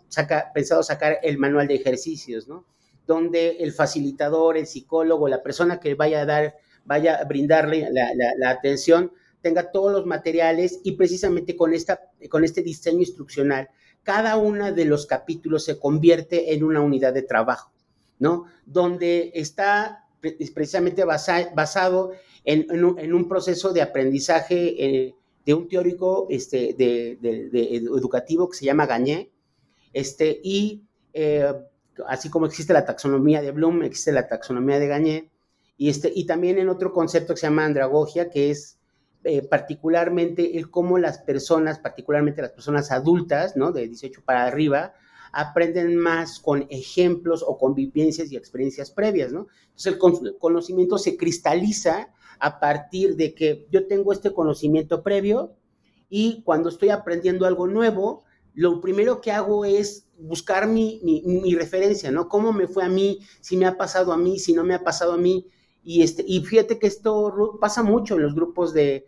pensado 0.55 0.83
sacar 0.83 1.19
el 1.23 1.37
manual 1.37 1.69
de 1.69 1.75
ejercicios, 1.75 2.49
¿no? 2.49 2.65
Donde 3.07 3.59
el 3.59 3.73
facilitador, 3.73 4.57
el 4.57 4.67
psicólogo, 4.67 5.29
la 5.29 5.43
persona 5.43 5.79
que 5.79 5.95
vaya 5.95 6.23
a 6.23 6.27
dar 6.27 6.55
vaya 6.91 7.21
a 7.21 7.25
brindarle 7.25 7.89
la, 7.93 8.51
atención, 8.51 9.13
tenga 9.43 9.71
todos 9.71 9.93
los 9.93 10.07
materiales 10.07 10.81
y 10.83 10.97
precisamente 10.97 11.55
con, 11.55 11.73
esta, 11.73 12.01
con 12.29 12.43
este 12.43 12.63
diseño 12.63 12.99
instruccional, 12.99 13.69
cada 14.03 14.37
uno 14.37 14.73
de 14.73 14.85
los 14.87 15.07
capítulos 15.07 15.65
se 15.65 15.79
convierte 15.79 16.53
en 16.53 16.65
una 16.65 16.81
unidad 16.81 17.15
de 17.15 17.23
trabajo, 17.23 17.71
¿no? 18.19 18.47
Donde 18.67 19.31
está 19.35 20.09
precisamente 20.53 21.05
basado 21.05 22.11
en, 22.45 22.85
un, 22.85 23.29
proceso 23.29 23.73
de 23.73 23.83
aprendizaje 23.83 24.85
eh, 24.85 25.15
de 25.47 25.55
un 25.55 25.69
teórico 25.69 26.27
este, 26.29 26.75
de, 26.77 27.19
educativo 27.73 28.51
que 28.51 28.59
se 28.59 28.65
llama 28.65 28.87
Gagné, 28.87 29.31
este, 29.93 30.41
y 30.43 30.83
eh, 31.13 31.55
así 32.09 32.31
como 32.31 32.47
existe 32.47 32.73
la 32.73 32.85
taxonomía 32.85 33.43
de 33.43 33.53
Bloom, 33.53 33.85
existe 33.85 34.11
la 34.11 34.27
taxonomía 34.27 34.81
de 34.81 34.89
Gagné, 34.89 35.31
y, 35.81 35.89
este, 35.89 36.13
y 36.15 36.27
también 36.27 36.59
en 36.59 36.69
otro 36.69 36.93
concepto 36.93 37.33
que 37.33 37.41
se 37.41 37.47
llama 37.47 37.65
andragogia, 37.65 38.29
que 38.29 38.51
es 38.51 38.79
eh, 39.25 39.41
particularmente 39.41 40.59
el 40.59 40.71
cómo 40.71 40.99
las 40.99 41.21
personas, 41.21 41.79
particularmente 41.79 42.43
las 42.43 42.53
personas 42.53 42.91
adultas, 42.91 43.57
¿no? 43.57 43.73
De 43.73 43.89
18 43.89 44.21
para 44.23 44.45
arriba, 44.45 44.93
aprenden 45.33 45.97
más 45.97 46.39
con 46.39 46.67
ejemplos 46.69 47.43
o 47.47 47.57
con 47.57 47.75
vivencias 47.75 48.31
y 48.31 48.37
experiencias 48.37 48.91
previas, 48.91 49.33
¿no? 49.33 49.47
Entonces 49.69 49.95
el 49.95 50.37
conocimiento 50.39 50.99
se 50.99 51.17
cristaliza 51.17 52.13
a 52.39 52.61
partir 52.61 53.17
de 53.17 53.35
que 53.35 53.67
yo 53.71 53.87
tengo 53.87 54.13
este 54.13 54.35
conocimiento 54.35 55.03
previo 55.03 55.57
y 56.11 56.43
cuando 56.43 56.69
estoy 56.69 56.91
aprendiendo 56.91 57.47
algo 57.47 57.67
nuevo, 57.67 58.25
lo 58.53 58.83
primero 58.83 59.23
que 59.23 59.33
hago 59.33 59.65
es 59.65 60.07
buscar 60.19 60.67
mi, 60.67 61.01
mi, 61.03 61.23
mi 61.25 61.55
referencia, 61.55 62.11
¿no? 62.11 62.29
¿Cómo 62.29 62.53
me 62.53 62.67
fue 62.67 62.85
a 62.85 62.91
mí? 62.91 63.21
Si 63.41 63.57
me 63.57 63.65
ha 63.65 63.79
pasado 63.79 64.13
a 64.13 64.19
mí, 64.19 64.39
si 64.39 64.53
no 64.53 64.63
me 64.63 64.75
ha 64.75 64.85
pasado 64.85 65.15
a 65.15 65.17
mí 65.17 65.47
y, 65.83 66.03
este, 66.03 66.25
y 66.27 66.41
fíjate 66.41 66.79
que 66.79 66.87
esto 66.87 67.59
pasa 67.61 67.83
mucho 67.83 68.17
en 68.17 68.23
los 68.23 68.35
grupos 68.35 68.75
de, 68.75 69.07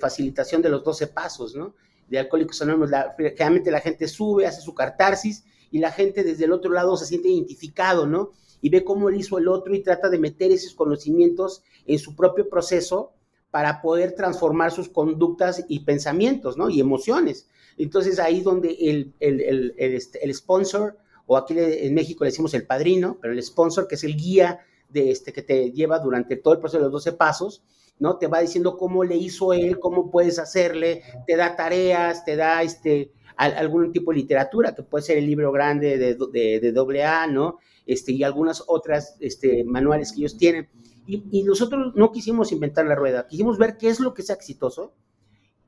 facilitación 0.00 0.62
de 0.62 0.68
los 0.68 0.84
12 0.84 1.08
pasos, 1.08 1.54
¿no? 1.54 1.74
De 2.08 2.18
Alcohólicos 2.18 2.60
Anónimos. 2.62 2.90
La, 2.90 3.14
generalmente 3.16 3.70
la 3.70 3.80
gente 3.80 4.06
sube, 4.06 4.46
hace 4.46 4.60
su 4.60 4.74
cartarsis 4.74 5.44
y 5.70 5.78
la 5.78 5.90
gente 5.90 6.22
desde 6.22 6.44
el 6.44 6.52
otro 6.52 6.72
lado 6.72 6.96
se 6.96 7.06
siente 7.06 7.28
identificado, 7.28 8.06
¿no? 8.06 8.32
Y 8.60 8.70
ve 8.70 8.84
cómo 8.84 9.10
lo 9.10 9.16
hizo 9.16 9.38
el 9.38 9.48
otro 9.48 9.74
y 9.74 9.82
trata 9.82 10.08
de 10.08 10.18
meter 10.18 10.52
esos 10.52 10.74
conocimientos 10.74 11.62
en 11.86 11.98
su 11.98 12.14
propio 12.14 12.48
proceso 12.48 13.12
para 13.50 13.82
poder 13.82 14.12
transformar 14.12 14.70
sus 14.70 14.88
conductas 14.88 15.64
y 15.68 15.80
pensamientos, 15.80 16.56
¿no? 16.56 16.70
Y 16.70 16.80
emociones. 16.80 17.48
Entonces 17.76 18.18
ahí 18.18 18.40
donde 18.40 18.76
el, 18.80 19.14
el, 19.20 19.40
el, 19.40 19.74
el 19.76 19.94
este, 19.94 20.32
sponsor, 20.32 20.98
o 21.26 21.36
aquí 21.36 21.54
en 21.56 21.94
México 21.94 22.24
le 22.24 22.30
decimos 22.30 22.54
el 22.54 22.66
padrino, 22.66 23.18
pero 23.20 23.32
el 23.32 23.42
sponsor, 23.42 23.88
que 23.88 23.96
es 23.96 24.04
el 24.04 24.16
guía 24.16 24.60
de 24.88 25.10
este, 25.10 25.32
que 25.32 25.42
te 25.42 25.72
lleva 25.72 25.98
durante 25.98 26.36
todo 26.36 26.54
el 26.54 26.60
proceso 26.60 26.78
de 26.78 26.84
los 26.84 26.92
12 26.92 27.12
pasos, 27.12 27.62
¿no? 27.98 28.18
Te 28.18 28.26
va 28.26 28.40
diciendo 28.40 28.76
cómo 28.76 29.04
le 29.04 29.16
hizo 29.16 29.52
él, 29.52 29.78
cómo 29.78 30.10
puedes 30.10 30.38
hacerle, 30.38 31.02
te 31.26 31.36
da 31.36 31.56
tareas, 31.56 32.24
te 32.24 32.36
da 32.36 32.62
este, 32.62 33.12
algún 33.36 33.92
tipo 33.92 34.12
de 34.12 34.18
literatura, 34.18 34.74
que 34.74 34.82
puede 34.82 35.04
ser 35.04 35.18
el 35.18 35.26
libro 35.26 35.52
grande 35.52 35.98
de, 35.98 36.14
de, 36.14 36.72
de 36.72 37.02
AA, 37.04 37.26
¿no? 37.28 37.58
Este, 37.86 38.12
y 38.12 38.22
algunas 38.22 38.64
otras 38.66 39.16
este, 39.20 39.64
manuales 39.64 40.12
que 40.12 40.20
ellos 40.20 40.36
tienen. 40.36 40.68
Y, 41.06 41.42
nosotros 41.42 41.92
no 41.94 42.12
quisimos 42.12 42.50
inventar 42.50 42.86
la 42.86 42.94
rueda, 42.94 43.26
quisimos 43.26 43.58
ver 43.58 43.76
qué 43.76 43.88
es 43.88 44.00
lo 44.00 44.14
que 44.14 44.22
sea 44.22 44.36
exitoso 44.36 44.94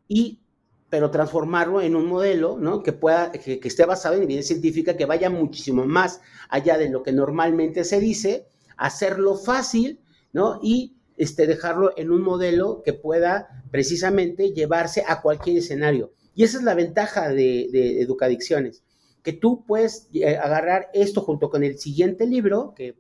y 0.08 0.40
pero 0.88 1.10
transformarlo 1.10 1.82
en 1.82 1.94
un 1.94 2.06
modelo, 2.06 2.56
¿no? 2.58 2.82
Que 2.82 2.92
pueda, 2.92 3.32
que, 3.32 3.58
que 3.58 3.68
esté 3.68 3.84
basado 3.84 4.14
en 4.14 4.22
evidencia 4.22 4.54
científica, 4.54 4.96
que 4.96 5.04
vaya 5.04 5.28
muchísimo 5.28 5.84
más 5.84 6.22
allá 6.48 6.78
de 6.78 6.88
lo 6.88 7.02
que 7.02 7.12
normalmente 7.12 7.84
se 7.84 8.00
dice, 8.00 8.46
hacerlo 8.76 9.36
fácil, 9.36 10.00
¿no? 10.32 10.60
Y 10.62 10.96
este, 11.16 11.46
dejarlo 11.46 11.92
en 11.96 12.10
un 12.10 12.22
modelo 12.22 12.82
que 12.84 12.92
pueda 12.92 13.64
precisamente 13.70 14.52
llevarse 14.52 15.04
a 15.06 15.22
cualquier 15.22 15.58
escenario. 15.58 16.12
Y 16.34 16.44
esa 16.44 16.58
es 16.58 16.64
la 16.64 16.74
ventaja 16.74 17.30
de, 17.30 17.68
de 17.72 18.02
Educadicciones, 18.02 18.84
que 19.22 19.32
tú 19.32 19.64
puedes 19.66 20.08
eh, 20.12 20.36
agarrar 20.36 20.90
esto 20.92 21.22
junto 21.22 21.48
con 21.48 21.64
el 21.64 21.78
siguiente 21.78 22.26
libro 22.26 22.74
que 22.76 22.96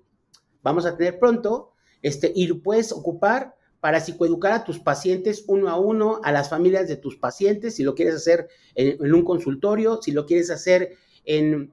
vamos 0.62 0.86
a 0.86 0.96
tener 0.96 1.18
pronto, 1.18 1.72
este, 2.02 2.32
y 2.34 2.46
lo 2.46 2.62
puedes 2.62 2.92
ocupar 2.92 3.54
para 3.80 4.00
psicoeducar 4.00 4.52
a 4.52 4.64
tus 4.64 4.80
pacientes 4.80 5.44
uno 5.46 5.68
a 5.68 5.78
uno, 5.78 6.20
a 6.24 6.32
las 6.32 6.48
familias 6.48 6.88
de 6.88 6.96
tus 6.96 7.16
pacientes, 7.16 7.76
si 7.76 7.84
lo 7.84 7.94
quieres 7.94 8.16
hacer 8.16 8.48
en 8.74 9.14
un 9.14 9.24
consultorio, 9.24 10.00
si 10.02 10.12
lo 10.12 10.26
quieres 10.26 10.50
hacer 10.50 10.96
en, 11.24 11.72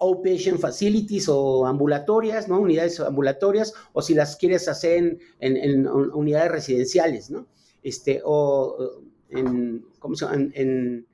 outpatient 0.00 0.60
facilities 0.60 1.28
o 1.28 1.66
ambulatorias, 1.66 2.48
¿no? 2.48 2.60
Unidades 2.60 3.00
ambulatorias, 3.00 3.74
o 3.92 4.02
si 4.02 4.14
las 4.14 4.36
quieres 4.36 4.68
hacer 4.68 5.18
en, 5.40 5.86
unidades 5.88 6.50
residenciales, 6.50 7.30
¿no? 7.30 7.46
Este, 7.82 8.20
o 8.24 9.02
en, 9.30 9.84
¿cómo 9.98 10.14
se 10.14 10.24
llama? 10.24 10.48
En, 10.54 11.06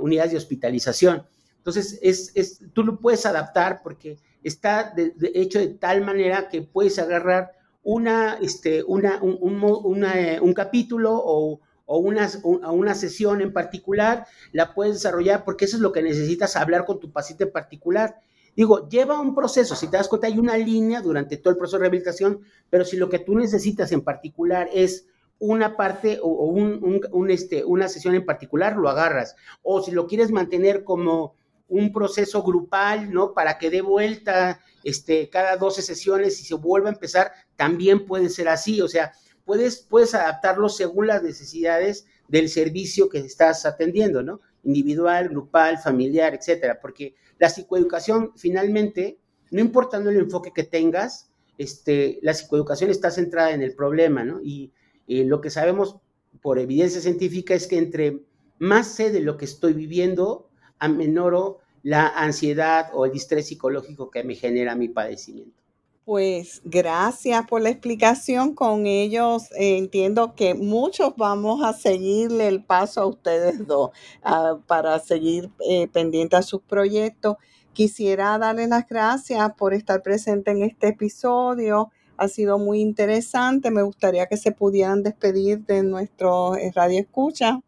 unidades 0.00 0.32
de 0.32 0.38
hospitalización. 0.38 1.24
Entonces, 1.58 1.98
es, 2.02 2.32
es, 2.34 2.60
tú 2.72 2.82
lo 2.82 2.98
puedes 2.98 3.26
adaptar 3.26 3.80
porque 3.82 4.18
está 4.42 4.92
hecho 5.34 5.60
de 5.60 5.68
tal 5.68 6.04
manera 6.04 6.48
que 6.48 6.62
puedes 6.62 6.98
agarrar 6.98 7.52
una, 7.82 8.38
este, 8.42 8.82
una, 8.82 9.22
un, 9.22 9.62
un 9.62 10.54
capítulo 10.54 11.12
o 11.14 11.60
o 11.86 11.98
una, 11.98 12.28
una 12.44 12.94
sesión 12.94 13.40
en 13.40 13.52
particular, 13.52 14.26
la 14.52 14.74
puedes 14.74 14.94
desarrollar 14.94 15.44
porque 15.44 15.64
eso 15.64 15.76
es 15.76 15.82
lo 15.82 15.92
que 15.92 16.02
necesitas 16.02 16.56
hablar 16.56 16.84
con 16.84 17.00
tu 17.00 17.10
paciente 17.10 17.44
en 17.44 17.52
particular. 17.52 18.20
Digo, 18.56 18.88
lleva 18.88 19.20
un 19.20 19.34
proceso, 19.34 19.76
si 19.76 19.88
te 19.88 19.96
das 19.96 20.08
cuenta 20.08 20.26
hay 20.26 20.38
una 20.38 20.56
línea 20.56 21.00
durante 21.00 21.36
todo 21.36 21.50
el 21.50 21.58
proceso 21.58 21.76
de 21.76 21.82
rehabilitación, 21.82 22.40
pero 22.70 22.84
si 22.84 22.96
lo 22.96 23.08
que 23.08 23.18
tú 23.18 23.36
necesitas 23.36 23.92
en 23.92 24.00
particular 24.00 24.68
es 24.72 25.06
una 25.38 25.76
parte 25.76 26.18
o, 26.22 26.28
un, 26.28 27.30
este, 27.30 27.64
una 27.64 27.88
sesión 27.88 28.14
en 28.14 28.24
particular, 28.24 28.76
lo 28.76 28.88
agarras. 28.88 29.36
O 29.62 29.82
si 29.82 29.90
lo 29.90 30.06
quieres 30.06 30.30
mantener 30.30 30.84
como 30.84 31.36
un 31.68 31.92
proceso 31.92 32.42
grupal, 32.42 33.12
¿no? 33.12 33.34
Para 33.34 33.58
que 33.58 33.70
dé 33.70 33.82
vuelta 33.82 34.60
este, 34.84 35.28
cada 35.28 35.56
12 35.56 35.82
sesiones 35.82 36.40
y 36.40 36.44
se 36.44 36.54
vuelva 36.54 36.88
a 36.88 36.92
empezar, 36.92 37.32
también 37.56 38.06
puede 38.06 38.30
ser 38.30 38.48
así. 38.48 38.80
O 38.80 38.88
sea, 38.88 39.12
puedes, 39.46 39.78
puedes 39.78 40.14
adaptarlo 40.14 40.68
según 40.68 41.06
las 41.06 41.22
necesidades 41.22 42.06
del 42.28 42.50
servicio 42.50 43.08
que 43.08 43.20
estás 43.20 43.64
atendiendo, 43.64 44.22
¿no? 44.22 44.40
Individual, 44.64 45.30
grupal, 45.30 45.78
familiar, 45.78 46.34
etcétera, 46.34 46.80
porque 46.82 47.14
la 47.38 47.48
psicoeducación 47.48 48.32
finalmente, 48.36 49.18
no 49.50 49.60
importando 49.60 50.10
el 50.10 50.18
enfoque 50.18 50.52
que 50.52 50.64
tengas, 50.64 51.30
este, 51.56 52.18
la 52.22 52.34
psicoeducación 52.34 52.90
está 52.90 53.10
centrada 53.10 53.52
en 53.52 53.62
el 53.62 53.74
problema, 53.74 54.24
¿no? 54.24 54.40
Y, 54.42 54.72
lo 55.08 55.40
que 55.40 55.50
sabemos 55.50 55.98
por 56.42 56.58
evidencia 56.58 57.00
científica 57.00 57.54
es 57.54 57.68
que 57.68 57.78
entre 57.78 58.22
más 58.58 58.88
sé 58.88 59.12
de 59.12 59.20
lo 59.20 59.36
que 59.36 59.44
estoy 59.44 59.72
viviendo, 59.72 60.48
amenoro 60.80 61.60
la 61.84 62.08
ansiedad 62.08 62.90
o 62.92 63.06
el 63.06 63.12
estrés 63.12 63.46
psicológico 63.46 64.10
que 64.10 64.24
me 64.24 64.34
genera 64.34 64.74
mi 64.74 64.88
padecimiento. 64.88 65.62
Pues 66.06 66.62
gracias 66.64 67.48
por 67.48 67.60
la 67.62 67.68
explicación. 67.70 68.54
Con 68.54 68.86
ellos 68.86 69.50
eh, 69.58 69.76
entiendo 69.76 70.36
que 70.36 70.54
muchos 70.54 71.16
vamos 71.16 71.64
a 71.64 71.72
seguirle 71.72 72.46
el 72.46 72.62
paso 72.62 73.00
a 73.00 73.06
ustedes 73.06 73.66
dos 73.66 73.90
ah, 74.22 74.56
para 74.68 75.00
seguir 75.00 75.50
eh, 75.68 75.88
pendientes 75.88 76.38
a 76.38 76.42
sus 76.42 76.62
proyectos. 76.62 77.38
Quisiera 77.72 78.38
darles 78.38 78.68
las 78.68 78.86
gracias 78.86 79.52
por 79.58 79.74
estar 79.74 80.00
presente 80.04 80.52
en 80.52 80.62
este 80.62 80.86
episodio 80.90 81.90
Ha 82.18 82.28
sido 82.28 82.56
muy 82.60 82.80
interesante. 82.80 83.72
Me 83.72 83.82
gustaría 83.82 84.26
que 84.26 84.36
se 84.36 84.52
pudieran 84.52 85.02
despedir 85.02 85.66
de 85.66 85.82
nuestro 85.82 86.54
eh, 86.54 86.70
radio 86.72 87.00
escucha. 87.00 87.60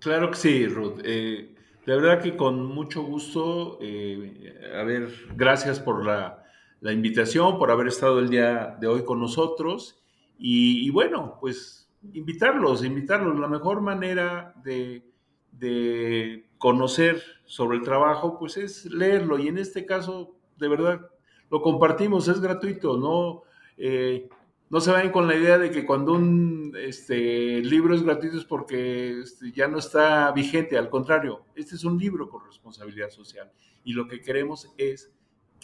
Claro 0.00 0.30
que 0.30 0.38
sí, 0.38 0.66
Ruth. 0.66 1.02
Eh, 1.04 1.54
de 1.84 1.94
verdad 1.94 2.22
que 2.22 2.38
con 2.38 2.64
mucho 2.64 3.02
gusto. 3.02 3.76
Eh, 3.82 4.54
a 4.74 4.82
ver, 4.82 5.10
gracias 5.36 5.78
por 5.78 6.06
la, 6.06 6.45
la, 6.86 6.92
invitación, 6.92 7.58
por 7.58 7.70
haber 7.70 7.88
estado 7.88 8.18
el 8.20 8.28
día 8.28 8.76
de 8.80 8.86
hoy 8.86 9.04
con 9.04 9.20
nosotros. 9.20 10.02
Y, 10.38 10.90
bueno, 10.90 11.38
pues 11.40 11.88
invitarlos, 12.12 12.84
invitarlos. 12.84 13.38
La 13.38 13.48
mejor 13.48 13.80
manera 13.80 14.54
de, 14.62 15.04
de 15.52 16.48
conocer 16.58 17.22
sobre 17.44 17.78
el 17.78 17.82
trabajo, 17.82 18.38
pues 18.38 18.56
es 18.56 18.86
leerlo. 18.86 19.38
Y 19.38 19.48
en 19.48 19.58
este 19.58 19.86
caso, 19.86 20.36
de 20.58 20.68
verdad, 20.68 21.10
lo 21.50 21.62
compartimos, 21.62 22.28
es 22.28 22.40
gratuito, 22.40 22.96
no, 22.96 23.42
eh, 23.76 24.28
no 24.68 24.80
se 24.80 24.90
vayan 24.90 25.12
con 25.12 25.28
la 25.28 25.36
idea 25.36 25.58
de 25.58 25.70
que 25.70 25.86
cuando 25.86 26.12
un 26.12 26.72
este, 26.76 27.60
libro 27.62 27.94
es 27.94 28.02
gratuito 28.02 28.36
es 28.36 28.44
porque 28.44 29.20
este, 29.20 29.52
ya 29.52 29.68
no 29.68 29.78
está 29.78 30.32
vigente, 30.32 30.76
al 30.76 30.90
contrario, 30.90 31.44
este 31.54 31.76
es 31.76 31.84
un 31.84 31.98
libro 31.98 32.28
con 32.28 32.44
responsabilidad 32.44 33.10
social 33.10 33.50
y 33.84 33.92
lo 33.92 34.08
que 34.08 34.20
queremos 34.20 34.72
es 34.76 35.15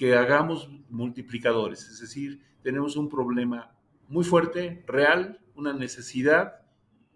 que 0.03 0.17
hagamos 0.17 0.69
multiplicadores, 0.91 1.89
es 1.89 2.01
decir, 2.01 2.43
tenemos 2.65 2.97
un 2.97 3.09
problema 3.09 3.73
muy 4.09 4.25
fuerte, 4.25 4.83
real, 4.85 5.39
una 5.55 5.73
necesidad, 5.73 6.63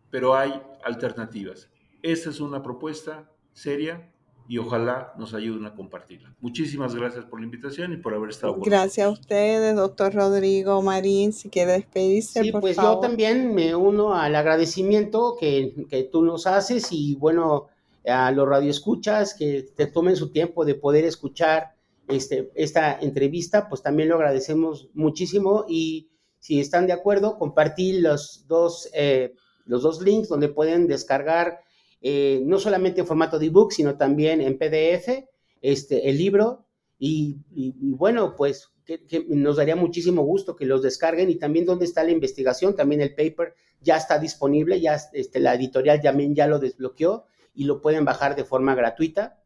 pero 0.08 0.36
hay 0.36 0.62
alternativas. 0.84 1.68
Esta 2.00 2.30
es 2.30 2.38
una 2.38 2.62
propuesta 2.62 3.28
seria 3.52 4.08
y 4.46 4.58
ojalá 4.58 5.12
nos 5.18 5.34
ayuden 5.34 5.66
a 5.66 5.74
compartirla. 5.74 6.32
Muchísimas 6.40 6.94
gracias 6.94 7.24
por 7.24 7.40
la 7.40 7.46
invitación 7.46 7.92
y 7.92 7.96
por 7.96 8.14
haber 8.14 8.30
estado 8.30 8.52
con 8.52 8.62
Gracias 8.62 9.04
a 9.04 9.10
ustedes, 9.10 9.74
doctor 9.74 10.14
Rodrigo 10.14 10.80
Marín, 10.80 11.32
si 11.32 11.50
quiere 11.50 11.72
despedirse. 11.72 12.40
Sí, 12.40 12.52
pues 12.52 12.76
yo 12.76 13.00
también 13.00 13.52
me 13.52 13.74
uno 13.74 14.14
al 14.14 14.36
agradecimiento 14.36 15.36
que, 15.40 15.74
que, 15.90 16.04
tú 16.04 16.22
nos 16.22 16.46
haces 16.46 16.92
y 16.92 17.16
bueno, 17.16 17.66
a 18.06 18.30
los 18.30 18.48
radioescuchas 18.48 19.34
que 19.34 19.66
te 19.74 19.88
tomen 19.88 20.14
su 20.14 20.30
tiempo 20.30 20.64
de 20.64 20.76
poder 20.76 21.04
escuchar 21.04 21.75
este, 22.08 22.50
esta 22.54 22.98
entrevista, 23.00 23.68
pues 23.68 23.82
también 23.82 24.08
lo 24.08 24.16
agradecemos 24.16 24.88
muchísimo 24.94 25.64
y 25.68 26.10
si 26.38 26.60
están 26.60 26.86
de 26.86 26.92
acuerdo, 26.92 27.38
compartir 27.38 28.02
los 28.02 28.46
dos, 28.46 28.88
eh, 28.94 29.34
los 29.64 29.82
dos 29.82 30.00
links 30.00 30.28
donde 30.28 30.48
pueden 30.48 30.86
descargar 30.86 31.60
eh, 32.00 32.40
no 32.44 32.58
solamente 32.58 33.00
en 33.00 33.06
formato 33.06 33.38
de 33.38 33.46
ebook, 33.46 33.72
sino 33.72 33.96
también 33.96 34.40
en 34.40 34.58
PDF, 34.58 35.24
este, 35.60 36.08
el 36.08 36.18
libro. 36.18 36.66
Y, 36.98 37.40
bueno, 37.80 38.36
pues 38.36 38.70
que, 38.84 39.26
nos 39.28 39.56
daría 39.56 39.76
muchísimo 39.76 40.22
gusto 40.22 40.56
que 40.56 40.66
los 40.66 40.82
descarguen 40.82 41.30
y 41.30 41.36
también 41.36 41.66
dónde 41.66 41.84
está 41.84 42.04
la 42.04 42.12
investigación, 42.12 42.76
también 42.76 43.00
el 43.00 43.14
paper 43.14 43.54
ya 43.80 43.96
está 43.96 44.18
disponible, 44.18 44.80
ya 44.80 44.98
este, 45.12 45.40
la 45.40 45.54
editorial 45.54 46.00
también 46.00 46.34
ya 46.34 46.46
lo 46.46 46.58
desbloqueó 46.58 47.24
y 47.54 47.64
lo 47.64 47.82
pueden 47.82 48.04
bajar 48.04 48.36
de 48.36 48.44
forma 48.44 48.74
gratuita. 48.74 49.42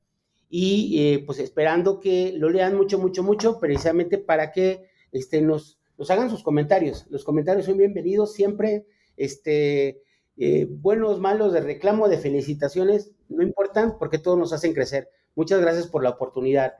Y 0.51 0.99
eh, 0.99 1.23
pues 1.25 1.39
esperando 1.39 2.01
que 2.01 2.35
lo 2.37 2.51
lean 2.51 2.77
mucho, 2.77 2.99
mucho, 2.99 3.23
mucho, 3.23 3.61
precisamente 3.61 4.19
para 4.19 4.53
que 4.53 4.91
este, 5.13 5.41
nos, 5.41 5.79
nos 5.97 6.11
hagan 6.11 6.29
sus 6.29 6.43
comentarios. 6.43 7.07
Los 7.09 7.25
comentarios 7.25 7.67
son 7.67 7.79
bienvenidos 7.79 8.35
siempre. 8.35 8.85
Este, 9.17 10.03
eh, 10.43 10.67
buenos, 10.71 11.21
malos, 11.21 11.53
de 11.53 11.61
reclamo, 11.61 12.09
de 12.09 12.17
felicitaciones, 12.17 13.13
no 13.29 13.43
importan 13.43 13.99
porque 13.99 14.17
todos 14.17 14.39
nos 14.39 14.55
hacen 14.55 14.73
crecer. 14.73 15.11
Muchas 15.35 15.61
gracias 15.61 15.87
por 15.87 16.03
la 16.03 16.11
oportunidad, 16.11 16.75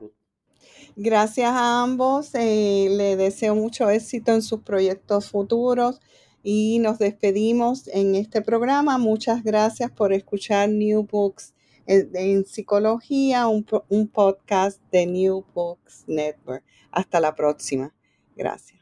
Gracias 0.95 1.51
a 1.51 1.83
ambos. 1.83 2.33
Eh, 2.33 2.87
le 2.89 3.15
deseo 3.15 3.53
mucho 3.55 3.89
éxito 3.89 4.33
en 4.33 4.41
sus 4.41 4.61
proyectos 4.61 5.29
futuros 5.29 6.01
y 6.43 6.79
nos 6.79 6.97
despedimos 6.97 7.87
en 7.87 8.15
este 8.15 8.41
programa. 8.41 8.97
Muchas 8.97 9.43
gracias 9.43 9.91
por 9.91 10.11
escuchar 10.11 10.67
New 10.67 11.07
Books 11.09 11.53
en, 11.85 12.45
Psicología, 12.45 13.47
un, 13.47 13.65
un 13.89 14.07
podcast 14.07 14.81
de 14.91 15.05
New 15.05 15.45
Books 15.53 16.05
Network. 16.07 16.63
Hasta 16.91 17.19
la 17.19 17.35
próxima. 17.35 17.93
Gracias. 18.35 18.81